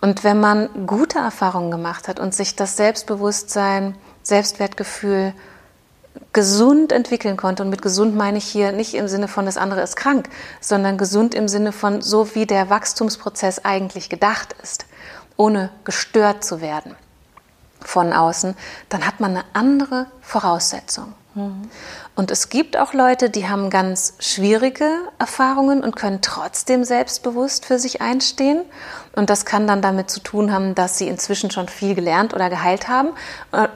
Und 0.00 0.24
wenn 0.24 0.40
man 0.40 0.86
gute 0.86 1.18
Erfahrungen 1.18 1.70
gemacht 1.70 2.08
hat 2.08 2.18
und 2.18 2.34
sich 2.34 2.56
das 2.56 2.76
Selbstbewusstsein, 2.76 3.94
Selbstwertgefühl 4.22 5.32
gesund 6.32 6.92
entwickeln 6.92 7.36
konnte, 7.36 7.62
und 7.62 7.70
mit 7.70 7.82
gesund 7.82 8.16
meine 8.16 8.38
ich 8.38 8.44
hier 8.44 8.72
nicht 8.72 8.94
im 8.94 9.08
Sinne 9.08 9.28
von 9.28 9.46
das 9.46 9.56
andere 9.56 9.82
ist 9.82 9.96
krank, 9.96 10.28
sondern 10.60 10.98
gesund 10.98 11.34
im 11.34 11.48
Sinne 11.48 11.72
von 11.72 12.02
so 12.02 12.34
wie 12.34 12.46
der 12.46 12.70
Wachstumsprozess 12.70 13.64
eigentlich 13.64 14.10
gedacht 14.10 14.54
ist, 14.62 14.86
ohne 15.36 15.70
gestört 15.84 16.44
zu 16.44 16.60
werden 16.60 16.96
von 17.86 18.12
außen, 18.12 18.56
dann 18.88 19.06
hat 19.06 19.20
man 19.20 19.32
eine 19.32 19.44
andere 19.52 20.06
Voraussetzung. 20.20 21.14
Mhm. 21.34 21.68
Und 22.16 22.30
es 22.30 22.48
gibt 22.48 22.76
auch 22.76 22.92
Leute, 22.92 23.28
die 23.28 23.48
haben 23.48 23.70
ganz 23.70 24.14
schwierige 24.20 24.88
Erfahrungen 25.18 25.82
und 25.82 25.96
können 25.96 26.20
trotzdem 26.22 26.84
selbstbewusst 26.84 27.66
für 27.66 27.78
sich 27.78 28.00
einstehen. 28.00 28.62
Und 29.16 29.30
das 29.30 29.44
kann 29.44 29.66
dann 29.66 29.82
damit 29.82 30.10
zu 30.10 30.20
tun 30.20 30.52
haben, 30.52 30.74
dass 30.74 30.96
sie 30.96 31.08
inzwischen 31.08 31.50
schon 31.50 31.68
viel 31.68 31.94
gelernt 31.94 32.34
oder 32.34 32.50
geheilt 32.50 32.88
haben. 32.88 33.08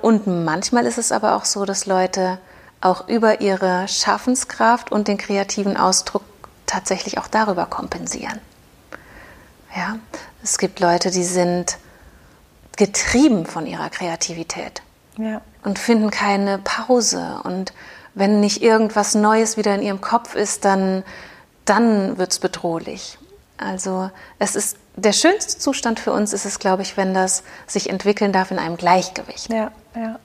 Und 0.02 0.26
manchmal 0.26 0.86
ist 0.86 0.98
es 0.98 1.10
aber 1.10 1.34
auch 1.34 1.44
so, 1.44 1.64
dass 1.64 1.86
Leute 1.86 2.38
auch 2.80 3.08
über 3.08 3.40
ihre 3.40 3.88
Schaffenskraft 3.88 4.92
und 4.92 5.08
den 5.08 5.18
kreativen 5.18 5.76
Ausdruck 5.76 6.22
tatsächlich 6.66 7.18
auch 7.18 7.26
darüber 7.26 7.66
kompensieren. 7.66 8.38
Ja, 9.76 9.96
es 10.44 10.58
gibt 10.58 10.78
Leute, 10.78 11.10
die 11.10 11.24
sind 11.24 11.76
getrieben 12.78 13.44
von 13.44 13.66
ihrer 13.66 13.90
Kreativität 13.90 14.82
ja. 15.18 15.42
und 15.64 15.78
finden 15.78 16.10
keine 16.10 16.58
Pause. 16.58 17.40
Und 17.42 17.74
wenn 18.14 18.40
nicht 18.40 18.62
irgendwas 18.62 19.14
Neues 19.14 19.58
wieder 19.58 19.74
in 19.74 19.82
ihrem 19.82 20.00
Kopf 20.00 20.34
ist, 20.34 20.64
dann, 20.64 21.02
dann 21.66 22.16
wird 22.16 22.32
es 22.32 22.38
bedrohlich. 22.38 23.18
Also 23.58 24.10
es 24.38 24.54
ist 24.54 24.78
der 24.94 25.12
schönste 25.12 25.58
Zustand 25.58 26.00
für 26.00 26.12
uns 26.12 26.32
ist 26.32 26.44
es, 26.44 26.60
glaube 26.60 26.82
ich, 26.82 26.96
wenn 26.96 27.14
das 27.14 27.42
sich 27.66 27.90
entwickeln 27.90 28.32
darf 28.32 28.52
in 28.52 28.58
einem 28.58 28.76
Gleichgewicht. 28.76 29.52
Ja, 29.52 29.72
ja. 29.96 30.18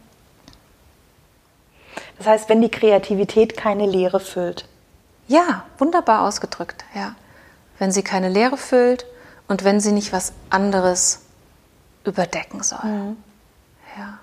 Das 2.20 2.28
heißt, 2.28 2.50
wenn 2.50 2.62
die 2.62 2.70
Kreativität 2.70 3.58
keine 3.58 3.88
Leere 3.88 4.20
füllt. 4.20 4.68
Ja, 5.28 5.66
wunderbar 5.80 6.22
ausgedrückt, 6.22 6.86
ja. 6.94 7.16
Wenn 7.80 7.92
sie 7.92 8.04
keine 8.04 8.30
Leere 8.30 8.58
füllt 8.58 9.08
und 9.48 9.64
wenn 9.64 9.80
sie 9.80 9.92
nicht 9.92 10.14
was 10.14 10.34
anderes 10.52 11.23
überdecken 12.04 12.62
soll. 12.64 12.84
Mhm. 12.84 13.18
Ja. 13.98 14.20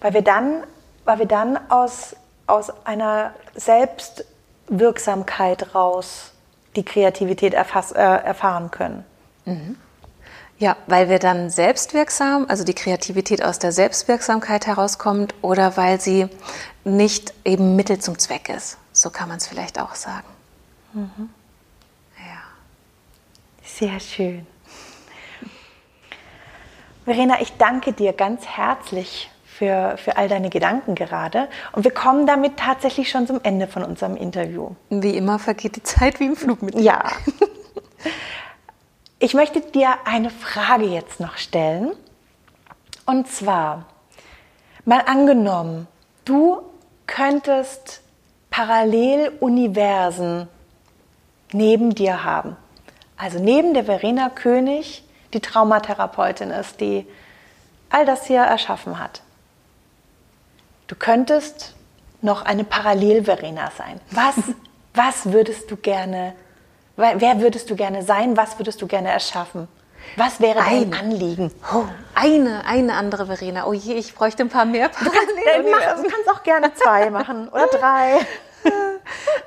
Weil 0.00 0.14
wir 0.14 0.22
dann, 0.22 0.62
weil 1.04 1.18
wir 1.18 1.26
dann 1.26 1.58
aus, 1.70 2.16
aus 2.46 2.72
einer 2.86 3.34
Selbstwirksamkeit 3.54 5.74
raus 5.74 6.32
die 6.76 6.84
Kreativität 6.84 7.52
erfass, 7.54 7.90
äh, 7.92 8.00
erfahren 8.00 8.70
können. 8.70 9.04
Mhm. 9.44 9.76
Ja, 10.58 10.76
weil 10.86 11.10
wir 11.10 11.18
dann 11.18 11.50
selbstwirksam, 11.50 12.46
also 12.48 12.64
die 12.64 12.74
Kreativität 12.74 13.44
aus 13.44 13.58
der 13.58 13.72
Selbstwirksamkeit 13.72 14.66
herauskommt 14.66 15.34
oder 15.42 15.76
weil 15.76 16.00
sie 16.00 16.28
nicht 16.84 17.34
eben 17.44 17.76
Mittel 17.76 17.98
zum 17.98 18.18
Zweck 18.18 18.48
ist. 18.48 18.78
So 18.92 19.10
kann 19.10 19.28
man 19.28 19.36
es 19.36 19.46
vielleicht 19.46 19.78
auch 19.78 19.94
sagen. 19.94 20.26
Mhm. 20.94 21.28
Ja. 22.18 22.40
Sehr 23.62 24.00
schön. 24.00 24.46
Verena, 27.06 27.40
ich 27.40 27.56
danke 27.56 27.92
dir 27.92 28.12
ganz 28.12 28.44
herzlich 28.46 29.30
für, 29.44 29.96
für 29.96 30.16
all 30.16 30.28
deine 30.28 30.50
Gedanken 30.50 30.96
gerade. 30.96 31.48
Und 31.70 31.84
wir 31.84 31.92
kommen 31.92 32.26
damit 32.26 32.56
tatsächlich 32.56 33.08
schon 33.10 33.28
zum 33.28 33.40
Ende 33.44 33.68
von 33.68 33.84
unserem 33.84 34.16
Interview. 34.16 34.72
Wie 34.90 35.16
immer 35.16 35.38
vergeht 35.38 35.76
die 35.76 35.84
Zeit 35.84 36.18
wie 36.18 36.26
im 36.26 36.36
Flug 36.36 36.62
mit 36.62 36.74
dir. 36.74 36.82
Ja. 36.82 37.04
Ich 39.18 39.32
möchte 39.32 39.62
dir 39.62 39.94
eine 40.04 40.28
Frage 40.28 40.84
jetzt 40.84 41.20
noch 41.20 41.38
stellen. 41.38 41.92
Und 43.06 43.28
zwar, 43.28 43.86
mal 44.84 45.00
angenommen, 45.06 45.88
du 46.26 46.60
könntest 47.06 48.02
Paralleluniversen 48.50 50.48
neben 51.50 51.94
dir 51.94 52.24
haben. 52.24 52.58
Also 53.16 53.38
neben 53.38 53.72
der 53.72 53.84
Verena 53.84 54.28
König 54.28 55.05
die 55.32 55.40
Traumatherapeutin 55.40 56.50
ist, 56.50 56.80
die 56.80 57.06
all 57.90 58.04
das 58.04 58.26
hier 58.26 58.40
erschaffen 58.40 58.98
hat. 58.98 59.22
Du 60.86 60.94
könntest 60.94 61.74
noch 62.22 62.44
eine 62.44 62.64
Parallel-Verena 62.64 63.70
sein. 63.76 64.00
Was, 64.10 64.34
was 64.94 65.32
würdest 65.32 65.70
du 65.70 65.76
gerne, 65.76 66.34
wer 66.96 67.40
würdest 67.40 67.70
du 67.70 67.76
gerne 67.76 68.02
sein? 68.02 68.36
Was 68.36 68.58
würdest 68.58 68.80
du 68.82 68.86
gerne 68.86 69.10
erschaffen? 69.10 69.68
Was 70.14 70.40
wäre 70.40 70.60
dein 70.60 70.94
eine. 70.94 70.98
Anliegen? 70.98 71.52
Oh, 71.74 71.84
eine, 72.14 72.64
eine 72.64 72.94
andere 72.94 73.26
Verena. 73.26 73.66
Oh 73.66 73.72
je, 73.72 73.94
ich 73.94 74.14
bräuchte 74.14 74.44
ein 74.44 74.48
paar 74.48 74.64
mehr 74.64 74.88
Paralleluniversen. 74.90 75.64
Du 75.64 75.70
kannst, 75.72 76.04
du 76.04 76.08
kannst 76.08 76.30
auch 76.30 76.42
gerne 76.44 76.74
zwei 76.74 77.10
machen 77.10 77.48
oder 77.48 77.66
drei. 77.72 78.20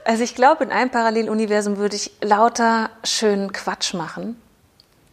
Also 0.03 0.23
ich 0.23 0.35
glaube, 0.35 0.63
in 0.63 0.71
einem 0.71 0.89
Paralleluniversum 0.89 1.77
würde 1.77 1.95
ich 1.95 2.11
lauter 2.21 2.89
schönen 3.03 3.53
Quatsch 3.53 3.93
machen 3.93 4.41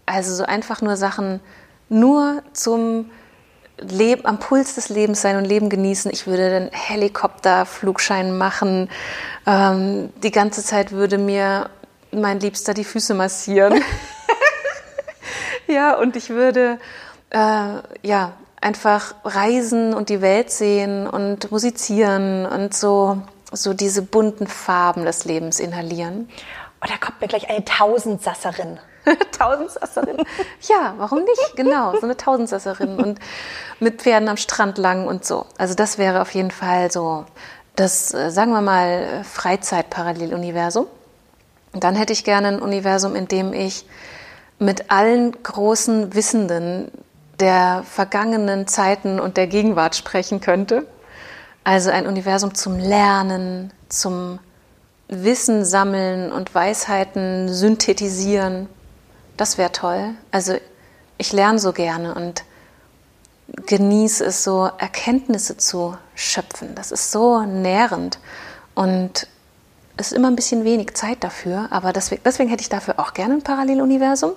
also 0.07 0.35
so 0.35 0.45
einfach 0.45 0.81
nur 0.83 0.97
Sachen 0.97 1.41
nur 1.89 2.43
zum 2.53 3.11
Leben, 3.79 4.25
am 4.25 4.39
Puls 4.39 4.75
des 4.75 4.89
Lebens 4.89 5.21
sein 5.21 5.37
und 5.37 5.45
Leben 5.45 5.69
genießen. 5.69 6.11
Ich 6.11 6.27
würde 6.27 6.49
den 6.49 6.71
Helikopterflugschein 6.73 8.37
machen. 8.37 8.89
Ähm, 9.47 10.11
die 10.23 10.31
ganze 10.31 10.65
Zeit 10.65 10.93
würde 10.93 11.19
mir 11.19 11.69
mein 12.11 12.41
Liebster 12.41 12.73
die 12.73 12.85
Füße 12.85 13.15
massieren. 13.15 13.83
ja, 15.67 15.95
und 15.97 16.17
ich 16.17 16.31
würde 16.31 16.79
äh, 17.31 17.39
ja 18.03 18.33
einfach 18.61 19.15
reisen 19.25 19.93
und 19.93 20.09
die 20.09 20.23
Welt 20.23 20.51
sehen 20.51 21.07
und 21.07 21.51
musizieren 21.51 22.47
und 22.47 22.75
so 22.75 23.21
so 23.53 23.75
diese 23.75 24.03
bunten 24.03 24.47
Farben 24.47 25.05
des 25.05 25.25
Lebens 25.25 25.61
inhalieren. 25.61 26.29
Oh, 26.83 26.87
da 26.89 26.97
kommt 26.99 27.21
mir 27.21 27.29
gleich 27.29 27.49
eine 27.49 27.65
Tausendsasserin. 27.65 28.79
Tausendsasserin? 29.39 30.17
ja, 30.63 30.95
warum 30.99 31.21
nicht? 31.21 31.57
Genau, 31.57 31.93
so 31.93 32.03
eine 32.03 32.17
Tausendsasserin 32.17 32.99
und 32.99 33.19
mit 33.81 34.03
Pferden 34.03 34.29
am 34.29 34.37
Strand 34.37 34.79
lang 34.79 35.07
und 35.07 35.25
so. 35.25 35.47
Also 35.59 35.75
das 35.75 35.99
wäre 35.99 36.21
auf 36.23 36.33
jeden 36.35 36.51
Fall 36.51 36.91
so 36.91 37.25
das, 37.77 38.13
äh, 38.15 38.31
sagen 38.31 38.53
wir 38.53 38.63
mal, 38.63 39.23
Freizeitparalleluniversum. 39.25 40.87
Dann 41.73 41.95
hätte 41.95 42.13
ich 42.13 42.25
gerne 42.25 42.49
ein 42.49 42.61
Universum, 42.61 43.15
in 43.15 43.29
dem 43.29 43.53
ich 43.53 43.87
mit 44.59 44.91
allen 44.91 45.43
großen 45.43 46.15
Wissenden 46.15 46.91
der 47.39 47.83
vergangenen 47.85 48.67
Zeiten 48.67 49.21
und 49.21 49.37
der 49.37 49.47
Gegenwart 49.47 49.95
sprechen 49.95 50.41
könnte. 50.41 50.87
Also 51.65 51.91
ein 51.91 52.07
Universum 52.07 52.55
zum 52.55 52.79
Lernen, 52.79 53.73
zum 53.89 54.39
Wissen 55.09 55.65
sammeln 55.65 56.33
und 56.33 56.55
Weisheiten 56.55 57.49
synthetisieren. 57.53 58.69
Das 59.37 59.59
wäre 59.59 59.72
toll. 59.72 60.14
Also 60.30 60.57
ich 61.18 61.32
lerne 61.32 61.59
so 61.59 61.72
gerne 61.72 62.14
und 62.14 62.45
genieße 63.66 64.24
es 64.24 64.45
so, 64.45 64.70
Erkenntnisse 64.78 65.57
zu 65.57 65.97
schöpfen. 66.14 66.74
Das 66.74 66.91
ist 66.91 67.12
so 67.12 67.43
nährend 67.43 68.18
und 68.74 69.28
es 69.97 70.09
ist 70.09 70.12
immer 70.12 70.28
ein 70.28 70.37
bisschen 70.37 70.64
wenig 70.64 70.95
Zeit 70.95 71.24
dafür, 71.24 71.68
aber 71.70 71.93
deswegen, 71.93 72.22
deswegen 72.24 72.51
hätte 72.51 72.61
ich 72.61 72.68
dafür 72.68 72.99
auch 72.99 73.14
gerne 73.14 73.34
ein 73.34 73.43
Paralleluniversum. 73.43 74.32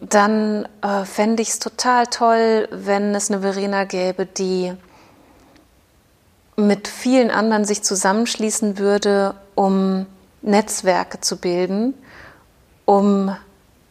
Dann 0.00 0.68
äh, 0.82 1.04
fände 1.04 1.42
ich 1.42 1.50
es 1.50 1.58
total 1.58 2.06
toll, 2.06 2.68
wenn 2.70 3.14
es 3.14 3.30
eine 3.30 3.40
Verena 3.40 3.84
gäbe, 3.84 4.26
die 4.26 4.74
mit 6.56 6.88
vielen 6.88 7.30
anderen 7.30 7.64
sich 7.64 7.82
zusammenschließen 7.82 8.78
würde, 8.78 9.34
um 9.54 10.06
Netzwerke 10.42 11.20
zu 11.20 11.38
bilden, 11.38 11.94
um 12.84 13.34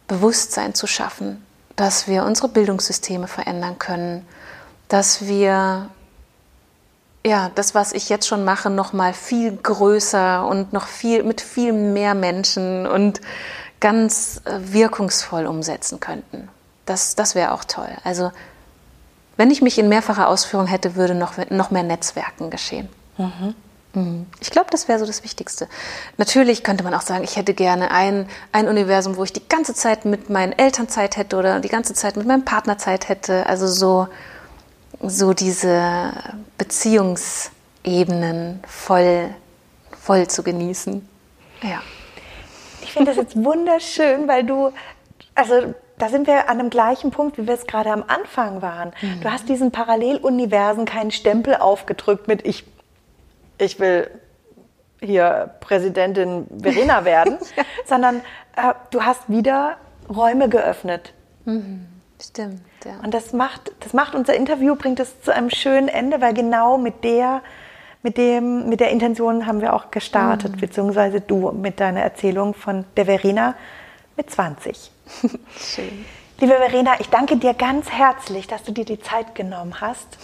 Bewusstsein 0.07 0.73
zu 0.73 0.87
schaffen, 0.87 1.45
dass 1.75 2.07
wir 2.07 2.23
unsere 2.23 2.47
Bildungssysteme 2.47 3.27
verändern 3.27 3.79
können, 3.79 4.25
dass 4.87 5.25
wir 5.25 5.89
ja, 7.25 7.49
das, 7.55 7.73
was 7.73 7.91
ich 7.91 8.07
jetzt 8.09 8.27
schon 8.27 8.45
mache, 8.45 8.69
noch 8.69 8.93
mal 8.93 9.11
viel 9.11 9.51
größer 9.57 10.45
und 10.45 10.73
noch 10.73 10.85
viel 10.85 11.23
mit 11.23 11.41
viel 11.41 11.73
mehr 11.73 12.13
Menschen 12.13 12.85
und 12.85 13.19
ganz 13.79 14.41
äh, 14.45 14.59
wirkungsvoll 14.61 15.47
umsetzen 15.47 15.99
könnten. 15.99 16.49
Das, 16.85 17.15
das 17.15 17.33
wäre 17.33 17.51
auch 17.51 17.63
toll. 17.63 17.89
Also 18.03 18.31
wenn 19.37 19.49
ich 19.49 19.63
mich 19.63 19.79
in 19.79 19.89
mehrfacher 19.89 20.27
Ausführung 20.27 20.67
hätte, 20.67 20.95
würde 20.95 21.15
noch, 21.15 21.33
noch 21.49 21.71
mehr 21.71 21.83
Netzwerken 21.83 22.51
geschehen. 22.51 22.89
Mhm. 23.17 23.55
Mhm. 23.95 24.25
Ich 24.39 24.51
glaube, 24.51 24.69
das 24.71 24.87
wäre 24.87 24.99
so 24.99 25.05
das 25.05 25.23
Wichtigste. 25.23 25.67
Natürlich 26.17 26.63
könnte 26.63 26.83
man 26.83 26.93
auch 26.93 27.01
sagen, 27.01 27.23
ich 27.23 27.35
hätte 27.35 27.53
gerne 27.53 27.91
ein, 27.91 28.27
ein 28.51 28.67
Universum, 28.67 29.17
wo 29.17 29.23
ich 29.23 29.33
die 29.33 29.47
ganze 29.47 29.73
Zeit 29.73 30.05
mit 30.05 30.29
meinen 30.29 30.53
Eltern 30.53 30.87
Zeit 30.87 31.17
hätte 31.17 31.37
oder 31.37 31.59
die 31.59 31.69
ganze 31.69 31.93
Zeit 31.93 32.17
mit 32.17 32.27
meinem 32.27 32.45
Partner 32.45 32.77
Zeit 32.77 33.09
hätte. 33.09 33.45
Also 33.47 33.67
so, 33.67 34.07
so 35.01 35.33
diese 35.33 36.11
Beziehungsebenen 36.57 38.63
voll, 38.67 39.29
voll 39.99 40.27
zu 40.27 40.43
genießen. 40.43 41.07
Ja. 41.63 41.81
Ich 42.81 42.93
finde 42.93 43.11
das 43.11 43.17
jetzt 43.17 43.35
wunderschön, 43.35 44.27
weil 44.27 44.43
du, 44.43 44.71
also 45.33 45.73
da 45.97 46.09
sind 46.09 46.27
wir 46.27 46.49
an 46.49 46.57
dem 46.57 46.69
gleichen 46.69 47.11
Punkt, 47.11 47.37
wie 47.37 47.47
wir 47.47 47.53
es 47.53 47.67
gerade 47.67 47.91
am 47.91 48.03
Anfang 48.07 48.61
waren. 48.61 48.91
Mhm. 49.01 49.21
Du 49.21 49.31
hast 49.31 49.47
diesen 49.47 49.71
Paralleluniversen 49.71 50.85
keinen 50.85 51.11
Stempel 51.11 51.55
aufgedrückt 51.55 52.27
mit 52.27 52.45
ich, 52.45 52.65
ich 53.57 53.79
will 53.79 54.09
hier 55.01 55.51
Präsidentin 55.59 56.47
Verena 56.61 57.05
werden, 57.05 57.37
ja. 57.55 57.63
sondern 57.85 58.17
äh, 58.55 58.73
du 58.91 59.03
hast 59.03 59.29
wieder 59.29 59.77
Räume 60.09 60.49
geöffnet. 60.49 61.13
Mhm. 61.45 61.87
Stimmt, 62.21 62.61
ja. 62.85 62.93
Und 63.03 63.13
das 63.13 63.33
macht, 63.33 63.73
das 63.81 63.93
macht 63.93 64.15
unser 64.15 64.35
Interview, 64.35 64.75
bringt 64.75 64.99
es 64.99 65.21
zu 65.21 65.33
einem 65.33 65.49
schönen 65.49 65.89
Ende, 65.89 66.21
weil 66.21 66.33
genau 66.33 66.77
mit 66.77 67.03
der, 67.03 67.41
mit 68.03 68.17
dem, 68.17 68.69
mit 68.69 68.79
der 68.79 68.89
Intention 68.89 69.45
haben 69.45 69.59
wir 69.59 69.73
auch 69.73 69.91
gestartet, 69.91 70.55
mhm. 70.55 70.59
beziehungsweise 70.61 71.19
du 71.19 71.51
mit 71.51 71.79
deiner 71.79 72.01
Erzählung 72.01 72.53
von 72.53 72.85
der 72.95 73.05
Verena 73.05 73.55
mit 74.15 74.29
20. 74.29 74.91
Schön. 75.59 76.05
Liebe 76.39 76.53
Verena, 76.53 76.99
ich 76.99 77.09
danke 77.09 77.37
dir 77.37 77.53
ganz 77.53 77.89
herzlich, 77.89 78.47
dass 78.47 78.63
du 78.63 78.71
dir 78.71 78.85
die 78.85 78.99
Zeit 78.99 79.35
genommen 79.35 79.79
hast. 79.81 80.17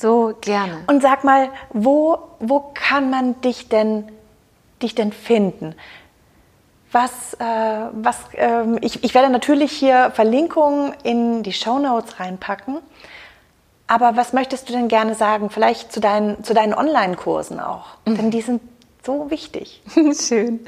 So 0.00 0.32
gerne. 0.40 0.84
Und 0.86 1.02
sag 1.02 1.24
mal, 1.24 1.48
wo, 1.70 2.18
wo 2.38 2.70
kann 2.72 3.10
man 3.10 3.40
dich 3.40 3.68
denn, 3.68 4.04
dich 4.80 4.94
denn 4.94 5.12
finden? 5.12 5.74
Was, 6.92 7.34
äh, 7.34 7.44
was, 7.44 8.16
äh, 8.34 8.78
ich, 8.80 9.02
ich 9.02 9.14
werde 9.14 9.28
natürlich 9.28 9.72
hier 9.72 10.12
Verlinkungen 10.14 10.94
in 11.02 11.42
die 11.42 11.52
Show 11.52 11.80
Notes 11.80 12.20
reinpacken. 12.20 12.78
Aber 13.88 14.16
was 14.16 14.32
möchtest 14.32 14.68
du 14.68 14.72
denn 14.72 14.86
gerne 14.86 15.16
sagen? 15.16 15.50
Vielleicht 15.50 15.92
zu 15.92 15.98
deinen, 15.98 16.44
zu 16.44 16.54
deinen 16.54 16.74
Online-Kursen 16.74 17.58
auch. 17.58 17.86
Mhm. 18.04 18.16
Denn 18.16 18.30
die 18.30 18.42
sind 18.42 18.62
so 19.04 19.32
wichtig. 19.32 19.82
Schön. 20.14 20.60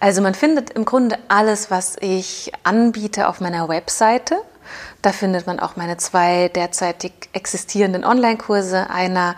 Also 0.00 0.20
man 0.20 0.34
findet 0.34 0.70
im 0.70 0.84
Grunde 0.84 1.16
alles, 1.28 1.70
was 1.70 1.96
ich 2.00 2.52
anbiete 2.62 3.28
auf 3.28 3.40
meiner 3.40 3.70
Webseite. 3.70 4.36
Da 5.06 5.12
findet 5.12 5.46
man 5.46 5.60
auch 5.60 5.76
meine 5.76 5.98
zwei 5.98 6.48
derzeitig 6.48 7.12
existierenden 7.32 8.04
Online-Kurse. 8.04 8.90
Einer 8.90 9.36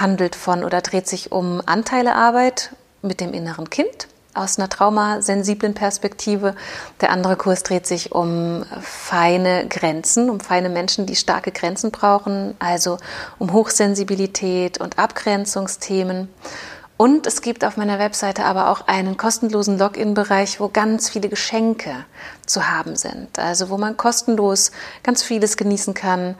handelt 0.00 0.34
von 0.34 0.64
oder 0.64 0.80
dreht 0.80 1.06
sich 1.06 1.32
um 1.32 1.60
Anteilearbeit 1.66 2.70
mit 3.02 3.20
dem 3.20 3.34
inneren 3.34 3.68
Kind 3.68 4.08
aus 4.32 4.58
einer 4.58 4.70
traumasensiblen 4.70 5.74
Perspektive. 5.74 6.54
Der 7.02 7.10
andere 7.10 7.36
Kurs 7.36 7.62
dreht 7.62 7.86
sich 7.86 8.12
um 8.12 8.64
feine 8.80 9.66
Grenzen, 9.68 10.30
um 10.30 10.40
feine 10.40 10.70
Menschen, 10.70 11.04
die 11.04 11.16
starke 11.16 11.52
Grenzen 11.52 11.90
brauchen, 11.90 12.54
also 12.58 12.96
um 13.38 13.52
Hochsensibilität 13.52 14.80
und 14.80 14.98
Abgrenzungsthemen. 14.98 16.30
Und 16.96 17.26
es 17.26 17.42
gibt 17.42 17.64
auf 17.64 17.76
meiner 17.76 17.98
Webseite 17.98 18.44
aber 18.44 18.70
auch 18.70 18.86
einen 18.86 19.18
kostenlosen 19.18 19.78
Login-Bereich, 19.78 20.60
wo 20.60 20.68
ganz 20.68 21.10
viele 21.10 21.28
Geschenke 21.28 21.94
zu 22.46 22.70
haben 22.70 22.96
sind. 22.96 23.38
Also 23.38 23.68
wo 23.68 23.76
man 23.76 23.98
kostenlos 23.98 24.72
ganz 25.02 25.22
vieles 25.22 25.58
genießen 25.58 25.92
kann. 25.92 26.36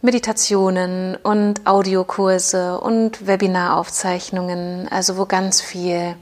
Meditationen 0.00 1.16
und 1.16 1.66
Audiokurse 1.66 2.80
und 2.80 3.26
Webinaraufzeichnungen. 3.26 4.88
Also 4.88 5.18
wo 5.18 5.26
ganz 5.26 5.60
viel, 5.60 6.16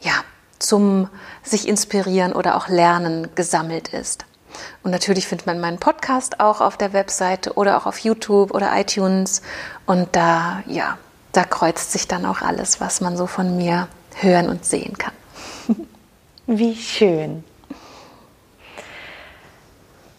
ja, 0.00 0.14
zum 0.58 1.08
sich 1.44 1.68
inspirieren 1.68 2.32
oder 2.32 2.56
auch 2.56 2.68
lernen 2.68 3.28
gesammelt 3.36 3.88
ist. 3.88 4.24
Und 4.82 4.90
natürlich 4.90 5.28
findet 5.28 5.46
man 5.46 5.60
meinen 5.60 5.78
Podcast 5.78 6.40
auch 6.40 6.60
auf 6.60 6.76
der 6.76 6.92
Webseite 6.92 7.54
oder 7.54 7.76
auch 7.76 7.86
auf 7.86 7.98
YouTube 7.98 8.52
oder 8.52 8.70
iTunes. 8.78 9.42
Und 9.86 10.08
da, 10.12 10.62
ja, 10.66 10.98
da 11.32 11.44
kreuzt 11.44 11.92
sich 11.92 12.06
dann 12.06 12.26
auch 12.26 12.42
alles, 12.42 12.80
was 12.80 13.00
man 13.00 13.16
so 13.16 13.26
von 13.26 13.56
mir 13.56 13.88
hören 14.20 14.48
und 14.48 14.64
sehen 14.64 14.96
kann. 14.98 15.14
Wie 16.46 16.76
schön. 16.76 17.44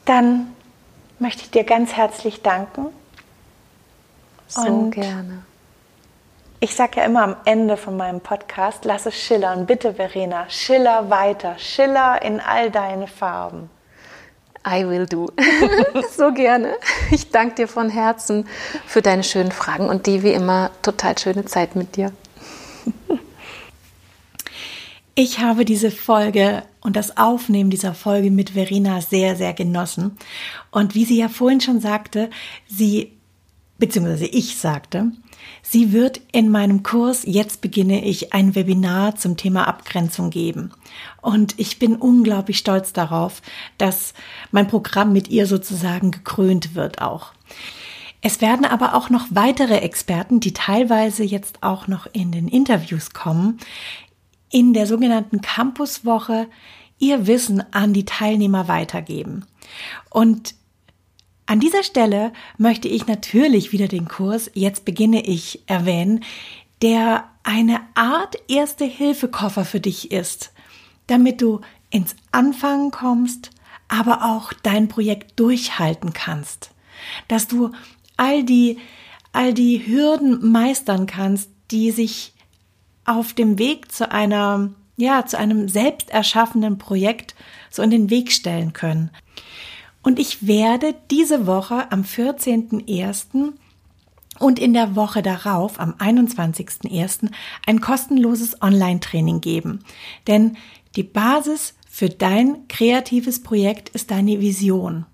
Dann 0.06 0.54
möchte 1.20 1.44
ich 1.44 1.52
dir 1.52 1.64
ganz 1.64 1.94
herzlich 1.94 2.42
danken. 2.42 2.88
So 4.48 4.62
und 4.62 4.92
gerne. 4.92 5.44
Ich 6.60 6.76
sage 6.76 6.98
ja 6.98 7.06
immer 7.06 7.24
am 7.24 7.36
Ende 7.46 7.76
von 7.76 7.98
meinem 7.98 8.22
Podcast, 8.22 8.86
lass 8.86 9.06
es 9.06 9.16
schillern. 9.16 9.66
Bitte, 9.66 9.96
Verena, 9.96 10.50
schiller 10.50 11.10
weiter. 11.10 11.58
Schiller 11.58 12.22
in 12.22 12.40
all 12.40 12.72
deine 12.72 13.08
Farben. 13.08 13.70
I 14.66 14.88
will 14.88 15.06
do. 15.06 15.28
so 16.16 16.32
gerne. 16.32 16.76
Ich 17.12 17.30
danke 17.30 17.56
dir 17.56 17.68
von 17.68 17.90
Herzen 17.90 18.48
für 18.86 19.02
deine 19.02 19.24
schönen 19.24 19.52
Fragen 19.52 19.90
und 19.90 20.08
die 20.08 20.24
wie 20.24 20.32
immer 20.32 20.72
total 20.82 21.18
schöne 21.18 21.46
Zeit 21.46 21.76
mit 21.76 21.96
dir. 21.96 22.14
Ich 25.16 25.40
habe 25.40 25.64
diese 25.64 25.92
Folge 25.92 26.64
und 26.82 26.96
das 26.96 27.18
Aufnehmen 27.18 27.70
dieser 27.70 27.94
Folge 27.94 28.32
mit 28.32 28.52
Verena 28.52 29.00
sehr, 29.00 29.36
sehr 29.36 29.54
genossen. 29.54 30.18
Und 30.72 30.96
wie 30.96 31.06
sie 31.06 31.20
ja 31.20 31.30
vorhin 31.30 31.62
schon 31.62 31.80
sagte, 31.80 32.32
sie, 32.68 33.12
beziehungsweise 33.78 34.26
ich 34.26 34.58
sagte, 34.58 35.12
Sie 35.66 35.94
wird 35.94 36.20
in 36.34 36.50
meinem 36.50 36.84
Kurs 36.84 37.24
Jetzt 37.26 37.62
beginne 37.62 38.04
ich 38.06 38.34
ein 38.34 38.54
Webinar 38.54 39.16
zum 39.16 39.38
Thema 39.38 39.68
Abgrenzung 39.68 40.30
geben. 40.30 40.72
Und 41.22 41.58
ich 41.58 41.80
bin 41.80 41.96
unglaublich 41.96 42.58
stolz 42.58 42.92
darauf, 42.92 43.42
dass 43.78 44.14
mein 44.52 44.68
Programm 44.68 45.14
mit 45.14 45.30
ihr 45.30 45.48
sozusagen 45.48 46.12
gekrönt 46.12 46.76
wird 46.76 47.02
auch. 47.02 47.32
Es 48.22 48.42
werden 48.42 48.66
aber 48.66 48.94
auch 48.94 49.10
noch 49.10 49.26
weitere 49.32 49.78
Experten, 49.78 50.42
die 50.42 50.54
teilweise 50.54 51.24
jetzt 51.24 51.64
auch 51.64 51.88
noch 51.88 52.08
in 52.12 52.32
den 52.32 52.50
Interviews 52.50 53.12
kommen, 53.14 53.58
in 54.50 54.74
der 54.74 54.86
sogenannten 54.86 55.42
Campuswoche 55.42 56.48
ihr 57.00 57.26
Wissen 57.26 57.64
an 57.74 57.94
die 57.94 58.06
Teilnehmer 58.06 58.68
weitergeben. 58.68 59.46
Und 60.10 60.56
an 61.46 61.60
dieser 61.60 61.84
Stelle 61.84 62.32
möchte 62.58 62.88
ich 62.88 63.08
natürlich 63.08 63.72
wieder 63.72 63.88
den 63.88 64.08
Kurs 64.08 64.50
Jetzt 64.54 64.86
beginne 64.86 65.26
ich 65.26 65.62
erwähnen, 65.68 66.24
der 66.82 67.30
eine 67.44 67.82
Art 67.96 68.36
Erste-Hilfe-Koffer 68.48 69.66
für 69.66 69.80
dich 69.80 70.12
ist, 70.12 70.54
damit 71.08 71.42
du 71.42 71.62
ins 71.90 72.16
Anfangen 72.32 72.92
kommst, 72.92 73.52
aber 73.88 74.24
auch 74.24 74.54
dein 74.54 74.88
Projekt 74.88 75.40
durchhalten 75.40 76.14
kannst. 76.14 76.72
Dass 77.28 77.48
du 77.48 77.72
all 78.18 78.44
die, 78.44 78.80
all 79.34 79.54
die 79.54 79.86
Hürden 79.86 80.52
meistern 80.52 81.06
kannst, 81.06 81.50
die 81.72 81.92
sich 81.92 82.34
auf 83.06 83.34
dem 83.34 83.60
Weg 83.60 83.92
zu 83.92 84.12
einer, 84.12 84.72
ja, 84.96 85.26
zu 85.26 85.38
einem 85.38 85.68
selbst 85.68 86.10
erschaffenen 86.10 86.78
Projekt 86.78 87.36
so 87.70 87.82
in 87.82 87.90
den 87.90 88.10
Weg 88.10 88.32
stellen 88.32 88.74
können. 88.74 89.12
Und 90.04 90.20
ich 90.20 90.46
werde 90.46 90.94
diese 91.10 91.48
Woche 91.48 91.92
am 91.92 92.04
14.01. 92.04 93.54
und 94.38 94.60
in 94.60 94.74
der 94.74 94.96
Woche 94.96 95.22
darauf, 95.22 95.80
am 95.80 95.94
21.01., 95.94 97.32
ein 97.66 97.82
kostenloses 97.82 98.62
Online-Training 98.62 99.40
geben. 99.42 99.80
Denn 100.28 100.58
die 100.96 101.04
Basis 101.04 101.74
für 101.90 102.10
dein 102.10 102.68
kreatives 102.68 103.42
Projekt 103.42 103.90
ist 103.90 104.12
deine 104.12 104.42
Vision. 104.42 105.06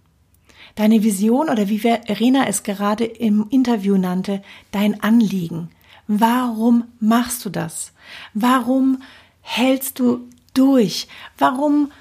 Deine 0.75 1.03
Vision 1.03 1.49
oder 1.49 1.69
wie 1.69 1.79
Verena 1.79 2.47
es 2.47 2.63
gerade 2.63 3.05
im 3.05 3.47
Interview 3.49 3.97
nannte, 3.97 4.41
dein 4.71 5.01
Anliegen. 5.01 5.69
Warum 6.07 6.85
machst 6.99 7.45
du 7.45 7.49
das? 7.49 7.91
Warum 8.33 9.03
hältst 9.41 9.99
du 9.99 10.27
durch? 10.53 11.07
Warum, 11.37 11.91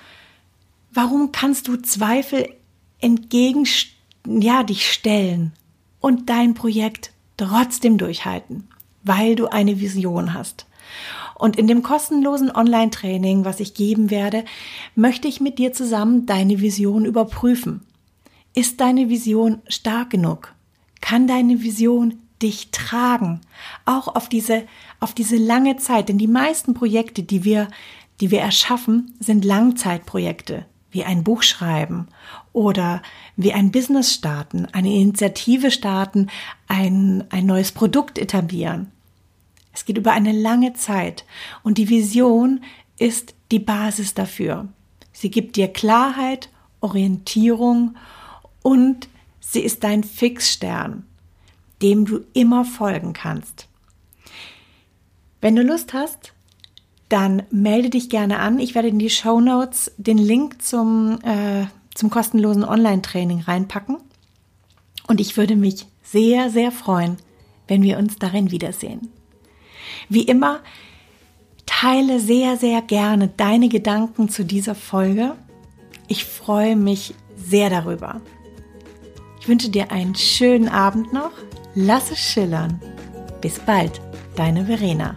warum 0.92 1.32
kannst 1.32 1.68
du 1.68 1.76
Zweifel 1.76 2.48
entgegen, 3.00 3.66
ja, 4.26 4.62
dich 4.62 4.90
stellen 4.90 5.52
und 6.00 6.28
dein 6.28 6.54
Projekt 6.54 7.12
trotzdem 7.36 7.98
durchhalten, 7.98 8.68
weil 9.02 9.36
du 9.36 9.46
eine 9.46 9.80
Vision 9.80 10.34
hast? 10.34 10.66
Und 11.34 11.56
in 11.56 11.68
dem 11.68 11.82
kostenlosen 11.82 12.50
Online-Training, 12.50 13.44
was 13.44 13.60
ich 13.60 13.74
geben 13.74 14.10
werde, 14.10 14.44
möchte 14.96 15.28
ich 15.28 15.40
mit 15.40 15.58
dir 15.58 15.72
zusammen 15.72 16.26
deine 16.26 16.60
Vision 16.60 17.04
überprüfen. 17.04 17.82
Ist 18.54 18.80
deine 18.80 19.08
Vision 19.08 19.62
stark 19.68 20.10
genug? 20.10 20.52
Kann 21.00 21.28
deine 21.28 21.62
Vision 21.62 22.18
dich 22.42 22.70
tragen, 22.70 23.40
auch 23.84 24.14
auf 24.14 24.28
diese, 24.28 24.64
auf 25.00 25.14
diese 25.14 25.36
lange 25.36 25.76
Zeit. 25.76 26.08
Denn 26.08 26.18
die 26.18 26.26
meisten 26.26 26.74
Projekte, 26.74 27.22
die 27.22 27.44
wir, 27.44 27.68
die 28.20 28.30
wir 28.30 28.40
erschaffen, 28.40 29.14
sind 29.20 29.44
Langzeitprojekte, 29.44 30.66
wie 30.90 31.04
ein 31.04 31.24
Buch 31.24 31.42
schreiben 31.42 32.08
oder 32.58 33.02
wie 33.36 33.52
ein 33.52 33.70
Business 33.70 34.12
starten, 34.12 34.66
eine 34.72 34.92
Initiative 34.92 35.70
starten, 35.70 36.28
ein, 36.66 37.24
ein 37.30 37.46
neues 37.46 37.72
Produkt 37.72 38.18
etablieren. 38.18 38.90
Es 39.72 39.84
geht 39.84 39.98
über 39.98 40.12
eine 40.12 40.32
lange 40.32 40.72
Zeit 40.72 41.24
und 41.62 41.78
die 41.78 41.88
Vision 41.88 42.64
ist 42.98 43.34
die 43.50 43.60
Basis 43.60 44.14
dafür. 44.14 44.68
Sie 45.12 45.30
gibt 45.30 45.56
dir 45.56 45.68
Klarheit, 45.68 46.50
Orientierung 46.80 47.96
und 48.62 49.08
sie 49.40 49.60
ist 49.60 49.84
dein 49.84 50.04
Fixstern 50.04 51.04
dem 51.82 52.04
du 52.04 52.20
immer 52.32 52.64
folgen 52.64 53.12
kannst. 53.12 53.68
Wenn 55.40 55.56
du 55.56 55.62
Lust 55.62 55.92
hast, 55.92 56.32
dann 57.08 57.44
melde 57.50 57.90
dich 57.90 58.10
gerne 58.10 58.38
an. 58.40 58.58
Ich 58.58 58.74
werde 58.74 58.88
in 58.88 58.98
die 58.98 59.10
Show 59.10 59.40
Notes 59.40 59.92
den 59.96 60.18
Link 60.18 60.62
zum, 60.62 61.18
äh, 61.22 61.66
zum 61.98 62.10
kostenlosen 62.10 62.64
Online-Training 62.64 63.40
reinpacken. 63.40 63.96
Und 65.08 65.20
ich 65.20 65.36
würde 65.36 65.56
mich 65.56 65.86
sehr, 66.02 66.48
sehr 66.48 66.70
freuen, 66.70 67.16
wenn 67.66 67.82
wir 67.82 67.98
uns 67.98 68.16
darin 68.16 68.52
wiedersehen. 68.52 69.08
Wie 70.08 70.22
immer, 70.22 70.60
teile 71.66 72.20
sehr, 72.20 72.56
sehr 72.56 72.82
gerne 72.82 73.28
deine 73.36 73.68
Gedanken 73.68 74.28
zu 74.28 74.44
dieser 74.44 74.76
Folge. 74.76 75.34
Ich 76.06 76.24
freue 76.24 76.76
mich 76.76 77.14
sehr 77.36 77.68
darüber. 77.68 78.20
Ich 79.40 79.48
wünsche 79.48 79.70
dir 79.70 79.90
einen 79.90 80.14
schönen 80.14 80.68
Abend 80.68 81.12
noch 81.12 81.32
Lass 81.74 82.10
es 82.10 82.18
schillern. 82.18 82.80
Bis 83.40 83.60
bald, 83.60 84.00
deine 84.34 84.66
Verena. 84.66 85.14